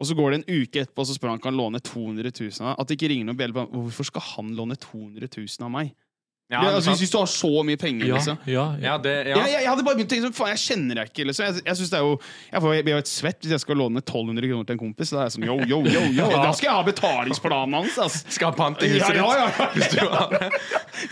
Og 0.00 0.08
så 0.08 0.16
går 0.16 0.32
det 0.32 0.38
en 0.40 0.62
uke 0.62 0.80
etterpå, 0.80 1.04
så 1.04 1.14
spør 1.16 1.28
han 1.28 1.36
om 1.36 1.40
han 1.40 1.44
kan 1.44 1.58
låne 1.58 1.80
200 1.84 2.32
000 2.32 2.70
av. 2.70 2.78
At 2.80 2.88
det 2.88 2.96
ikke 2.96 3.10
ringer 3.12 3.28
noen 3.28 3.40
bjelle 3.40 3.56
på. 3.56 3.66
Hvorfor 3.74 4.08
skal 4.08 4.24
han 4.30 4.54
låne 4.56 4.78
200 4.80 5.28
000 5.28 5.66
av 5.66 5.74
meg? 5.74 5.92
Ja, 6.50 6.64
Ja, 6.64 6.70
det 6.70 6.78
altså, 6.80 6.96
hvis 6.98 7.12
du 7.12 7.16
har 7.20 7.28
så 7.30 7.50
mye 7.62 7.78
penger, 7.78 8.08
Ja, 8.08 8.16
liksom. 8.16 8.38
ja, 8.44 8.52
ja. 8.74 8.78
ja, 8.82 8.94
det, 8.98 9.10
ja. 9.28 9.36
Jeg, 9.38 9.50
jeg, 9.52 9.62
jeg 9.62 9.68
hadde 9.70 9.84
bare 9.86 9.94
begynt 10.00 10.08
å 10.10 10.14
tenke 10.16 10.24
sånn, 10.26 10.34
faen, 10.34 10.48
jeg 10.50 10.62
kjenner 10.64 10.98
deg 10.98 11.10
ikke. 11.12 11.26
liksom 11.28 11.46
Jeg, 11.46 11.62
jeg 11.68 11.78
synes 11.78 11.90
det 11.92 11.98
er 12.00 12.02
jo 12.08 12.16
Jeg 12.50 12.62
får- 12.64 12.88
jo 12.90 12.96
et 12.96 13.10
svett 13.12 13.38
hvis 13.46 13.52
jeg 13.54 13.62
skal 13.62 13.78
låne 13.78 14.02
1200 14.02 14.48
kroner 14.50 14.66
til 14.66 14.74
en 14.74 14.80
kompis. 14.82 15.12
Da 15.14 15.20
er 15.20 15.28
jeg 15.28 15.34
sånn, 15.36 15.46
yo, 15.46 15.56
yo, 15.70 15.78
yo, 15.86 16.02
yo 16.16 16.26
Da 16.46 16.50
skal 16.58 16.66
jeg 16.66 16.74
ha 16.74 16.82
betalingsplanen 16.90 17.76
hans, 17.78 17.98
Altså. 18.02 18.24
Skal 18.34 18.50
ha 18.50 18.56
pant 18.58 18.82
i 18.82 18.90
huset 18.96 19.14
ja, 19.14 19.68
ditt. 19.76 20.58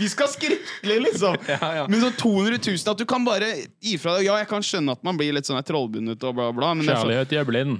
Vi 0.02 0.08
skal 0.10 0.32
skriftlig, 0.32 0.98
liksom. 1.06 1.38
Ja, 1.54 1.70
ja. 1.82 1.86
Men 1.86 2.02
sånn 2.02 2.18
200 2.18 2.58
000, 2.58 2.82
at 2.90 2.98
du 2.98 3.06
kan 3.08 3.22
bare 3.26 3.52
gi 3.78 3.94
fra 4.02 4.18
deg 4.18 4.26
Ja, 4.26 4.40
jeg 4.42 4.50
kan 4.50 4.66
skjønne 4.66 4.98
at 4.98 5.06
man 5.06 5.16
blir 5.20 5.32
litt 5.38 5.46
sånn 5.48 5.62
trollbundet 5.62 6.18
og 6.26 6.34
bla, 6.34 6.50
bla, 6.50 6.74
men 6.74 6.82
sånn, 6.86 6.98
Kjærlighet 6.98 7.38
gjør 7.38 7.48
blind. 7.52 7.78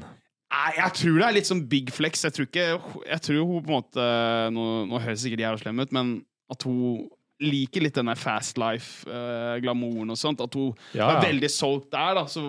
Nei, 0.49 0.71
jeg 0.79 0.95
tror 1.03 1.19
det 1.21 1.27
er 1.27 1.35
litt 1.37 1.51
sånn 1.51 1.67
big 1.69 1.91
flex. 1.93 2.23
Jeg 2.25 2.33
tror 2.39 2.47
ikke 2.49 2.67
Jeg 3.11 3.21
tror 3.27 3.43
hun 3.51 3.67
på 3.67 3.69
en 3.69 3.75
måte 3.83 4.07
Nå, 4.55 4.65
nå 4.89 5.03
høres 5.03 5.21
sikkert 5.27 5.43
jævla 5.45 5.61
slem 5.61 5.83
ut, 5.85 5.93
men 5.93 6.15
at 6.49 6.65
hun 6.65 7.03
liker 7.41 7.81
litt 7.85 7.95
denne 7.95 8.17
fast 8.19 8.59
life-glamouren 8.59 10.11
og 10.11 10.19
sånt. 10.19 10.41
At 10.43 10.55
hun 10.59 10.73
Ja, 10.95 11.07
var 11.15 11.23
veldig 11.23 11.51
solgt 11.51 11.91
der, 11.95 12.15
da. 12.19 12.25
Så 12.27 12.43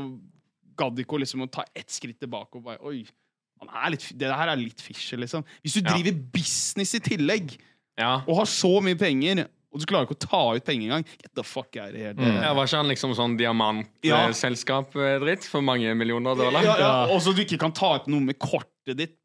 gadd 0.80 0.98
ikke 0.98 1.12
hun 1.18 1.22
liksom 1.26 1.44
å 1.46 1.52
ta 1.52 1.64
ett 1.76 1.90
skritt 1.92 2.20
tilbake 2.20 2.56
og 2.56 2.64
bare 2.64 2.80
Oi, 2.88 3.06
han 3.60 3.92
litt, 3.92 4.06
det 4.18 4.32
her 4.32 4.48
er 4.54 4.56
litt 4.56 4.80
fishy, 4.82 5.18
liksom. 5.20 5.44
Hvis 5.64 5.74
du 5.74 5.82
Ja. 5.84 5.94
driver 5.98 6.14
business 6.34 6.96
i 6.96 7.00
tillegg, 7.00 7.58
Ja. 7.98 8.22
og 8.28 8.36
har 8.38 8.46
så 8.46 8.82
mye 8.82 8.96
penger, 8.98 9.48
og 9.74 9.80
du 9.80 9.86
klarer 9.86 10.08
ikke 10.08 10.16
å 10.16 10.28
ta 10.30 10.56
ut 10.56 10.66
penger 10.66 10.88
engang 10.90 11.04
Get 11.22 11.36
the 11.36 11.44
fuck 11.44 11.76
out 11.78 11.90
of 11.92 11.96
here. 11.96 12.14
Det- 12.14 12.24
Ja, 12.42 12.54
var 12.54 12.66
ikke 12.66 12.78
han 12.78 12.88
liksom 12.88 13.14
sånn 13.14 13.38
Ja. 13.40 13.54
diamantselskap-dritt 14.16 15.44
for 15.44 15.62
mange 15.62 15.94
millioner 15.96 16.36
dollar? 16.36 16.64
Ja, 16.64 16.78
ja. 16.78 17.06
Og 17.14 17.22
så 17.22 17.36
du 17.36 17.44
ikke 17.44 17.60
kan 17.60 17.72
ta 17.72 17.96
ut 17.98 18.08
noe 18.08 18.22
med 18.22 18.40
kortet 18.40 18.96
ditt. 18.98 19.18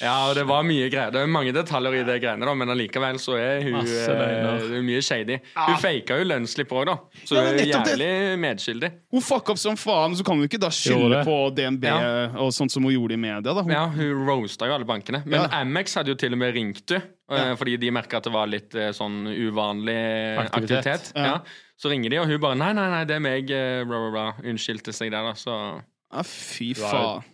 Ja, 0.00 0.28
og 0.28 0.34
det 0.34 0.42
var 0.48 0.62
mye 0.66 0.88
greier. 0.90 1.10
Det 1.14 1.20
er 1.22 1.26
mange 1.30 1.52
detaljer 1.54 1.94
i 2.00 2.04
det 2.08 2.16
greiene, 2.22 2.44
da, 2.48 2.54
men 2.54 2.68
allikevel 2.72 3.18
så 3.22 3.36
er 3.38 3.62
hun 3.62 3.72
Masse 3.78 4.10
eh, 4.10 4.76
er 4.78 4.82
mye 4.82 5.02
shady. 5.04 5.36
Ja. 5.54 5.66
Hun 5.68 5.76
faka 5.82 6.18
jo 6.18 6.24
lønnsslipp 6.24 6.72
òg, 6.74 6.86
da. 6.86 6.96
Så 7.24 7.36
Ja, 7.36 7.40
hun 7.44 7.50
men 7.50 7.54
er 7.54 7.66
nettopp 7.66 7.84
det. 7.84 7.94
jævlig 7.94 8.38
medskyldig. 8.44 8.90
Hun 9.14 9.20
fucka 9.22 9.52
opp 9.54 9.58
som 9.58 9.76
faen, 9.76 10.16
så 10.18 10.24
kan 10.26 10.36
hun 10.40 10.48
ikke 10.48 10.60
da 10.60 10.70
skylde 10.74 11.10
det. 11.14 11.24
på 11.28 11.38
DNB 11.54 11.84
Ja. 11.84 12.26
og 12.42 12.50
sånt 12.52 12.70
som 12.74 12.82
hun 12.82 12.92
gjorde 12.92 13.12
i 13.12 13.16
media. 13.16 13.40
da 13.54 13.62
hun, 13.62 13.70
Ja, 13.70 13.86
Hun 13.88 14.26
roasta 14.26 14.66
jo 14.66 14.72
alle 14.74 14.84
bankene. 14.84 15.22
Men 15.24 15.40
Ja. 15.42 15.48
Amex 15.60 15.94
hadde 15.94 16.08
jo 16.08 16.14
til 16.14 16.32
og 16.32 16.38
med 16.38 16.54
ringt 16.54 16.88
henne, 16.90 17.02
eh, 17.30 17.36
Ja. 17.50 17.54
fordi 17.54 17.76
de 17.78 17.90
merka 17.90 18.16
at 18.16 18.24
det 18.24 18.32
var 18.32 18.46
litt 18.46 18.74
eh, 18.74 18.90
sånn 18.90 19.26
uvanlig 19.28 20.38
Aktivitet. 20.50 20.84
aktivitet. 20.84 21.12
Ja. 21.16 21.24
Ja. 21.24 21.38
Så 21.78 21.90
ringer 21.90 22.10
de, 22.10 22.18
og 22.18 22.26
hun 22.28 22.40
bare 22.40 22.54
'Nei, 22.54 22.72
nei, 22.72 22.88
nei, 22.90 23.04
det 23.04 23.16
er 23.16 23.20
meg', 23.20 23.50
eh, 23.50 23.84
bla, 23.84 23.98
bla, 23.98 24.10
bla. 24.10 24.32
Unnskyldte 24.50 24.92
seg 24.94 25.10
der, 25.10 25.22
da. 25.22 25.32
Så 25.32 25.82
Ja, 26.14 26.22
fy 26.22 26.70
faen. 26.78 27.24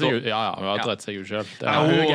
seg. 0.00 0.24
Ja, 0.24 0.40
ja, 0.48 0.54
hun 0.56 0.66
har 0.72 0.78
Ja. 0.80 0.84
drept 0.88 1.04
seg 1.04 1.20
ut 1.20 1.28
sjøl. 1.28 1.44
hun 1.84 1.98
hun- 2.00 2.08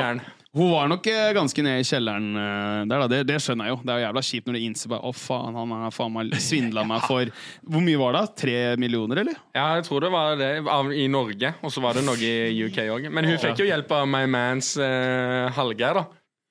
var 0.73 0.87
nok 0.89 1.05
eh, 1.11 1.33
ganske 1.37 1.61
nede 1.61 1.83
i 1.83 1.85
kjelleren 1.85 2.31
eh, 2.33 2.85
der, 2.89 2.99
da. 3.03 3.07
Det, 3.11 3.19
det 3.29 3.35
skjønner 3.43 3.67
jeg 3.67 3.75
jo. 3.75 3.81
Det 3.85 3.93
er 3.93 3.99
jo 3.99 4.05
jævla 4.07 4.23
kjipt 4.25 4.47
når 4.47 4.53
du 4.57 4.61
innser 4.65 4.89
bare 4.89 5.05
Å, 5.05 5.11
faen, 5.13 5.53
han 5.59 5.73
har 5.83 5.91
faen 5.93 6.13
meg 6.15 6.31
svindla 6.47 6.83
meg 6.87 7.03
for 7.05 7.29
Hvor 7.61 7.83
mye 7.85 7.99
var 8.01 8.17
det? 8.17 8.23
Tre 8.41 8.55
millioner, 8.81 9.21
eller? 9.21 9.37
Ja, 9.53 9.67
jeg 9.77 9.85
tror 9.85 10.01
det 10.01 10.09
var 10.15 10.35
det 10.39 10.49
i 10.97 11.05
Norge, 11.07 11.53
og 11.61 11.69
så 11.75 11.83
var 11.83 11.93
det 11.93 12.05
noe 12.07 12.17
i 12.17 12.57
UK 12.65 12.79
òg. 12.89 13.05
Men 13.13 13.25
hun 13.29 13.37
fikk 13.37 13.59
jo 13.61 13.69
hjelp 13.69 13.91
av 13.99 14.07
My 14.09 14.25
Mans 14.25 14.71
uh, 14.81 15.51
Hallgeir, 15.53 15.93
da. 16.01 16.05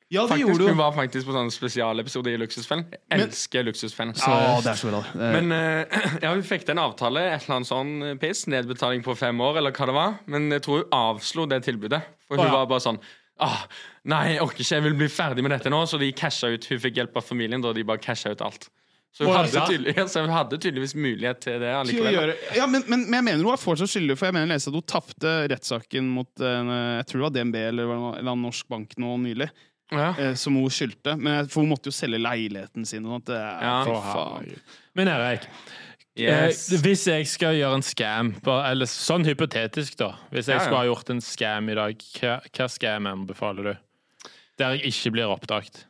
Ja, 0.08 0.22
det 0.22 0.28
Faktisk, 0.28 0.48
gjorde 0.48 0.70
hun 0.70 0.78
var 0.78 0.92
faktisk 0.94 1.26
på 1.26 1.34
sånn 1.34 1.48
spesialepisode 1.50 2.30
i 2.30 2.38
Luksusfellen. 2.38 2.84
Jeg 2.94 3.24
elsker 3.24 3.64
Luksusfellen. 3.66 4.14
Ja, 4.20 4.60
det 4.62 4.70
er 4.70 4.78
så 4.78 4.92
bra. 4.92 5.00
Men 5.18 5.50
uh, 5.50 5.98
ja, 6.22 6.30
hun 6.30 6.44
fikk 6.46 6.62
til 6.62 6.76
en 6.76 6.82
avtale, 6.84 7.24
et 7.26 7.42
eller 7.42 7.56
annet 7.56 7.70
sånn 7.72 7.90
eh, 8.06 8.14
piss, 8.22 8.44
nedbetaling 8.52 9.02
på 9.02 9.16
fem 9.18 9.42
år, 9.42 9.58
eller 9.58 9.74
hva 9.74 9.90
det 9.90 9.96
var. 9.96 10.16
Men 10.30 10.46
jeg 10.54 10.62
tror 10.62 10.84
hun 10.84 10.94
avslo 10.94 11.48
det 11.50 11.64
tilbudet. 11.66 12.04
For 12.28 12.38
hun 12.38 12.46
Å, 12.46 12.48
ja. 12.52 12.54
var 12.54 12.70
bare 12.70 12.86
sånn 12.86 13.02
ah, 13.42 13.66
Nei, 14.06 14.22
jeg 14.36 14.46
orker 14.46 14.62
ikke, 14.62 14.76
jeg 14.76 14.86
vil 14.86 14.98
bli 15.02 15.10
ferdig 15.10 15.42
med 15.42 15.56
dette 15.56 15.74
nå. 15.74 15.82
Så 15.90 15.98
de 15.98 16.14
casha 16.14 16.54
ut. 16.54 16.70
Hun 16.70 16.82
fikk 16.86 17.02
hjelp 17.02 17.18
av 17.18 17.26
familien 17.26 17.66
da 17.66 17.74
de 17.74 17.86
bare 17.90 18.02
casha 18.06 18.30
ut 18.30 18.46
alt. 18.46 18.70
Så 19.16 19.24
hun, 19.24 19.32
hadde, 19.32 19.58
ja. 19.58 19.66
tydelig, 19.66 19.94
så 20.12 20.22
hun 20.22 20.30
hadde 20.30 20.58
tydeligvis 20.60 20.92
mulighet 20.94 21.38
til 21.40 21.62
det 21.62 21.70
allikevel. 21.72 22.34
ja, 22.54 22.66
men, 22.68 22.82
men, 22.84 23.06
men 23.08 23.16
jeg 23.16 23.24
mener 23.30 23.46
hun 23.48 23.54
er 23.54 23.62
fortsatt 23.62 23.88
skyldig, 23.88 24.14
for 24.20 24.28
jeg 24.28 24.36
mener 24.36 24.52
jeg 24.52 24.68
at 24.68 24.76
hun 24.76 24.84
tapte 24.92 25.32
rettssaken 25.48 26.10
mot 26.12 26.44
eh, 26.44 26.72
Jeg 26.98 27.06
tror 27.08 27.22
det 27.22 27.24
var 27.24 27.32
DNB 27.38 27.56
eller, 27.62 27.94
eller 28.20 28.36
norsk 28.42 28.68
bank 28.68 28.92
nå 29.00 29.14
nylig, 29.24 29.48
Ja. 29.92 30.14
eh, 30.18 30.34
som 30.34 30.54
hun 30.54 30.68
skyldte. 30.68 31.16
Men 31.18 31.46
for 31.48 31.62
hun 31.62 31.70
måtte 31.70 31.86
jo 31.90 31.94
selge 31.94 32.18
leiligheten 32.18 32.84
sin. 32.86 33.04
Og 33.06 33.20
sånt. 33.20 33.26
det 33.26 33.36
er, 33.36 33.60
Ja. 33.62 33.84
fy 33.84 33.90
faen. 34.12 34.60
Men 34.94 35.08
Erik, 35.08 35.46
Yes. 36.18 36.72
eh, 36.72 36.78
hvis 36.80 37.04
jeg 37.06 37.26
skal 37.28 37.54
gjøre 37.54 37.74
en 37.76 37.82
scam, 37.82 38.34
eller 38.46 38.86
sånn 38.86 39.24
hypotetisk, 39.26 39.96
da 39.96 40.14
Hvis 40.32 40.46
jeg 40.48 40.56
Ja, 40.56 40.58
ja. 40.58 40.64
skulle 40.64 40.76
ha 40.78 40.84
gjort 40.94 41.10
en 41.10 41.20
scam 41.20 41.68
i 41.70 41.74
dag, 41.74 41.98
hva, 42.20 42.40
hva 42.50 42.68
scam 42.70 43.06
anbefaler 43.06 43.62
du? 43.62 43.76
Der 44.58 44.70
jeg 44.76 44.86
ikke 44.94 45.12
blir 45.12 45.28
oppdaget. 45.28 45.84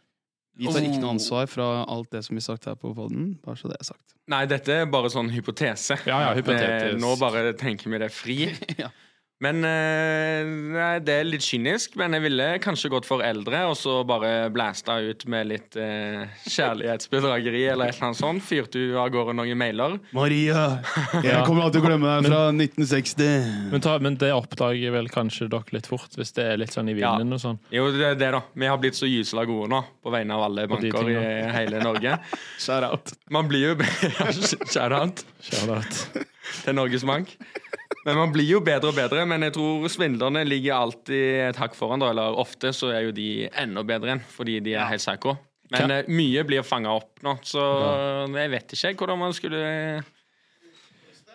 Vi 0.58 0.66
tar 0.66 0.80
ikke 0.80 0.96
Oh. 0.96 1.00
noe 1.00 1.10
ansvar 1.14 1.46
fra 1.48 1.84
alt 1.86 2.10
det 2.10 2.24
som 2.24 2.34
blir 2.34 2.42
sagt 2.42 2.64
her 2.64 2.74
på 2.74 2.94
podden. 2.94 3.38
Bare 3.44 3.54
så 3.56 3.68
det 3.68 3.76
er 3.78 3.84
sagt. 3.84 4.14
Nei, 4.26 4.44
dette 4.46 4.68
er 4.72 4.86
bare 4.86 5.08
sånn 5.08 5.30
hypotese. 5.30 5.96
Ja, 6.06 6.18
ja, 6.20 6.30
At, 6.30 6.36
eh, 6.38 6.42
hypotetisk. 6.42 6.98
Nå 7.00 7.16
bare 7.20 7.52
tenker 7.52 7.90
vi 7.90 7.98
det 7.98 8.10
fri. 8.10 8.56
Ja. 8.78 8.88
Men 9.44 9.58
eh, 9.68 10.46
nei, 10.48 10.92
det 11.04 11.12
er 11.20 11.26
litt 11.28 11.44
kynisk, 11.44 11.92
men 12.00 12.14
jeg 12.16 12.22
ville 12.24 12.44
kanskje 12.64 12.88
gått 12.88 13.04
for 13.04 13.20
eldre 13.20 13.66
og 13.68 13.74
så 13.76 13.98
bare 14.08 14.46
blæsta 14.54 14.94
ut 15.04 15.26
med 15.28 15.50
litt 15.50 15.76
eh, 15.76 16.22
kjærlighetsbedrageri 16.48 17.66
eller 17.68 17.90
et 17.90 17.98
eller 17.98 18.06
annet 18.08 18.20
sånt. 18.22 18.44
Fyrte 18.48 18.80
du 18.80 18.94
av 18.96 19.10
gårde 19.12 19.34
noen 19.36 19.58
mailer. 19.60 19.98
Maria, 20.16 20.62
jeg 21.26 21.42
kommer 21.44 21.66
alltid 21.66 21.82
til 21.82 21.84
å 21.84 21.90
glemme 21.90 22.14
deg 22.14 22.30
fra 22.30 22.40
1960. 22.54 23.50
Men, 23.74 23.84
ta, 23.84 23.98
men 24.06 24.16
det 24.24 24.32
oppdager 24.32 24.94
vel 24.96 25.10
kanskje 25.12 25.50
dere 25.52 25.76
litt 25.76 25.90
fort, 25.90 26.16
hvis 26.16 26.32
det 26.38 26.48
er 26.54 26.62
litt 26.64 26.72
sånn 26.72 26.88
i 26.88 26.96
Ja. 26.96 27.12
vinden 27.18 27.36
og 27.36 27.42
sånn. 27.44 27.60
Jo, 27.76 27.90
det 27.92 28.08
er 28.14 28.16
det, 28.22 28.32
da. 28.38 28.40
Vi 28.56 28.72
har 28.72 28.80
blitt 28.80 28.96
så 28.96 29.04
gysela 29.10 29.44
gode 29.48 29.68
nå 29.74 29.82
på 30.00 30.14
vegne 30.16 30.32
av 30.38 30.46
alle 30.48 30.64
de 30.64 30.72
banker 30.72 30.88
i 30.88 30.96
tingene. 30.96 31.52
hele 31.60 31.84
Norge. 31.84 32.16
Shout 32.56 32.88
out. 32.88 33.12
Man 33.28 33.52
blir 33.52 33.68
jo 33.74 33.76
Shout-out 34.72 35.26
Shout-out. 35.44 36.24
til 36.64 36.76
Norges 36.80 37.04
Bank. 37.04 37.36
Men 38.06 38.20
man 38.20 38.32
blir 38.34 38.46
jo 38.46 38.60
bedre 38.62 38.92
og 38.92 38.96
bedre. 38.96 39.24
Men 39.26 39.42
jeg 39.48 39.56
tror 39.56 39.86
svindlerne 39.90 40.44
ligger 40.46 40.78
alltid 40.78 41.42
et 41.48 41.58
hakk 41.58 41.74
foran. 41.78 42.02
Da, 42.02 42.12
eller 42.14 42.38
ofte 42.38 42.70
så 42.76 42.92
er 42.94 43.08
jo 43.08 43.14
de 43.16 43.48
enda 43.50 43.82
bedre 43.86 44.14
enn, 44.14 44.24
fordi 44.30 44.60
de 44.62 44.76
er 44.78 44.86
helt 44.92 45.02
psycho. 45.02 45.34
Men 45.74 45.90
eh, 45.90 46.10
mye 46.14 46.44
blir 46.46 46.62
fanga 46.62 46.92
opp 46.94 47.24
nå, 47.26 47.32
så 47.42 47.62
jeg 48.30 48.50
vet 48.52 48.74
ikke 48.76 48.92
hvordan 49.00 49.18
man 49.18 49.32
skulle 49.34 49.62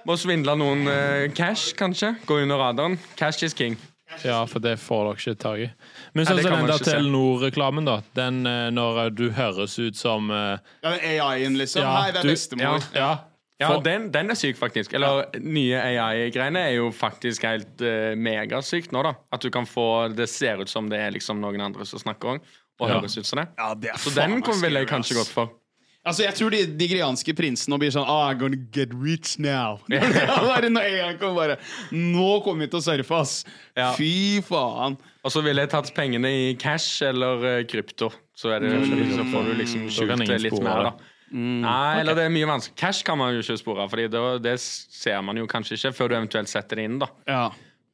Må 0.07 0.15
svindle 0.15 0.55
noen 0.55 0.87
eh, 0.87 1.25
cash, 1.35 1.75
kanskje. 1.77 2.15
Gå 2.25 2.39
under 2.45 2.61
radaren. 2.63 2.95
Cash 3.19 3.43
is 3.43 3.53
king. 3.53 3.75
Ja, 4.23 4.41
for 4.49 4.63
det 4.63 4.77
får 4.81 5.03
dere 5.05 5.19
ikke 5.19 5.35
tak 5.39 5.59
i. 5.65 5.67
Men 6.15 6.27
sånn 6.27 6.41
som 6.43 6.55
den 6.55 6.71
der 6.71 6.83
Telenor-reklamen, 6.83 7.87
da. 7.87 7.99
Den 8.17 8.41
eh, 8.49 8.69
når 8.73 9.11
du 9.15 9.27
høres 9.35 9.77
ut 9.79 9.99
som 9.99 10.31
uh, 10.33 10.57
Ja, 10.83 10.95
AI-en, 10.95 11.59
liksom. 11.59 11.83
Ja, 11.85 11.93
Hei, 11.99 12.15
det 12.15 12.23
er 12.23 12.31
bestemor. 12.31 12.87
Ja. 12.95 12.97
Ja, 12.97 13.11
For- 13.67 13.83
den, 13.85 14.09
den 14.11 14.29
er 14.33 14.35
syk, 14.39 14.57
faktisk. 14.57 14.93
Eller 14.97 15.25
nye 15.39 15.77
AI-greiene 15.77 16.59
er 16.69 16.75
jo 16.79 16.89
faktisk 16.95 17.43
helt 17.45 17.81
uh, 17.85 18.15
megasykt 18.17 18.91
nå, 18.91 19.03
da. 19.03 19.13
At 19.31 19.41
du 19.45 19.49
kan 19.53 19.65
få 19.69 20.09
Det 20.15 20.29
ser 20.29 20.61
ut 20.61 20.69
som 20.69 20.89
det 20.89 20.99
er 20.99 21.11
liksom 21.11 21.41
noen 21.41 21.61
andre 21.61 21.85
som 21.85 21.99
snakker 21.99 22.35
òg, 22.37 22.39
og 22.81 22.89
Ja. 22.89 22.99
høres 22.99 23.17
ut 23.17 23.25
som 23.25 23.43
det. 23.43 23.47
Ja, 23.57 23.73
det 23.75 23.89
er 23.93 23.97
Så 23.97 24.15
den 24.15 24.41
ville 24.61 24.79
jeg 24.79 24.87
kanskje 24.89 25.15
gått 25.19 25.27
for. 25.29 25.51
Altså, 26.03 26.23
Jeg 26.23 26.33
tror 26.33 26.49
de 26.49 26.65
nigerianske 26.65 27.33
prinsene 27.37 27.77
blir 27.77 27.91
sånn 27.93 28.07
ah, 28.09 28.31
I'm 28.31 28.39
gonna 28.39 28.57
get 28.73 28.89
rich 28.91 29.37
now. 29.37 29.77
Bare 29.89 30.69
Når 30.69 30.81
en 30.87 30.97
gang 30.97 31.19
kommer 31.21 31.35
bare 31.35 31.57
Nå 31.91 32.41
kommer 32.41 32.65
vi 32.65 32.71
til 32.71 32.79
å 32.79 32.85
surfe, 32.87 33.19
ass. 33.21 33.35
Ja. 33.77 33.91
Fy 33.93 34.41
faen. 34.41 34.97
Og 35.21 35.29
så 35.29 35.43
ville 35.45 35.61
jeg 35.61 35.69
tatt 35.69 35.91
pengene 35.93 36.31
i 36.33 36.55
cash 36.57 37.03
eller 37.05 37.45
eh, 37.45 37.63
krypto. 37.69 38.09
Så, 38.33 38.49
er 38.49 38.63
det, 38.65 38.71
så 39.13 39.27
får 39.29 39.45
du 39.45 39.53
liksom 39.59 39.83
Da 39.85 39.93
skjult 39.93 40.41
litt 40.41 40.57
mer, 40.65 40.87
det. 40.89 41.10
Da. 41.31 41.37
Nei, 41.39 41.99
eller 42.01 42.17
det 42.17 42.25
er 42.27 42.33
mye 42.33 42.47
vanskelig. 42.49 42.75
Cash 42.81 43.05
kan 43.07 43.17
man 43.17 43.33
jo 43.33 43.39
ikke 43.43 43.57
spore, 43.61 43.87
Fordi 43.89 44.07
det, 44.11 44.23
det 44.43 44.57
ser 44.61 45.21
man 45.23 45.37
jo 45.39 45.47
kanskje 45.47 45.77
ikke 45.77 45.93
før 45.95 46.11
du 46.11 46.15
eventuelt 46.19 46.51
setter 46.51 46.75
det 46.81 46.87
inn. 46.89 46.99
da 46.99 47.07
Ja. 47.27 47.45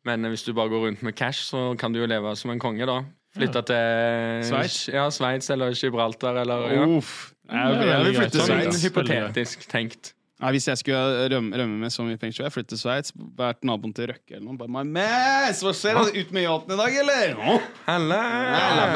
Men 0.07 0.23
hvis 0.31 0.45
du 0.47 0.53
bare 0.55 0.71
går 0.71 0.85
rundt 0.87 1.01
med 1.03 1.15
cash, 1.19 1.49
så 1.51 1.75
kan 1.77 1.93
du 1.93 1.99
jo 1.99 2.07
leve 2.07 2.31
som 2.39 2.51
en 2.53 2.59
konge, 2.59 2.85
da. 2.87 3.01
Flytte 3.37 3.61
til 3.69 4.45
Sveits? 4.47 4.77
Ja, 4.89 5.09
Sveits 5.13 5.49
eller 5.53 5.75
Gibraltar 5.75 6.39
eller 6.41 6.69
ja. 6.73 6.85
Uff. 6.97 7.33
Jeg, 7.47 7.81
jeg, 7.87 8.05
vil 8.05 8.15
flytte 8.15 8.37
til 8.37 8.45
Sveits. 8.47 8.85
Hypotetisk 8.87 9.67
tenkt. 9.69 10.13
Nei, 10.37 10.51
Hvis 10.53 10.67
jeg 10.69 10.77
skulle 10.77 11.29
rømme, 11.33 11.57
rømme 11.57 11.79
med 11.81 11.93
så 11.93 12.03
mye 12.05 12.17
penger, 12.21 12.35
skulle 12.35 12.49
jeg 12.51 12.53
flytte 12.53 12.75
til 12.75 12.81
Sveits, 12.83 13.13
vært 13.39 13.63
naboen 13.65 13.93
til 13.97 14.11
Røkke 14.11 14.35
eller 14.35 14.45
noe. 14.45 14.57
Bare, 14.59 14.69
«My 14.69 14.83
mess, 14.85 15.63
hva 15.65 15.73
skjer? 15.73 15.97
Ah. 15.97 16.11
Ut 16.13 16.33
med 16.35 16.45
yachten 16.45 16.75
i 16.75 16.77
dag, 16.77 16.97
eller? 17.03 17.39
Oh, 17.41 17.71
Helle! 17.87 18.19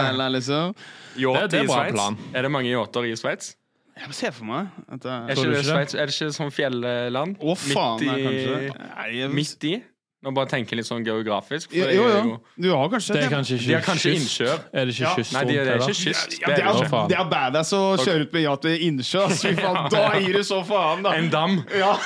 hella, 0.05 0.27
liksom. 0.35 0.75
Yacht 1.17 1.55
er 1.57 1.63
i 1.63 1.65
bra 1.65 1.79
Sveits. 1.79 1.97
plan. 1.97 2.19
Er 2.37 2.45
det 2.45 2.53
mange 2.53 2.69
yachter 2.69 3.09
i 3.09 3.15
Sveits? 3.17 3.55
Jeg 3.97 4.07
må 4.07 4.13
se 4.13 4.31
for 4.31 4.45
meg 4.45 4.67
at 4.91 5.03
jeg, 5.03 5.11
Er, 5.11 5.27
ikke 5.29 5.35
det 5.35 5.45
ikke 5.45 5.55
det? 5.57 5.65
Sveits? 5.65 5.93
er 5.95 6.05
det 6.05 6.15
ikke 6.15 6.33
sånn 6.37 6.51
fjelland? 6.55 7.37
Å, 7.41 7.55
faen, 7.59 7.99
Midt 7.99 8.27
i-. 8.31 8.69
Nei, 8.71 9.07
jeg- 9.19 9.31
Midt 9.35 9.63
i? 9.71 9.81
Nå 10.21 10.29
bare 10.37 10.45
tenker 10.45 10.77
litt 10.77 10.85
sånn 10.85 11.01
geografisk. 11.01 11.71
For 11.71 11.77
Jo, 11.79 11.85
det 11.89 11.95
jo, 11.95 12.03
jo. 12.29 12.33
Du 12.61 12.67
har 12.77 12.89
kanskje 12.93 13.13
Det 13.15 13.23
er 13.23 13.29
det. 13.29 13.29
kanskje 13.33 13.55
ikke 13.57 13.65
De 13.67 13.73
har 13.73 13.81
kanskje 13.81 14.11
kyst. 14.11 14.21
innsjøer. 14.21 14.59
Er 14.71 14.85
det 14.85 14.93
ikke 14.93 15.01
Ja. 15.07 15.13
kyst 15.15 15.33
Nei, 15.33 15.43
de, 15.45 15.53
det 15.57 15.67
er 15.67 15.77
ikke 15.81 15.95
kyst. 15.97 16.35
Ja, 16.41 16.45
det, 16.45 16.53
er 16.53 16.55
det 16.61 16.93
er, 16.93 17.07
det 17.09 17.17
er 17.17 17.29
badass 17.31 17.71
å 17.73 17.79
kjøre 17.97 18.21
ut 18.27 18.33
med 18.33 18.41
yacht 18.43 18.63
ved 18.69 18.79
innsjø. 18.85 19.21
Altså, 19.25 19.53
faen, 19.57 19.89
Da 19.89 20.19
gir 20.21 20.33
du 20.37 20.43
så 20.45 20.59
faen, 20.63 21.01
da. 21.03 21.11
En 21.17 21.29
dam. 21.33 21.57
Ja, 21.73 21.97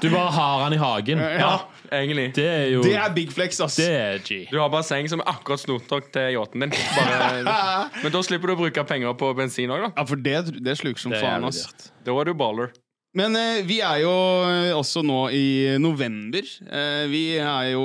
Du 0.00 0.08
bare 0.10 0.30
har 0.32 0.62
han 0.64 0.72
i 0.72 0.76
hagen. 0.80 1.18
ja. 1.18 1.58
Egentlig. 1.92 2.28
Det 2.36 2.44
er 2.48 2.68
jo 2.72 2.82
Det 2.84 2.94
er 2.96 3.12
big 3.16 3.32
flex, 3.34 3.58
ass. 3.64 3.76
Det 3.76 3.88
er 3.92 4.18
G. 4.24 4.38
Du 4.50 4.56
har 4.60 4.70
basseng 4.72 5.08
som 5.10 5.20
er 5.20 5.28
akkurat 5.34 5.60
stort 5.60 5.90
nok 5.92 6.06
til 6.14 6.30
yachten 6.36 6.64
din. 6.64 6.72
Bare, 6.96 7.90
men 8.04 8.14
da 8.14 8.22
slipper 8.24 8.50
du 8.50 8.54
å 8.54 8.60
bruke 8.62 8.84
penger 8.88 9.12
på 9.20 9.32
bensin 9.36 9.72
òg, 9.74 9.84
da. 9.88 9.90
Ja, 9.98 10.04
for 10.08 10.16
det, 10.24 10.38
det 10.64 10.76
sluker 10.80 11.00
som 11.02 11.12
Det 11.14 11.20
er 11.20 11.26
faen, 11.26 11.42
jævlig 11.44 11.52
ass. 11.52 11.66
dyrt. 11.68 11.90
Da 12.08 12.16
er 12.20 12.30
du 12.30 12.34
baller. 12.40 12.72
Men 13.14 13.36
eh, 13.38 13.60
vi 13.68 13.76
er 13.86 14.00
jo 14.02 14.14
eh, 14.48 14.70
også 14.74 15.04
nå 15.06 15.18
i 15.36 15.44
november. 15.78 16.48
Eh, 16.66 17.04
vi 17.12 17.24
er 17.38 17.68
jo 17.76 17.84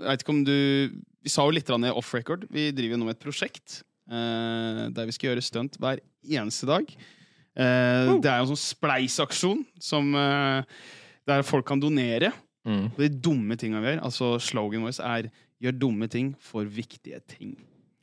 Jeg 0.00 0.06
vet 0.08 0.22
ikke 0.24 0.32
om 0.32 0.40
du 0.46 0.54
Vi 1.24 1.32
sa 1.32 1.44
jo 1.44 1.52
litt 1.52 1.68
grann 1.68 1.84
off 1.92 2.14
record. 2.16 2.46
Vi 2.52 2.70
driver 2.72 2.96
jo 2.96 3.00
nå 3.02 3.10
med 3.10 3.18
et 3.18 3.24
prosjekt 3.26 3.82
eh, 4.08 4.86
der 4.94 5.04
vi 5.10 5.12
skal 5.16 5.32
gjøre 5.34 5.44
stunt 5.44 5.76
hver 5.82 6.00
eneste 6.24 6.64
dag. 6.70 6.88
Eh, 7.56 8.14
Det 8.24 8.30
er 8.30 8.40
jo 8.40 8.46
en 8.46 8.50
sånn 8.54 8.62
spleisaksjon 8.64 9.60
som 9.84 10.14
eh, 10.16 10.64
der 11.28 11.44
folk 11.46 11.68
kan 11.68 11.80
donere. 11.80 12.32
Mm. 12.64 12.88
De 12.96 13.08
dumme 13.08 13.56
tinga 13.60 13.80
vi 13.84 13.92
gjør. 13.92 14.02
Altså 14.08 14.34
Slogan 14.40 14.86
vår 14.86 15.00
er 15.04 15.30
'gjør 15.62 15.78
dumme 15.78 16.08
ting 16.08 16.34
for 16.40 16.64
viktige 16.64 17.20
ting'. 17.28 17.56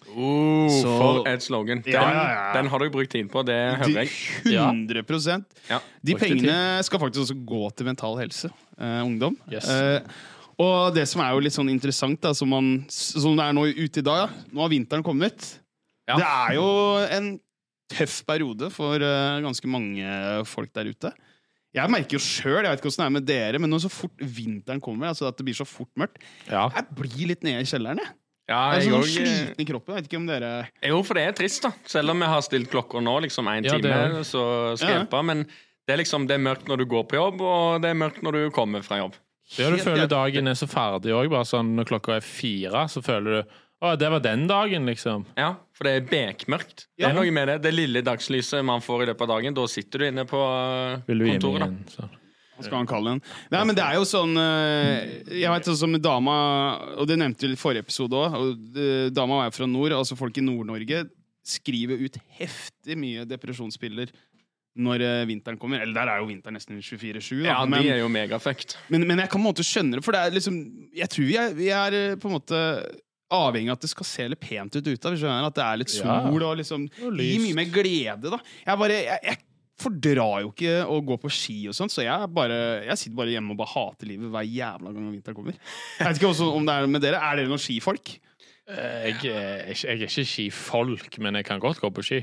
Så- 0.05 0.97
For 0.97 1.27
et 1.27 1.43
slogan. 1.43 1.81
Den, 1.81 1.93
Ja, 1.93 2.01
ja, 2.09 2.27
ja. 2.29 2.53
den 2.57 2.69
har 2.69 2.79
dere 2.79 2.89
brukt 2.89 3.11
tid 3.11 3.29
på, 3.29 3.45
det 3.45 3.77
hører 3.77 4.03
jeg. 4.03 4.09
100 4.45 5.45
Ja. 5.69 5.79
De 6.03 6.15
pengene 6.15 6.83
skal 6.83 6.99
faktisk 6.99 7.21
også 7.21 7.45
gå 7.45 7.69
til 7.75 7.85
Mental 7.85 8.17
Helse, 8.17 8.49
eh, 8.79 9.01
ungdom. 9.05 9.37
Yes. 9.51 9.69
Eh, 9.69 10.01
og 10.59 10.93
det 10.95 11.07
som 11.07 11.21
er 11.21 11.31
jo 11.33 11.39
litt 11.39 11.53
sånn 11.53 11.69
interessant, 11.69 12.19
da, 12.21 12.33
som, 12.33 12.49
man, 12.49 12.85
som 12.89 13.35
det 13.35 13.45
er 13.45 13.53
nå 13.53 13.65
ute 13.71 13.97
i 13.99 14.01
dag, 14.01 14.29
ja. 14.29 14.43
nå 14.51 14.61
har 14.61 14.69
vinteren 14.69 15.03
kommet. 15.03 15.59
Ja. 16.07 16.17
Det 16.17 16.25
er 16.25 16.53
jo 16.55 16.97
en 17.17 17.39
tøff 17.91 18.25
periode 18.25 18.69
for 18.71 18.95
uh, 18.95 19.41
ganske 19.43 19.67
mange 19.67 20.45
folk 20.47 20.71
der 20.73 20.85
ute. 20.91 21.11
Jeg 21.73 21.87
merker 21.89 22.17
jo 22.17 22.19
sjøl, 22.19 22.63
jeg 22.65 22.71
vet 22.73 22.81
ikke 22.81 22.89
hvordan 22.89 23.03
det 23.03 23.09
er 23.09 23.15
med 23.15 23.25
dere, 23.29 23.59
men 23.63 23.69
når 23.71 23.83
så 23.85 23.89
fort 23.93 24.17
vinteren 24.19 24.81
kommer, 24.83 25.07
altså 25.13 25.29
at 25.29 25.37
det 25.37 25.45
blir 25.47 25.55
så 25.55 25.63
fort 25.67 25.87
mørkt, 25.97 26.17
Ja. 26.49 26.65
jeg 26.75 26.85
blir 26.97 27.27
litt 27.31 27.43
nede 27.47 27.61
i 27.63 27.69
kjelleren. 27.69 28.01
Jeg, 28.03 28.17
Ja, 28.49 28.73
jeg 28.75 28.81
er 28.81 28.89
sånn 28.91 28.99
eh, 28.99 29.07
sliten 29.07 29.61
i 29.63 29.65
kroppen. 29.69 29.95
Jeg 29.95 30.03
vet 30.03 30.09
ikke 30.11 30.17
om 30.19 30.25
dere 30.27 30.67
jo, 30.83 30.97
for 31.07 31.13
det 31.15 31.23
er 31.29 31.31
trist, 31.37 31.61
da. 31.63 31.71
Selv 31.87 32.09
om 32.11 32.19
vi 32.19 32.25
har 32.27 32.41
stilt 32.41 32.69
klokka 32.69 32.99
nå, 32.99 33.13
liksom 33.23 33.47
én 33.47 33.63
Ja, 33.63 33.77
time, 33.77 33.87
er- 34.19 34.23
så 34.27 34.75
skal 34.77 34.89
Ja. 34.89 34.97
hjelpe. 35.05 35.23
Men 35.23 35.43
det 35.45 35.93
er 35.93 35.97
liksom 36.03 36.27
det 36.27 36.35
er 36.35 36.43
mørkt 36.43 36.65
når 36.67 36.77
du 36.79 36.85
går 36.85 37.07
på 37.07 37.15
jobb, 37.15 37.39
og 37.41 37.81
det 37.81 37.89
er 37.91 37.93
mørkt 37.95 38.21
når 38.21 38.31
du 38.33 38.49
kommer 38.51 38.83
fra 38.83 38.97
jobb. 38.97 39.13
Det 39.55 39.65
gjør 39.65 39.77
du 39.77 39.83
føler 39.83 40.07
dagen 40.09 40.47
er 40.47 40.53
så 40.59 40.67
ferdig 40.67 41.11
òg. 41.15 41.29
Bare 41.29 41.43
sånn 41.45 41.75
når 41.75 41.85
klokka 41.87 42.17
er 42.17 42.21
fire, 42.21 42.87
så 42.91 43.01
føler 43.01 43.43
du 43.43 43.49
Å, 43.81 43.95
det 43.97 44.09
var 44.13 44.21
den 44.21 44.45
dagen, 44.49 44.85
liksom. 44.85 45.25
Ja, 45.33 45.55
for 45.73 45.87
det 45.87 45.93
er 45.97 46.07
bekmørkt. 46.09 46.85
Det 46.93 47.07
er 47.07 47.15
noe 47.17 47.31
med 47.33 47.49
det. 47.49 47.59
Det 47.63 47.71
lille 47.73 48.03
dagslyset 48.05 48.61
man 48.65 48.83
får 48.85 49.07
i 49.07 49.07
løpet 49.09 49.25
av 49.25 49.31
dagen, 49.33 49.55
da 49.57 49.67
sitter 49.71 50.03
du 50.03 50.09
inne 50.11 50.25
på 50.29 50.41
kontoret. 50.41 51.15
Meg 51.17 51.39
kontoret. 51.39 51.77
da. 51.87 51.95
sånn? 51.95 52.17
Hva 52.61 52.67
skal 52.67 52.77
han 52.77 52.89
kalle 52.91 53.15
den? 53.15 53.23
Nei, 53.49 53.63
men 53.65 53.77
det 53.77 53.81
er 53.81 53.97
jo 53.97 54.03
sånn 54.05 54.37
eh, 54.37 55.31
Jeg 55.33 55.49
vet 55.49 55.65
sånn 55.65 55.79
som 55.79 55.95
dama 55.97 56.35
Og 57.01 57.07
det 57.09 57.15
nevnte 57.17 57.47
vi 57.49 57.55
i 57.55 57.57
forrige 57.57 57.87
episode 57.87 58.19
òg. 58.19 58.35
Dama 59.15 59.39
var 59.39 59.49
jo 59.49 59.55
fra 59.55 59.69
nord. 59.71 59.95
Altså 59.97 60.17
folk 60.19 60.37
i 60.37 60.43
Nord-Norge 60.45 61.07
skriver 61.41 62.03
ut 62.05 62.19
heftig 62.37 62.97
mye 63.01 63.25
depresjonsspiller 63.25 64.11
når 64.81 65.03
eh, 65.03 65.23
vinteren 65.27 65.57
kommer. 65.59 65.81
Eller 65.83 65.95
der 65.97 66.13
er 66.13 66.21
jo 66.21 66.29
vinteren 66.29 66.55
nesten 66.55 66.77
24-7. 66.79 67.41
da. 67.41 67.47
Ja, 67.49 67.57
men, 67.65 67.81
de 67.81 67.95
er 67.95 68.03
jo 68.03 68.11
megafucked. 68.11 68.77
men, 68.93 69.07
men 69.09 69.23
jeg 69.23 69.31
kan 69.31 69.39
på 69.39 69.43
en 69.43 69.49
måte 69.49 69.65
skjønne 69.67 69.97
det, 69.97 70.05
for 70.05 70.15
det 70.15 70.21
er 70.21 70.35
liksom 70.37 70.59
Jeg 70.95 71.11
tror 71.11 71.27
vi 71.27 71.39
er, 71.41 71.55
vi 71.57 71.71
er 71.75 71.97
eh, 71.97 72.19
på 72.19 72.29
en 72.29 72.37
måte 72.37 72.61
avhengig 73.31 73.71
av 73.71 73.77
at 73.79 73.85
det 73.85 73.89
skal 73.93 74.07
se 74.09 74.27
litt 74.31 74.39
pent 74.43 74.75
ut 74.75 74.87
ute. 74.87 74.95
hvis 75.11 75.19
du 75.19 75.25
skjønner 75.25 75.47
At 75.47 75.55
det 75.57 75.63
er 75.65 75.79
litt 75.81 75.93
sol 75.93 76.07
Ja. 76.07 76.19
og 76.51 76.57
liksom 76.59 76.87
Og 77.05 77.17
gir 77.17 77.39
mye 77.45 77.55
mer 77.61 77.71
glede, 77.73 78.29
da. 78.35 78.39
Jeg 78.67 78.77
bare 78.83 78.97
jeg, 79.01 79.19
jeg 79.31 79.37
fordrar 79.81 80.41
jo 80.43 80.51
ikke 80.51 80.73
å 80.85 80.99
gå 81.01 81.15
på 81.23 81.29
ski 81.33 81.55
og 81.71 81.73
sånt, 81.73 81.89
så 81.89 82.03
jeg, 82.05 82.27
bare, 82.35 82.57
jeg 82.85 82.97
sitter 83.01 83.15
bare 83.17 83.31
hjemme 83.33 83.55
og 83.55 83.57
bare 83.63 83.71
hater 83.73 84.05
livet 84.11 84.29
hver 84.29 84.45
jævla 84.45 84.91
gang 84.93 85.07
vinteren 85.09 85.35
kommer. 85.39 85.55
Jeg 85.97 86.05
vet 86.07 86.19
ikke 86.21 86.29
også 86.35 86.51
om 86.53 86.67
det 86.67 86.75
er 86.75 86.85
med 86.91 87.01
dere. 87.01 87.17
Er 87.17 87.39
dere 87.39 87.49
noen 87.49 87.63
skifolk? 87.63 88.11
Jeg, 88.71 88.77
er 88.77 89.09
ikke- 89.15 89.87
jeg 89.87 89.97
er 89.97 90.05
ikke 90.05 90.27
skifolk, 90.29 91.17
men 91.19 91.33
jeg 91.35 91.45
kan 91.49 91.59
godt 91.59 91.81
gå 91.81 91.89
på 91.91 92.03
ski. 92.05 92.21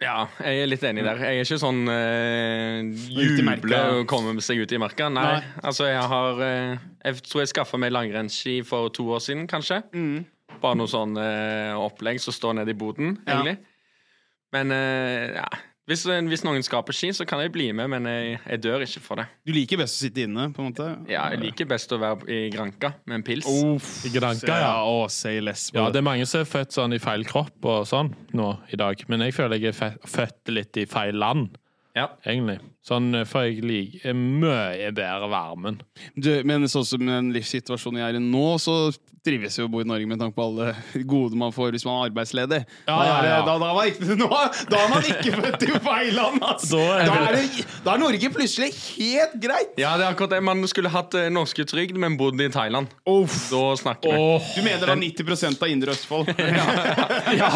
Ja, 0.00 0.28
jeg 0.44 0.60
er 0.62 0.68
litt 0.70 0.84
enig 0.86 1.02
der. 1.02 1.16
Jeg 1.18 1.40
er 1.40 1.42
ikke 1.48 1.58
sånn 1.58 1.80
uh, 1.90 2.84
juble 3.10 3.78
og 3.96 4.04
komme 4.10 4.36
seg 4.44 4.60
ut 4.62 4.70
i 4.76 4.78
merka. 4.78 5.08
Nei. 5.10 5.24
Nei. 5.40 5.44
Altså, 5.64 5.88
jeg 5.90 6.04
har 6.12 6.38
uh, 6.38 6.78
Jeg 7.04 7.22
tror 7.26 7.42
jeg 7.42 7.50
skaffa 7.54 7.80
meg 7.80 7.90
langrennsski 7.96 8.60
for 8.68 8.92
to 8.94 9.08
år 9.16 9.24
siden, 9.24 9.48
kanskje. 9.50 9.80
Mm. 9.96 10.26
Bare 10.62 10.76
noe 10.80 10.90
sånn 10.90 11.16
eh, 11.22 11.74
opplegg 11.78 12.20
som 12.22 12.34
står 12.34 12.58
nede 12.60 12.74
i 12.74 12.78
boden, 12.78 13.16
Ja. 13.26 13.38
egentlig. 13.38 13.58
Men 14.52 14.70
eh, 14.72 15.34
ja. 15.38 15.48
Hvis, 15.88 16.02
hvis 16.04 16.42
noen 16.44 16.60
skaper 16.60 16.92
ski, 16.92 17.08
så 17.16 17.24
kan 17.24 17.40
jeg 17.40 17.48
bli 17.54 17.70
med, 17.72 17.88
men 17.88 18.04
jeg, 18.04 18.34
jeg 18.44 18.60
dør 18.60 18.82
ikke 18.84 19.00
for 19.00 19.16
det. 19.22 19.24
Du 19.48 19.54
liker 19.56 19.78
best 19.80 19.96
å 19.96 20.02
sitte 20.04 20.20
inne, 20.26 20.50
på 20.52 20.60
en 20.60 20.66
måte? 20.68 20.88
Ja, 21.08 21.22
jeg 21.32 21.40
liker 21.46 21.64
best 21.70 21.94
å 21.96 21.98
være 22.02 22.28
i 22.28 22.50
Granka 22.52 22.90
med 23.08 23.14
en 23.16 23.24
pils. 23.24 23.48
I 24.04 24.12
Granka, 24.12 24.50
ja. 24.52 24.58
ja. 24.66 24.74
Å, 24.84 25.06
say 25.08 25.40
less. 25.40 25.70
Ja, 25.72 25.86
det 25.88 26.02
er 26.02 26.04
mange 26.04 26.26
som 26.28 26.42
er 26.42 26.50
født 26.50 26.76
sånn 26.76 26.92
i 26.92 27.00
feil 27.00 27.24
kropp 27.24 27.64
og 27.72 27.86
sånn 27.88 28.12
nå 28.36 28.50
i 28.68 28.76
dag. 28.76 29.00
Men 29.08 29.24
jeg 29.24 29.32
føler 29.38 29.64
jeg 29.64 29.72
er 29.80 29.96
født 30.04 30.52
litt 30.52 30.76
i 30.76 30.84
feil 30.92 31.16
land, 31.24 31.56
Ja. 31.96 32.10
egentlig. 32.28 32.58
Sånn, 32.88 33.10
for 33.28 33.44
jeg 33.44 33.60
liker 33.68 34.16
mye 34.16 34.88
bedre 34.96 35.28
varmen. 35.28 35.80
Du, 36.16 36.30
men 36.48 36.64
sånn 36.72 36.86
som 36.88 37.04
den 37.04 37.32
livssituasjonen 37.36 38.00
jeg 38.00 38.14
er 38.14 38.20
i 38.20 38.24
nå, 38.24 38.46
så 38.62 38.78
trives 39.28 39.56
jeg 39.58 39.64
jo 39.64 39.68
å 39.68 39.72
bo 39.74 39.80
i 39.82 39.84
Norge 39.84 40.06
med 40.08 40.20
tanke 40.22 40.32
på 40.38 40.44
alle 40.46 41.02
gode 41.10 41.36
man 41.36 41.50
får 41.52 41.74
hvis 41.74 41.82
man 41.84 41.98
er 41.98 42.06
arbeidsledig. 42.08 42.60
Ja, 42.86 42.94
da, 42.94 43.04
ja, 43.04 43.16
er 43.18 43.24
det, 43.26 43.32
ja. 43.34 43.40
da, 43.44 43.54
da, 43.60 43.70
var 43.76 43.88
ikke, 43.90 44.16
nå, 44.22 44.28
da 44.70 44.78
er 44.78 44.92
man 44.92 45.08
ikke 45.10 45.32
født 45.42 45.64
i 45.66 45.80
feil 45.84 46.12
land, 46.16 46.38
altså! 46.48 46.78
Da 46.78 47.16
er 47.26 47.36
det- 47.36 47.64
da 47.84 47.92
er 47.96 48.00
Norge 48.00 48.30
plutselig 48.32 48.70
helt 48.94 49.34
greit! 49.42 49.74
ja, 49.80 49.90
det 49.98 50.06
er 50.06 50.14
akkurat 50.14 50.32
det. 50.36 50.40
Man 50.46 50.62
skulle 50.70 50.88
hatt 50.94 51.16
eh, 51.18 51.26
norske 51.34 51.66
trygd, 51.68 51.98
men 52.00 52.16
bodd 52.16 52.40
i 52.40 52.48
Thailand. 52.54 52.94
Uff. 53.10 53.36
Da 53.50 53.64
snakker 53.82 54.14
vi. 54.14 54.38
Du 54.54 54.62
mener 54.64 54.86
da 54.94 54.96
90 54.96 55.58
av 55.58 55.68
Indre 55.74 55.92
Østfold? 55.96 56.30
ja, 57.42 57.50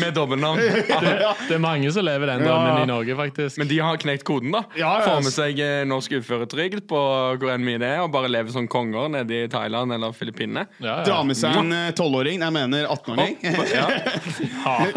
Med 0.00 0.14
dobbeltnavn. 0.16 0.58
det 0.58 1.54
er 1.58 1.62
mange 1.62 1.92
som 1.94 2.04
lever 2.08 2.32
den 2.32 2.42
Ja. 2.46 2.48
drømmen 2.48 2.82
i 2.82 2.90
Norge, 2.90 3.16
faktisk. 3.18 3.60
Men 3.60 3.68
de 3.70 3.78
har 3.84 3.96
knekt 4.02 4.15
koden, 4.24 4.52
da. 4.54 4.62
Ja, 4.78 4.94
ja. 5.00 5.04
Får 5.04 5.24
med 5.26 5.34
seg 5.34 5.58
eh, 5.60 5.82
norsk 5.88 6.14
uføretrygd 6.20 6.86
på 6.88 7.00
hvor 7.36 7.50
enn 7.52 7.64
mye 7.66 7.80
det 7.82 7.90
er, 7.90 8.00
og 8.04 8.12
bare 8.14 8.30
lever 8.32 8.54
som 8.54 8.68
konger 8.70 9.10
nede 9.12 9.42
i 9.44 9.48
Thailand 9.52 9.92
eller 9.92 10.14
Filippinene. 10.16 10.64
ja, 10.80 11.02
Dra 11.04 11.18
med 11.26 11.36
seg 11.36 11.56
en 11.60 11.72
eh, 11.76 11.90
tolvåring, 11.98 12.40
jeg 12.40 12.54
mener 12.56 12.86
18-åring. 12.94 13.36
Ja. 13.74 13.86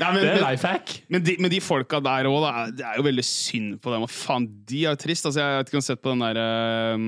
Nei, 0.00 0.08
men, 0.10 0.20
Det 0.20 0.30
er 0.30 0.34
men, 0.34 0.42
life 0.44 0.66
hack. 0.68 0.94
men, 1.08 1.22
de, 1.24 1.36
men 1.42 1.52
de 1.52 1.60
folka 1.62 2.00
der 2.02 2.26
òg, 2.30 2.46
det 2.78 2.86
er 2.86 2.98
jo 2.98 3.04
veldig 3.06 3.24
synd 3.26 3.76
på 3.82 3.92
dem. 3.94 4.06
Faen, 4.10 4.48
de 4.68 4.84
er 4.84 4.94
jo 4.94 5.00
trist. 5.04 5.26
Altså, 5.28 5.40
jeg 5.42 5.60
vet 5.62 5.70
ikke 5.70 5.78
om 5.78 5.80
du 5.80 5.84
har 5.84 5.90
sett 5.92 6.02
på 6.04 6.14
den 6.14 6.24
der 6.24 6.40
eh, 6.42 7.06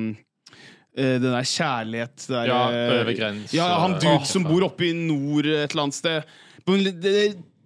eh, 0.97 1.17
Den 1.23 1.33
der 1.35 1.51
kjærlighet 1.51 2.29
der, 2.31 2.51
Ja, 2.53 2.61
over 3.01 3.13
grense. 3.19 3.57
Ja, 3.57 3.69
han 3.83 3.99
dude 4.01 4.27
som 4.29 4.47
bor 4.47 4.67
oppe 4.69 4.89
i 4.91 4.95
nord 4.97 5.47
et 5.51 5.71
eller 5.71 5.89
annet 5.89 5.99
sted. 5.99 6.37
Det 6.67 7.19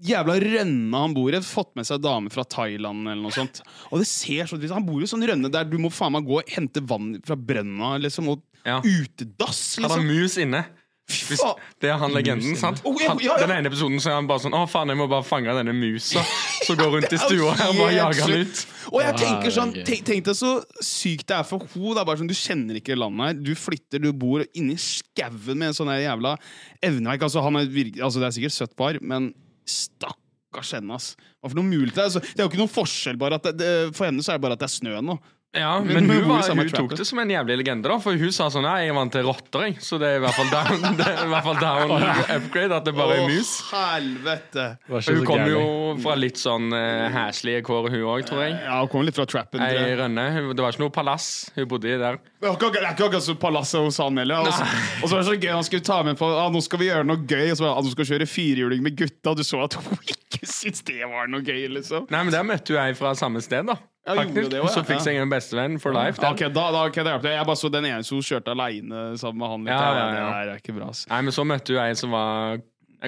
jævla 0.05 0.37
rønne 0.43 1.01
han 1.05 1.15
bor 1.17 1.35
i. 1.35 1.41
Fått 1.45 1.73
med 1.79 1.87
seg 1.89 2.03
dame 2.05 2.31
fra 2.33 2.45
Thailand 2.45 3.07
eller 3.09 3.23
noe 3.23 3.35
sånt. 3.35 3.63
Og 3.91 4.01
det 4.03 4.09
ser 4.11 4.47
så 4.51 4.57
ut 4.61 4.71
Han 4.73 4.87
bor 4.87 5.03
i 5.03 5.09
sånn 5.11 5.25
rønne 5.27 5.51
der 5.53 5.65
du 5.69 5.79
må 5.79 5.91
faen 5.93 6.13
meg 6.17 6.27
gå 6.29 6.41
og 6.41 6.53
hente 6.55 6.83
vann 6.85 7.17
fra 7.27 7.37
brønna, 7.37 7.97
liksom, 8.01 8.29
og 8.33 8.43
Ja. 8.67 8.81
utedass, 8.85 9.79
Har 9.81 9.89
han 9.89 10.01
liksom. 10.03 10.07
mus 10.07 10.37
inne? 10.39 10.65
Hvis, 11.11 11.41
det 11.83 11.89
er 11.91 11.97
han 11.99 12.13
legenden, 12.15 12.55
sant? 12.55 12.83
Oh, 12.87 12.95
ja, 13.03 13.17
ja, 13.19 13.33
ja. 13.35 13.37
Den 13.43 13.51
ene 13.51 13.67
episoden 13.67 13.99
så 13.99 14.13
er 14.13 14.15
han 14.21 14.29
bare 14.31 14.45
sånn 14.45 14.55
Å, 14.55 14.61
faen, 14.71 14.93
jeg 14.93 14.97
må 15.01 15.09
bare 15.11 15.27
fange 15.27 15.51
denne 15.57 15.73
musa 15.75 16.23
som 16.63 16.77
går 16.79 16.93
rundt 16.95 17.13
i 17.17 17.19
stua 17.25 17.57
her 17.59 17.73
og 17.73 17.81
bare 17.81 17.97
jager 17.97 18.23
han 18.29 18.45
ut. 18.45 18.61
Og 18.93 19.01
jeg 19.03 19.17
tenker 19.19 19.51
sånn 19.57 19.73
Tenk, 19.75 20.05
tenk 20.07 20.25
deg 20.29 20.39
så 20.39 20.53
sykt 20.79 21.27
det 21.33 21.41
er 21.41 21.43
for 21.49 21.67
henne. 21.67 22.17
Sånn, 22.21 22.31
Du 22.31 22.37
kjenner 22.39 22.79
ikke 22.79 22.95
landet 22.95 23.27
her. 23.27 23.35
Du 23.43 23.53
flytter, 23.59 23.99
du 23.99 24.13
bor 24.13 24.45
inni 24.55 24.77
skauen 24.79 25.59
med 25.59 25.73
en 25.73 25.79
sånn 25.81 25.91
jævla 25.99 26.37
evneverk. 26.81 27.27
Altså, 27.27 27.43
han 27.43 27.59
er 27.59 27.67
virke, 27.67 27.99
altså, 28.07 28.23
det 28.23 28.29
er 28.31 28.37
sikkert 28.39 28.55
søtt 28.61 28.77
par, 28.79 29.01
men 29.03 29.33
stakkars 29.69 30.73
henne, 30.77 30.97
ass. 30.97 31.13
Hva 31.41 31.51
for 31.51 31.59
noe 31.59 31.69
mulighet 31.69 31.97
det 31.97 32.03
er? 32.05 32.09
Altså, 32.11 32.23
det 32.25 32.39
er 32.39 32.47
jo 32.47 32.53
ikke 32.53 32.63
noen 32.63 32.73
forskjell, 32.73 33.21
bare 33.21 33.41
at 33.41 33.51
det, 33.51 33.57
det, 33.61 33.71
For 33.97 34.09
henne 34.09 34.25
så 34.25 34.35
er 34.35 34.41
det 34.41 34.47
bare 34.47 34.59
at 34.59 34.63
det 34.63 34.71
er 34.71 34.77
snø 34.77 34.97
nå. 35.05 35.19
Ja, 35.53 35.81
Men 35.81 35.95
men, 35.95 36.05
hun 36.11 36.23
hun, 36.23 36.29
var, 36.31 36.47
hun 36.55 36.69
tok 36.71 36.93
det 36.95 37.05
som 37.09 37.19
en 37.19 37.31
jævlig 37.33 37.57
legende, 37.59 37.89
da. 37.91 37.97
For 37.99 38.15
hun 38.15 38.31
sa 38.31 38.47
sånn 38.55 38.69
Ja, 38.69 38.77
jeg 38.85 38.93
er 38.93 38.95
vant 38.95 39.11
til 39.11 39.25
rotter, 39.27 39.65
jeg. 39.67 39.81
Så 39.83 39.99
det 39.99 40.07
er 40.13 40.21
i 40.21 40.23
hvert 40.23 40.37
fall 40.37 40.51
down, 40.53 40.85
det 41.01 41.07
er 41.11 41.25
i 41.25 41.31
hvert 41.33 41.47
fall 41.49 41.59
down 41.59 41.95
upgrade. 42.37 42.77
At 42.77 42.87
det 42.87 42.95
bare 42.95 43.17
er 43.19 43.27
mus. 43.27 43.51
Å, 43.75 43.81
helvete. 43.97 44.67
Det 44.87 45.01
hun 45.09 45.25
kom 45.25 45.27
kommer 45.33 45.51
jo 45.51 45.65
fra 46.05 46.15
litt 46.19 46.39
sånn 46.39 46.71
uh, 46.71 47.09
heslige 47.17 47.65
kår, 47.67 47.91
hun 47.91 48.07
òg, 48.13 48.23
tror 48.31 48.45
jeg. 48.45 48.55
Ja, 48.63 48.79
hun 48.79 48.93
kom 48.95 49.03
litt 49.09 49.19
fra 49.19 49.27
trappen. 49.27 49.65
Ei 49.67 49.75
tror 49.75 50.05
rønne. 50.05 50.29
Det 50.55 50.63
var 50.63 50.77
ikke 50.77 50.85
noe 50.85 50.95
palass 50.95 51.29
hun 51.57 51.67
bodde 51.75 51.91
i 51.91 51.99
der. 51.99 52.23
Det 52.41 52.49
er 52.49 52.55
ikke- 52.55 52.73
det 52.79 52.87
akkurat 52.93 53.23
som 53.27 53.37
palasset 53.43 53.83
hos 53.83 53.99
han 53.99 54.23
heller. 54.23 54.47
Og 54.47 54.55
så, 54.55 54.71
og 55.03 55.09
så 55.09 55.15
var 55.17 55.25
det 55.25 55.29
så 55.33 55.39
gøy 55.43 55.53
Han 55.53 55.67
skulle 55.67 55.85
ta 55.85 56.03
med 56.07 56.17
på 56.17 56.31
ah, 56.31 56.49
Nå 56.49 56.63
skal 56.63 56.79
vi 56.79 56.89
gjøre 56.89 57.05
noe 57.11 57.27
gøy. 57.27 57.51
Og 57.51 57.59
så 57.59 57.67
var 57.67 57.75
ah, 57.75 57.83
Nå 57.83 57.91
skal 57.91 58.07
kjøre 58.15 58.31
firehjuling 58.31 58.87
med 58.87 58.97
gutta. 58.97 59.35
Du 59.35 59.43
så 59.43 59.65
at 59.67 59.75
hun 59.75 59.99
ikke 60.15 60.47
syntes 60.47 60.87
det 60.87 61.03
var 61.11 61.27
noe 61.27 61.43
gøy, 61.43 61.67
liksom. 61.75 62.07
Nei, 62.07 62.23
men 62.23 62.33
der 62.33 62.47
møtte 62.47 62.77
hun 62.77 62.85
ei 62.87 62.95
fra 62.95 63.17
samme 63.19 63.43
sted, 63.43 63.67
da. 63.67 63.81
Ja, 64.07 64.15
Faktisk. 64.17 64.51
det 64.51 64.61
også, 64.63 64.81
Så 64.81 64.87
fikk 64.89 65.03
seg 65.05 65.19
en 65.21 65.31
bestevenn 65.31 65.77
for 65.81 65.93
life. 65.93 66.17
Den. 66.21 66.33
Ok, 66.33 66.41
da, 66.49 66.67
da, 66.73 66.87
okay, 66.89 67.05
det 67.05 67.13
hjelper. 67.13 67.35
Jeg 67.35 67.47
bare 67.51 67.61
så 67.61 67.71
den 67.73 67.89
ene 67.91 68.07
som 68.07 68.23
kjørte 68.25 68.55
aleine 68.55 69.03
sammen 69.21 69.43
med 69.43 69.53
han. 69.53 69.67
Litt. 69.69 69.75
Ja, 69.77 69.91
ja, 69.93 70.07
Ja. 70.17 70.45
Det 70.49 70.55
er 70.55 70.63
ikke 70.65 70.77
bra. 70.79 70.91
Nei, 71.13 71.21
men 71.27 71.37
så 71.37 71.45
møtte 71.45 71.77
hun 71.77 71.83
ei 71.85 71.95
som 72.01 72.17
var 72.17 72.63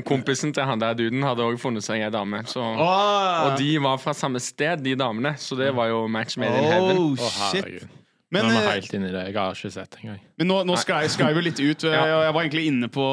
Kompisen 0.08 0.54
til 0.56 0.64
han 0.64 0.80
der 0.80 0.94
duden 0.96 1.20
hadde 1.20 1.44
òg 1.44 1.58
funnet 1.60 1.84
seg 1.84 2.00
ei 2.00 2.12
dame. 2.12 2.40
Så, 2.48 2.62
oh. 2.64 3.40
og 3.44 3.58
de 3.60 3.74
var 3.84 3.98
fra 4.00 4.14
samme 4.16 4.40
sted, 4.40 4.80
de 4.80 4.94
damene. 4.96 5.34
Så 5.36 5.58
det 5.58 5.68
var 5.76 5.90
jo 5.90 6.06
match 6.08 6.38
made 6.40 6.56
in 6.56 6.64
heaven. 6.64 7.02
Oh, 7.20 7.34
shit. 7.50 7.84
Men, 8.32 8.46
Nå 8.46 8.48
er 8.48 8.54
vi 8.54 8.60
eh, 8.62 8.70
helt 8.78 8.94
inn 8.96 9.04
i 9.04 9.12
det. 9.12 9.22
Jeg 9.28 9.36
har 9.36 9.58
ikke 9.58 9.70
sett 9.74 9.96
engang. 10.00 10.20
men 10.40 10.48
nå, 10.48 10.62
nå 10.64 10.76
sklei 10.80 11.04
vi 11.36 11.42
litt 11.44 11.60
ut. 11.60 11.84
Jeg, 11.92 11.92
jeg 11.92 12.32
var 12.32 12.40
egentlig 12.40 12.64
inne 12.70 12.88
på 12.92 13.04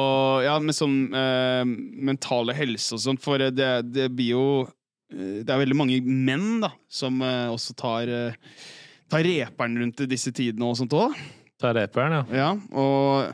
ja, 0.46 0.54
med 0.64 0.76
sånn 0.76 0.96
eh, 1.12 1.60
mentale 2.08 2.56
helse 2.56 2.96
og 2.96 3.02
sånt, 3.04 3.20
for 3.20 3.42
det, 3.52 3.68
det 3.92 4.08
blir 4.16 4.32
jo 4.32 4.46
eh, 4.64 4.72
Det 5.10 5.48
er 5.50 5.62
veldig 5.64 5.78
mange 5.78 6.00
menn 6.06 6.60
da 6.62 6.72
som 6.90 7.20
eh, 7.26 7.48
også 7.50 7.74
tar, 7.78 8.10
eh, 8.10 8.66
tar 9.10 9.26
reperen 9.26 9.78
rundt 9.82 10.04
i 10.04 10.10
disse 10.10 10.32
tidene 10.34 10.68
og 10.68 10.78
sånt 10.78 10.94
òg. 10.96 11.16
Tar 11.60 11.74
reperen, 11.76 12.20
ja. 12.20 12.22
Ja, 12.40 12.50
og 12.78 13.32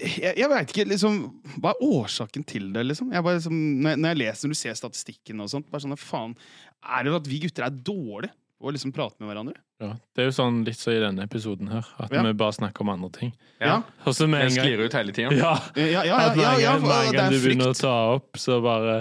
jeg, 0.00 0.32
jeg 0.38 0.48
veit 0.48 0.70
ikke 0.72 0.86
liksom 0.88 1.16
Hva 1.60 1.74
er 1.74 1.82
årsaken 1.84 2.44
til 2.48 2.70
det, 2.74 2.86
liksom? 2.88 3.10
Jeg 3.12 3.24
bare, 3.24 3.38
liksom 3.40 3.54
når, 3.54 3.90
jeg, 3.90 4.00
når 4.00 4.12
jeg 4.12 4.20
leser, 4.22 4.46
når 4.46 4.54
du 4.56 4.60
ser 4.60 4.78
statistikken 4.78 5.44
og 5.44 5.50
sånt, 5.52 5.68
bare 5.70 5.84
sånn 5.84 6.00
faen 6.00 6.32
Er 6.80 7.04
det 7.04 7.18
at 7.18 7.28
vi 7.28 7.42
gutter 7.44 7.66
er 7.66 7.76
dårlige 7.84 8.32
på 8.32 8.70
å 8.70 8.74
liksom 8.74 8.94
prate 8.96 9.20
med 9.20 9.30
hverandre? 9.30 9.60
Ja. 9.82 9.88
Det 10.14 10.22
er 10.22 10.28
jo 10.28 10.34
sånn 10.36 10.60
litt 10.66 10.78
så 10.78 10.92
i 10.94 11.00
denne 11.02 11.24
episoden 11.26 11.68
her, 11.72 11.86
at 11.98 12.12
Ja. 12.14 12.22
vi 12.22 12.32
bare 12.38 12.54
snakker 12.54 12.84
om 12.84 12.92
andre 12.92 13.10
ting. 13.10 13.32
Ja. 13.60 13.82
Og 14.06 14.14
så 14.14 14.28
med 14.28 14.40
Den 14.42 14.50
en 14.50 14.54
gang 14.54 14.66
sklir 14.66 14.84
ut 14.84 14.92
hele 14.92 15.12
tida. 15.12 15.32
Ja. 15.34 15.54
Ja, 15.74 15.84
ja, 15.84 16.02
ja, 16.04 16.16
At 16.16 16.36
med 16.36 16.44
ja, 16.44 16.52
en 16.54 16.60
ja, 16.60 16.72
gang, 16.72 16.82
med 16.82 16.90
en 16.90 17.10
det 17.10 17.18
gang 17.18 17.26
er 17.26 17.30
du 17.30 17.40
begynner 17.48 17.72
å 17.72 17.78
ta 17.78 17.94
opp, 18.14 18.38
så 18.38 18.60
bare 18.62 18.94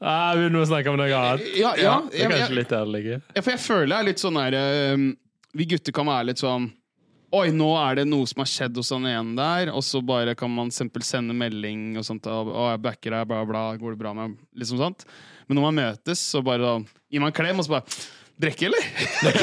ah, 0.00 0.32
Begynner 0.34 0.58
vi 0.58 0.64
å 0.64 0.70
snakke 0.72 0.90
om 0.92 0.98
noe 1.00 1.10
annet. 1.12 1.46
Ja, 1.58 1.74
ja, 1.76 2.00
Det 2.10 2.16
er 2.16 2.22
jeg, 2.22 2.30
kanskje 2.30 2.48
jeg, 2.48 2.58
litt 2.60 2.72
ærlige. 2.72 3.20
Ja, 3.34 3.42
for 3.42 3.50
jeg 3.50 3.60
føler 3.60 3.92
jeg 3.92 3.98
er 3.98 4.08
litt 4.10 4.24
sånn 4.24 4.40
der 4.40 4.58
eh, 4.62 5.06
Vi 5.60 5.68
gutter 5.74 5.92
kan 5.92 6.06
være 6.06 6.28
litt 6.32 6.42
sånn 6.42 6.70
Oi, 7.36 7.50
nå 7.50 7.66
er 7.76 7.96
det 7.98 8.04
noe 8.06 8.24
som 8.30 8.38
har 8.40 8.46
skjedd 8.48 8.76
hos 8.78 8.92
han 8.94 9.04
ene 9.10 9.34
der, 9.36 9.72
og 9.74 9.82
så 9.82 9.98
bare 10.00 10.36
kan 10.38 10.48
man 10.54 10.70
simpel 10.70 11.02
sende 11.02 11.34
melding 11.34 11.96
og 11.98 12.04
sånt. 12.06 12.24
Og, 12.30 12.52
å, 12.54 12.68
jeg 12.70 12.80
backer 12.84 13.16
deg, 13.16 13.26
bla, 13.28 13.40
bla, 13.44 13.64
går 13.76 13.96
det 13.96 13.98
bra 13.98 14.12
med? 14.14 14.36
Liksom 14.56 14.78
sånt. 14.78 15.02
Men 15.48 15.58
når 15.58 15.66
man 15.66 15.74
møtes, 15.80 16.22
så 16.22 16.40
bare 16.46 16.62
da 16.62 16.76
Gir 17.10 17.20
man 17.20 17.32
en 17.32 17.36
klem, 17.36 17.58
og 17.58 17.66
så 17.66 17.74
bare 17.74 17.98
Drikke, 18.36 18.66
eller? 18.68 18.84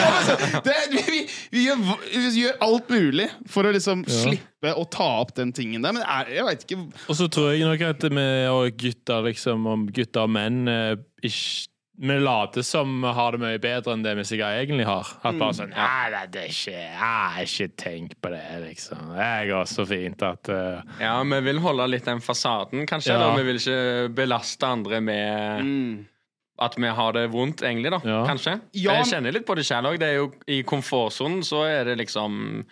det, 0.65 0.73
vi, 0.91 1.01
vi, 1.07 1.21
vi, 1.49 1.65
gjør, 1.65 1.79
vi 2.13 2.31
gjør 2.43 2.59
alt 2.61 2.91
mulig 2.93 3.25
for 3.49 3.65
å 3.65 3.73
liksom 3.73 4.03
slippe 4.05 4.73
å 4.77 4.85
ta 4.85 5.07
opp 5.23 5.33
den 5.39 5.53
tingen 5.55 5.81
der. 5.81 5.95
Men 5.97 6.05
jeg, 6.05 6.37
jeg 6.37 6.47
veit 6.47 6.65
ikke 6.67 6.79
Og 7.09 7.17
så 7.17 7.27
tror 7.33 7.51
jeg 7.51 7.65
nok 7.65 7.85
at 7.89 8.05
vi 8.05 8.27
og 8.53 8.81
gutter, 8.83 9.25
liksom, 9.31 9.65
om 9.73 9.87
gutter 9.89 10.27
og 10.27 10.35
menn 10.37 10.65
eh, 10.69 10.95
ikke 11.25 11.71
vi 11.95 12.19
later 12.19 12.61
som 12.61 13.01
vi 13.01 13.07
har 13.07 13.35
det 13.35 13.37
mye 13.37 13.59
bedre 13.61 13.93
enn 13.93 14.01
det 14.01 14.15
vi 14.17 14.23
sikkert 14.25 14.63
egentlig 14.63 14.85
har. 14.89 15.09
At 15.21 15.37
bare 15.37 15.53
sånn 15.53 15.75
Nei, 15.75 16.23
det 16.33 16.41
er 16.41 16.49
ikke 16.49 16.79
Jeg 16.79 17.49
ikke 17.49 17.67
tenkt 17.83 18.15
på 18.21 18.31
det, 18.33 18.41
liksom. 18.63 19.11
Det 19.13 19.27
går 19.51 19.67
så 19.69 19.85
fint 19.85 20.25
at 20.25 20.49
uh... 20.49 20.81
Ja, 21.01 21.19
vi 21.21 21.41
vil 21.45 21.61
holde 21.61 21.85
litt 21.93 22.09
den 22.09 22.23
fasaden, 22.25 22.87
kanskje. 22.89 23.13
Ja. 23.13 23.19
Eller 23.19 23.37
vi 23.37 23.45
vil 23.51 23.61
ikke 23.61 24.09
belaste 24.17 24.73
andre 24.73 25.03
med 25.05 25.69
at 26.61 26.75
vi 26.77 26.87
har 26.87 27.13
det 27.15 27.27
vondt, 27.33 27.63
egentlig, 27.65 27.89
da. 27.95 27.99
Ja. 28.05 28.21
Kanskje. 28.29 28.59
Ja, 28.77 28.99
Jeg 28.99 29.09
kjenner 29.09 29.33
litt 29.33 29.45
på 29.47 29.55
det 29.57 29.65
sjøl 29.65 29.87
òg. 29.89 30.03
I 30.47 30.61
komfortsonen 30.67 31.41
så 31.45 31.63
er 31.65 31.87
det 31.89 31.97
liksom 32.03 32.63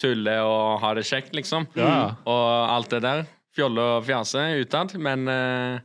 tulle 0.00 0.34
og 0.44 0.80
ha 0.82 0.94
det 0.96 1.06
kjekt, 1.08 1.32
liksom. 1.36 1.66
Ja. 1.78 2.16
Og 2.28 2.50
alt 2.76 2.90
det 2.92 3.02
der. 3.04 3.24
Fjolle 3.56 3.86
og 3.96 4.04
fjase 4.06 4.44
utad. 4.60 4.94
Men 5.00 5.26
eh, 5.28 5.80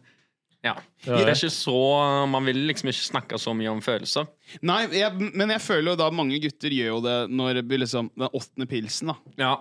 ja. 0.65 0.75
Ja. 1.05 1.19
Det 1.19 1.27
er 1.27 1.33
ikke 1.35 1.51
så 1.53 2.25
Man 2.31 2.47
vil 2.47 2.57
liksom 2.65 2.89
ikke 2.89 3.05
snakke 3.05 3.37
så 3.41 3.53
mye 3.57 3.69
om 3.73 3.81
følelser. 3.85 4.27
Nei, 4.61 4.85
jeg, 4.93 5.31
men 5.33 5.49
jeg 5.49 5.61
føler 5.63 5.91
jo 5.91 5.95
da 5.99 6.09
mange 6.13 6.37
gutter 6.43 6.69
gjør 6.69 6.89
jo 6.91 6.99
det 7.01 7.15
når 7.33 7.53
det 7.59 7.63
blir 7.67 7.79
liksom 7.81 8.11
den 8.13 8.29
åttende 8.29 8.67
pilsen, 8.69 9.09
da. 9.09 9.15
Ja. 9.41 9.53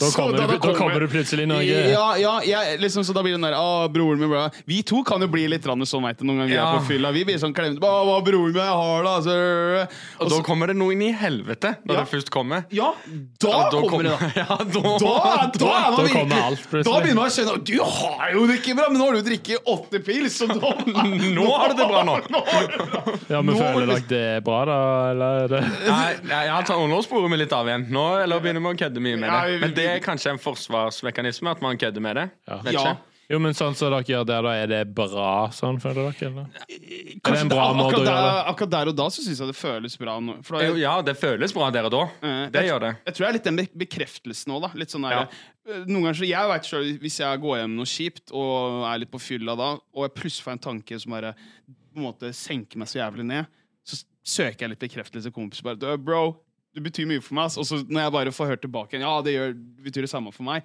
Da 0.00 0.08
Så 0.10 0.16
kommer, 0.18 0.38
da- 0.38 0.46
det, 0.50 0.56
da 0.60 0.72
da 0.72 0.78
kommer 0.78 1.00
du 1.00 1.06
plutselig 1.12 1.44
Norge 1.46 1.76
Ja, 1.92 2.06
ja 2.18 2.32
jeg, 2.42 2.78
liksom, 2.82 3.04
så 3.06 3.14
da 3.14 3.22
blir 3.22 3.36
det 3.36 3.38
den 3.40 3.46
der 3.50 3.54
Å, 3.58 3.86
broren 3.92 4.18
min, 4.18 4.30
bra. 4.32 4.48
Vi 4.66 4.80
to 4.82 5.02
kan 5.06 5.20
jo 5.22 5.28
bli 5.30 5.44
litt 5.52 5.64
rann 5.68 5.80
sånn, 5.86 6.02
vet 6.08 6.18
du, 6.18 6.24
noen 6.26 6.40
ganger 6.42 6.50
vi 6.50 6.56
Ja. 6.58 6.66
er 6.74 6.78
på 6.80 6.86
fylla. 6.90 7.12
Vi 7.14 7.24
blir 7.28 7.38
sånn 7.38 7.54
klemt 7.54 7.78
Å, 7.78 7.92
hva 8.08 8.16
broren 8.26 8.52
min 8.52 8.62
har, 8.66 9.04
da? 9.06 9.14
Så, 9.22 9.36
Og 10.24 10.30
da 10.32 10.40
kommer 10.42 10.66
det 10.72 10.76
noe 10.76 10.92
inn 10.96 11.02
i 11.06 11.12
helvete, 11.12 11.76
når 11.86 11.94
Ja. 11.94 12.00
det 12.02 12.10
først 12.10 12.30
kommer. 12.34 12.64
ja, 12.72 12.92
da 13.38 13.48
Og 13.48 13.70
da 13.72 13.80
kommer 13.88 14.02
det, 14.02 14.16
da. 14.18 14.30
Ja, 14.42 14.56
da, 14.56 14.64
Da, 14.66 14.96
da, 15.06 15.14
er 15.38 15.50
Da 15.52 15.62
kommer 15.62 16.08
virkelig 16.08 16.42
alt 16.42 16.66
plutselig. 16.70 16.84
Da 16.90 17.00
begynner 17.00 17.20
man 17.22 17.30
å 17.30 17.34
skjønne 17.36 17.64
Du 17.64 17.78
har 17.84 18.32
jo 18.34 18.46
det 18.50 18.58
ikke 18.62 18.76
bra, 18.76 18.88
men 18.90 18.98
nå 19.00 19.06
har 19.06 19.14
du 19.20 19.22
drikket 19.30 19.70
åtte 19.70 20.02
pils, 20.04 20.40
så 20.42 20.48
da 20.50 20.74
Nå 21.38 21.46
har 21.52 21.68
du 21.68 21.74
det 21.78 21.88
bra, 21.88 22.02
nå. 22.02 22.18
du. 22.28 23.32
Ja, 23.32 23.40
men 23.42 23.54
Nå 23.54 23.60
føler 23.60 23.86
dere 23.86 24.08
det 24.08 24.24
er 24.36 24.40
bra, 24.46 24.64
da? 24.68 24.78
Eller 25.12 25.44
er 25.44 25.48
det 25.52 25.60
Nei, 25.88 26.10
nei, 26.28 26.42
jeg 26.48 26.66
tar 26.70 26.82
undersporet 26.82 27.30
meg 27.32 27.38
litt 27.44 27.52
av 27.56 27.66
igjen. 27.70 27.86
Nå 27.94 28.04
eller 28.22 28.40
begynner 28.44 28.60
vi 28.64 28.72
å 28.74 28.80
kødde 28.84 29.00
mye 29.04 29.16
med 29.20 29.30
det. 29.30 29.60
Men 29.62 29.74
det 29.78 29.86
er 29.94 30.00
kanskje 30.04 30.30
en 30.34 30.42
forsvarsmekanisme 30.42 31.50
at 31.50 31.62
man 31.64 31.78
kødder 31.80 32.00
med 32.04 32.16
det. 32.20 32.28
Ja. 32.48 32.60
Vet 32.66 32.74
ikke. 32.78 32.96
Jo, 33.30 33.38
men 33.40 33.54
sånn 33.56 33.72
som 33.78 33.88
dere 33.88 34.02
gjør 34.04 34.26
der, 34.28 34.42
da, 34.44 34.50
er 34.60 34.66
det 34.68 34.80
bra 34.92 35.46
sånn, 35.56 35.78
føler 35.80 36.10
dere? 36.10 36.42
Eller? 36.66 37.38
En 37.38 37.48
bra 37.48 37.68
måte 37.72 37.96
å 37.96 38.02
gjøre 38.02 38.16
der, 38.18 38.40
akkurat 38.50 38.72
der 38.74 38.90
og 38.90 38.96
da 38.98 39.06
så 39.14 39.22
syns 39.24 39.40
jeg 39.40 39.48
det 39.48 39.56
føles 39.56 39.94
bra. 39.96 40.18
Nå, 40.20 40.34
for 40.44 40.58
da, 40.58 40.72
Ja, 40.76 40.96
det 41.06 41.14
føles 41.16 41.54
bra 41.56 41.70
der 41.72 41.88
og 41.88 41.94
da. 41.94 42.02
Uh, 42.20 42.50
Det 42.52 42.60
jeg- 42.60 42.68
gjør 42.72 42.80
det. 42.84 42.90
Jeg 43.06 43.14
tror 43.14 43.24
det 43.24 43.28
er 43.30 43.36
litt 43.38 43.48
den 43.48 43.56
be- 43.56 43.86
bekreftelsen 43.86 44.52
òg, 44.52 44.60
da. 44.66 44.70
Litt 44.74 44.90
sånn 44.92 45.06
der, 45.08 45.10
Ja. 45.16 45.22
eh, 45.70 45.84
Noen 45.86 46.02
ganger 46.02 46.18
så 46.20 46.28
Jeg 46.28 46.48
vet 46.52 46.64
selv, 46.66 47.00
Hvis 47.00 47.18
jeg 47.20 47.40
går 47.40 47.56
hjem 47.62 47.76
noe 47.76 47.84
kjipt 47.88 48.32
og 48.34 48.84
er 48.92 48.98
litt 48.98 49.10
på 49.10 49.20
fylla 49.20 49.56
da, 49.56 49.70
og 49.94 50.02
jeg 50.02 50.14
plutselig 50.14 50.44
får 50.44 50.52
en 50.52 50.58
tanke 50.58 51.00
som 51.00 51.12
bare 51.12 51.32
på 51.94 51.96
en 51.96 52.02
måte 52.12 52.34
senker 52.34 52.76
meg 52.76 52.88
så 52.88 52.98
jævlig 53.00 53.24
ned, 53.24 53.46
søker 54.24 54.66
jeg 54.66 54.70
litt 54.74 54.82
bekreftelse 54.84 55.30
kompis. 55.34 55.62
Bare, 55.62 55.76
«Du, 55.76 55.88
bro, 55.98 56.36
du 56.74 56.80
betyr 56.80 57.06
mye 57.10 57.20
for 57.22 57.34
meg. 57.34 57.44
ass». 57.50 57.58
Og 57.58 57.66
så 57.68 57.80
når 57.88 58.00
jeg 58.06 58.12
bare 58.12 58.32
får 58.32 58.46
hørt 58.52 58.62
tilbake 58.62 58.94
igjen, 58.96 59.06
ja, 59.06 59.14
det 59.22 59.34
gjør, 59.36 59.54
betyr 59.84 60.06
det 60.06 60.10
samme 60.10 60.32
for 60.32 60.42
meg, 60.48 60.62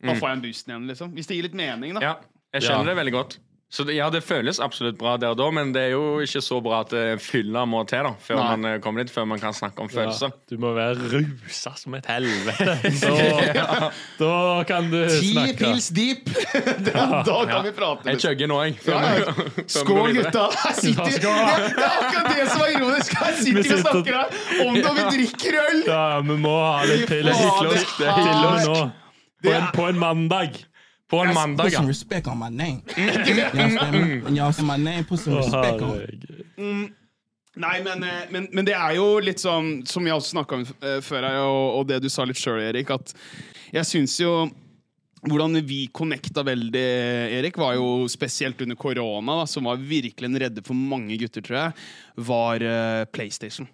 da 0.00 0.14
får 0.16 0.28
jeg 0.28 0.36
en 0.38 0.42
boost 0.42 0.68
igjen, 0.68 0.86
liksom. 0.88 1.12
Hvis 1.16 1.26
det 1.28 1.36
gir 1.36 1.42
litt 1.48 1.54
mening, 1.58 1.94
da. 1.94 2.00
Ja, 2.00 2.14
jeg 2.56 2.62
skjønner 2.68 2.86
Ja. 2.88 2.94
det 2.94 2.96
veldig 3.00 3.12
godt. 3.12 3.38
Så 3.70 3.84
det, 3.86 3.94
ja, 3.94 4.08
det 4.10 4.24
føles 4.26 4.58
absolutt 4.58 4.96
bra 4.98 5.12
der 5.22 5.30
og 5.30 5.36
da, 5.38 5.44
men 5.54 5.68
det 5.70 5.82
er 5.86 5.92
jo 5.92 6.18
ikke 6.24 6.40
så 6.42 6.56
bra 6.64 6.80
at 6.82 6.90
eh, 6.98 7.12
fylla 7.22 7.62
må 7.70 7.84
til 7.86 8.02
da 8.02 8.10
før 8.18 8.40
Nei. 8.40 8.46
man 8.56 8.66
eh, 8.72 8.78
kommer 8.82 9.04
dit, 9.04 9.12
før 9.14 9.28
man 9.30 9.38
kan 9.38 9.54
snakke 9.54 9.84
om 9.84 9.90
følelser. 9.92 10.32
Ja, 10.34 10.40
du 10.50 10.56
må 10.58 10.72
være 10.74 10.96
rusa 11.12 11.70
som 11.78 11.94
et 11.94 12.08
helvete. 12.10 12.66
Da, 13.50 13.92
da 14.18 14.32
kan 14.66 14.88
du 14.90 14.98
Ti 15.08 15.30
snakke. 15.32 15.54
pils 15.60 15.86
deep! 15.94 16.26
da, 16.88 17.04
da 17.26 17.36
kan 17.46 17.62
vi 17.68 17.72
prate. 17.76 18.10
Jeg 18.10 18.20
chugger 18.24 18.50
nå, 18.50 18.58
jeg. 18.66 18.74
Ja, 18.88 18.98
ja. 19.20 19.34
Skål, 19.70 20.16
gutta! 20.18 20.48
Her 20.64 20.74
sitter, 20.80 21.14
Ja, 21.22 21.36
det, 21.62 21.70
er 21.70 21.94
akkurat 21.94 22.30
det 22.34 22.48
som 22.50 22.64
er 22.66 22.74
ironisk! 22.74 23.14
Her 23.22 23.38
sitter 23.38 23.62
vi 23.62 23.76
og 23.76 23.84
snakker 23.84 24.18
her 24.18 24.66
om 24.66 24.80
når 24.80 24.98
vi 24.98 25.06
drikker 25.14 25.60
øl! 25.62 25.78
Ja, 25.86 26.02
vi 26.26 26.38
må 26.42 26.56
ha 26.58 26.82
litt 26.90 27.06
pils. 27.10 27.30
Til 27.38 27.70
det 28.02 28.10
er- 28.10 28.42
med 28.50 28.66
nå. 28.66 28.80
På 29.40 29.54
en, 29.56 29.70
på 29.72 29.86
en 29.88 29.96
mandag. 30.02 30.58
På 31.10 31.24
en 31.24 31.34
mandag, 31.34 31.64
Put 31.64 31.74
some 31.74 31.88
respect 31.88 32.26
on 32.26 32.38
my 32.38 32.50
name. 32.50 32.82
When 34.24 34.36
y'all 34.36 34.52
say 34.52 34.64
my 34.64 34.76
name, 34.76 35.04
put 35.04 35.18
some 35.18 35.36
respect 35.36 35.82
on 35.82 36.06
mm. 36.56 36.88
Nei, 37.60 37.80
men, 37.82 38.02
eh, 38.06 38.26
men, 38.30 38.46
men 38.54 38.64
det 38.64 38.76
er 38.78 38.94
jo 38.94 39.18
litt 39.18 39.42
sånn, 39.42 39.80
som 39.90 40.06
jeg 40.06 40.14
også 40.14 40.36
snakka 40.36 40.54
om 40.60 40.62
eh, 40.86 41.00
før 41.02 41.26
her, 41.26 41.38
og, 41.42 41.80
og 41.80 41.88
det 41.88 41.98
du 42.04 42.06
sa 42.12 42.22
litt 42.28 42.38
sjøl, 42.38 42.60
Erik, 42.62 42.92
at 42.94 43.10
jeg 43.74 43.88
syns 43.88 44.14
jo 44.22 44.34
hvordan 45.26 45.58
vi 45.68 45.82
connecta 45.92 46.44
veldig, 46.46 46.86
Erik, 47.40 47.58
var 47.60 47.74
jo 47.76 48.06
spesielt 48.08 48.62
under 48.64 48.78
korona, 48.80 49.42
som 49.50 49.66
var 49.68 49.82
virkelig 49.82 50.30
en 50.30 50.40
redde 50.40 50.64
for 50.64 50.78
mange 50.78 51.18
gutter, 51.20 51.44
tror 51.44 51.58
jeg, 51.58 51.88
var 52.30 52.64
eh, 52.64 53.02
PlayStation. 53.12 53.68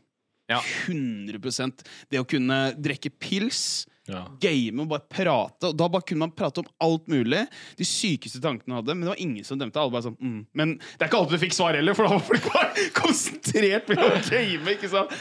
Ja. 0.51 0.61
100% 0.87 1.85
Det 2.11 2.21
å 2.23 2.27
kunne 2.29 2.71
drikke 2.79 3.11
pils, 3.11 3.87
Ja. 4.07 4.21
game 4.41 4.83
og 4.85 4.89
bare 4.93 5.03
prate. 5.11 5.71
Og 5.71 5.77
da 5.77 5.89
bare 5.91 6.05
kunne 6.07 6.23
man 6.27 6.33
prate 6.37 6.63
om 6.63 6.69
alt 6.87 7.09
mulig. 7.11 7.41
De 7.79 7.87
sykeste 7.87 8.39
tankene 8.45 8.79
hadde, 8.79 8.95
men 8.95 9.03
det 9.07 9.11
var 9.11 9.23
ingen 9.23 9.45
som 9.47 9.59
dømte. 9.59 9.81
Alle 9.83 9.91
bare 9.95 10.07
sånn, 10.07 10.17
mm. 10.21 10.37
Men 10.57 10.77
det 10.79 11.01
er 11.03 11.11
ikke 11.11 11.19
alltid 11.23 11.39
du 11.41 11.43
fikk 11.47 11.57
svar 11.57 11.75
heller, 11.79 11.97
for 11.99 12.07
da 12.07 12.15
var 12.15 12.25
folk 12.29 12.47
bare 12.53 12.87
konsentrert 13.01 13.91
med 13.91 14.03
å 14.05 14.11
game. 14.29 14.77
ikke 14.77 14.91
sant? 14.93 15.13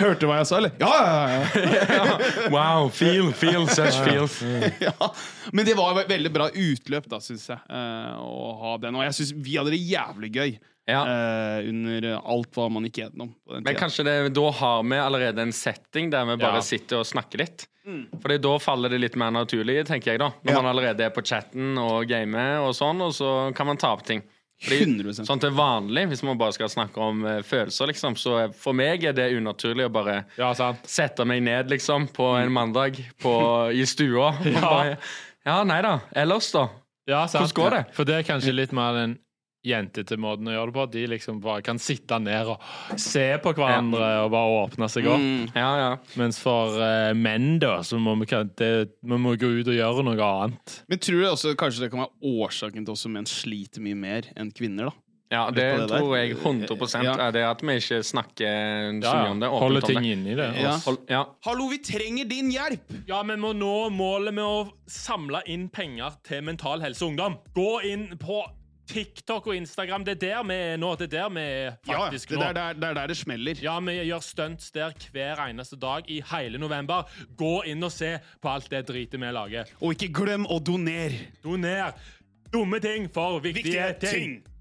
Hørte 0.00 0.20
du 0.24 0.28
hva 0.28 0.40
jeg 0.42 0.50
sa, 0.50 0.58
eller? 0.60 0.74
Ja, 0.82 0.92
ja, 1.00 1.64
ja, 1.94 2.18
Wow, 2.54 2.90
feel, 2.92 3.32
feel, 3.32 3.66
such 3.72 3.96
feels. 4.04 4.40
ja. 4.44 4.70
ja. 4.90 5.10
Men 5.52 5.66
det 5.68 5.76
var 5.78 5.96
veldig 6.08 6.32
bra 6.34 6.50
utløp, 6.52 7.08
da, 7.10 7.20
syns 7.24 7.48
jeg. 7.50 7.60
eh, 7.68 8.14
å 8.20 8.52
ha 8.60 8.76
den. 8.82 8.96
Og 9.00 9.06
jeg 9.08 9.16
syns 9.20 9.34
vi 9.44 9.56
hadde 9.58 9.72
det 9.74 9.80
jævlig 9.82 10.32
gøy. 10.34 10.54
Ja. 10.86 11.00
Uh, 11.08 11.68
under 11.70 12.06
alt 12.20 12.50
hva 12.52 12.66
man 12.70 12.84
gikk 12.84 12.98
gjennom. 13.04 13.30
på 13.46 13.54
den 13.54 13.62
Men 13.64 13.74
kanskje 13.78 14.04
det, 14.04 14.16
da 14.36 14.50
har 14.50 14.82
vi 14.84 14.98
allerede 15.00 15.40
en 15.46 15.52
setting 15.52 16.10
der 16.12 16.24
vi 16.28 16.36
bare 16.36 16.60
Ja. 16.60 16.60
sitter 16.60 16.98
og 17.00 17.06
snakker 17.08 17.38
litt. 17.40 17.66
Fordi 18.22 18.38
da 18.40 18.58
faller 18.58 18.88
det 18.88 18.98
litt 19.00 19.16
mer 19.16 19.30
naturlig, 19.30 19.84
tenker 19.86 20.12
jeg, 20.12 20.18
da. 20.18 20.30
Når 20.44 20.52
Ja. 20.54 20.60
man 20.62 20.70
allerede 20.76 21.00
er 21.04 21.10
på 21.10 21.24
chatten 21.24 21.76
og 21.78 22.06
gamer 22.08 22.60
og 22.64 22.72
sånn, 22.74 23.00
og 23.02 23.12
så 23.12 23.54
kan 23.54 23.66
man 23.66 23.76
ta 23.76 23.92
opp 23.92 24.02
ting. 24.04 24.22
Fordi, 24.62 24.78
100 24.86 25.26
sånn 25.26 25.40
til 25.40 25.50
vanlig, 25.50 26.06
hvis 26.08 26.22
man 26.22 26.38
bare 26.38 26.52
skal 26.52 26.68
snakke 26.68 26.96
om 26.96 27.24
uh, 27.26 27.42
følelser, 27.42 27.86
liksom, 27.90 28.14
så 28.16 28.54
for 28.54 28.72
meg 28.72 29.04
er 29.04 29.12
det 29.12 29.32
unaturlig 29.36 29.84
å 29.88 29.92
bare 29.92 30.24
Ja, 30.38 30.52
sant. 30.54 30.78
sette 30.86 31.26
meg 31.26 31.42
ned, 31.42 31.68
liksom, 31.68 32.06
på 32.08 32.30
en 32.40 32.52
mandag 32.52 32.96
på, 33.20 33.34
i 33.74 33.84
stua. 33.84 34.32
ja. 34.44 34.60
bare, 34.60 34.98
ja, 35.44 35.62
nei 35.64 35.82
da. 35.82 35.98
Ellers, 36.14 36.52
da? 36.52 36.68
Ja, 37.06 37.26
sant. 37.26 37.52
Hvordan 37.52 37.64
går 37.64 37.70
det? 37.76 37.84
For 37.92 38.04
det 38.08 38.14
er 38.14 38.22
kanskje 38.32 38.54
litt 38.54 38.72
mer 38.72 38.94
den 38.94 39.18
jentete 39.64 40.18
måten 40.20 40.50
å 40.50 40.54
gjøre 40.54 40.70
det 40.70 40.76
på. 40.76 40.86
De 40.94 41.04
liksom 41.14 41.40
bare 41.44 41.64
kan 41.64 41.80
sitte 41.82 42.18
ned 42.22 42.52
og 42.54 42.98
se 43.00 43.26
på 43.42 43.54
hverandre 43.56 44.10
og 44.24 44.32
bare 44.34 44.58
åpne 44.64 44.90
seg 44.92 45.08
opp. 45.10 45.22
Mm. 45.22 45.54
Ja, 45.56 45.70
ja. 45.80 45.92
Mens 46.20 46.40
for 46.42 46.76
uh, 46.80 47.12
menn, 47.16 47.56
da, 47.62 47.78
så 47.86 48.00
må 48.02 48.16
vi, 48.20 48.28
det, 48.60 48.72
vi 49.00 49.20
må 49.20 49.36
gå 49.40 49.54
ut 49.60 49.72
og 49.72 49.78
gjøre 49.78 50.06
noe 50.06 50.28
annet. 50.28 50.80
Men 50.90 51.02
tror 51.02 51.22
du 51.22 51.30
også 51.30 51.54
kanskje 51.58 51.86
det 51.86 51.94
kan 51.94 52.04
være 52.04 52.36
årsaken 52.44 52.86
til 52.86 52.98
at 52.98 53.16
menn 53.16 53.30
sliter 53.30 53.84
mye 53.84 53.98
mer 53.98 54.30
enn 54.36 54.52
kvinner? 54.54 54.92
da? 54.92 54.98
Ja, 55.32 55.50
det, 55.50 55.64
det 55.64 55.88
tror 55.88 56.16
jeg 56.16 56.36
100 56.36 57.02
Ja. 57.02 57.14
er 57.26 57.32
det 57.32 57.42
at 57.48 57.62
vi 57.64 57.74
ikke 57.80 58.02
snakker 58.06 59.00
så 59.02 59.14
mye 59.16 59.30
om 59.32 59.40
det. 59.40 59.48
Holde 59.50 59.80
ting 59.82 60.06
inni 60.06 60.34
det. 60.38 60.50
Ja. 60.60 60.76
Hold, 60.84 60.98
ja. 61.10 61.24
Hallo, 61.46 61.68
vi 61.72 61.80
trenger 61.82 62.28
din 62.30 62.52
hjelp! 62.54 62.92
Ja, 63.08 63.22
vi 63.26 63.36
må 63.40 63.54
nå 63.56 63.88
målet 63.94 64.36
med 64.36 64.44
å 64.44 64.68
samle 64.86 65.42
inn 65.50 65.70
penger 65.74 66.20
til 66.28 66.44
Mental 66.46 66.84
Helse 66.84 67.08
Ungdom. 67.08 67.40
Gå 67.56 67.80
inn 67.88 68.12
på 68.20 68.44
TikTok 68.90 69.46
og 69.46 69.56
Instagram. 69.56 70.04
Det 70.04 70.16
er 70.16 70.20
der 70.26 70.42
vi 70.48 70.58
er 70.72 70.80
nå. 70.80 70.94
Det 71.00 71.08
er 71.08 71.14
der 71.16 71.30
vi 71.34 71.44
er 71.44 71.76
Ja, 71.88 72.08
det 72.10 72.20
er 72.32 72.52
der, 72.52 72.72
der, 72.80 72.98
der 73.00 73.06
det 73.12 73.16
smeller. 73.16 73.60
Ja, 73.62 73.78
vi 73.80 73.96
gjør 74.04 74.24
stunts 74.24 74.70
der 74.74 74.92
hver 75.12 75.44
eneste 75.48 75.76
dag 75.80 76.10
i 76.10 76.20
hele 76.32 76.58
november. 76.58 77.08
Gå 77.36 77.54
inn 77.70 77.82
og 77.84 77.92
se 77.92 78.16
på 78.42 78.52
alt 78.52 78.70
det 78.70 78.86
dritet 78.88 79.20
vi 79.20 79.32
lager. 79.32 79.72
Og 79.80 79.96
ikke 79.96 80.12
glem 80.24 80.46
å 80.46 80.60
donere! 80.60 81.32
Doner 81.44 81.94
dumme 82.54 82.78
ting 82.80 83.08
for 83.14 83.40
viktige, 83.42 83.64
Viktige 83.64 83.94
ting. 84.00 84.12
ting. 84.12 84.53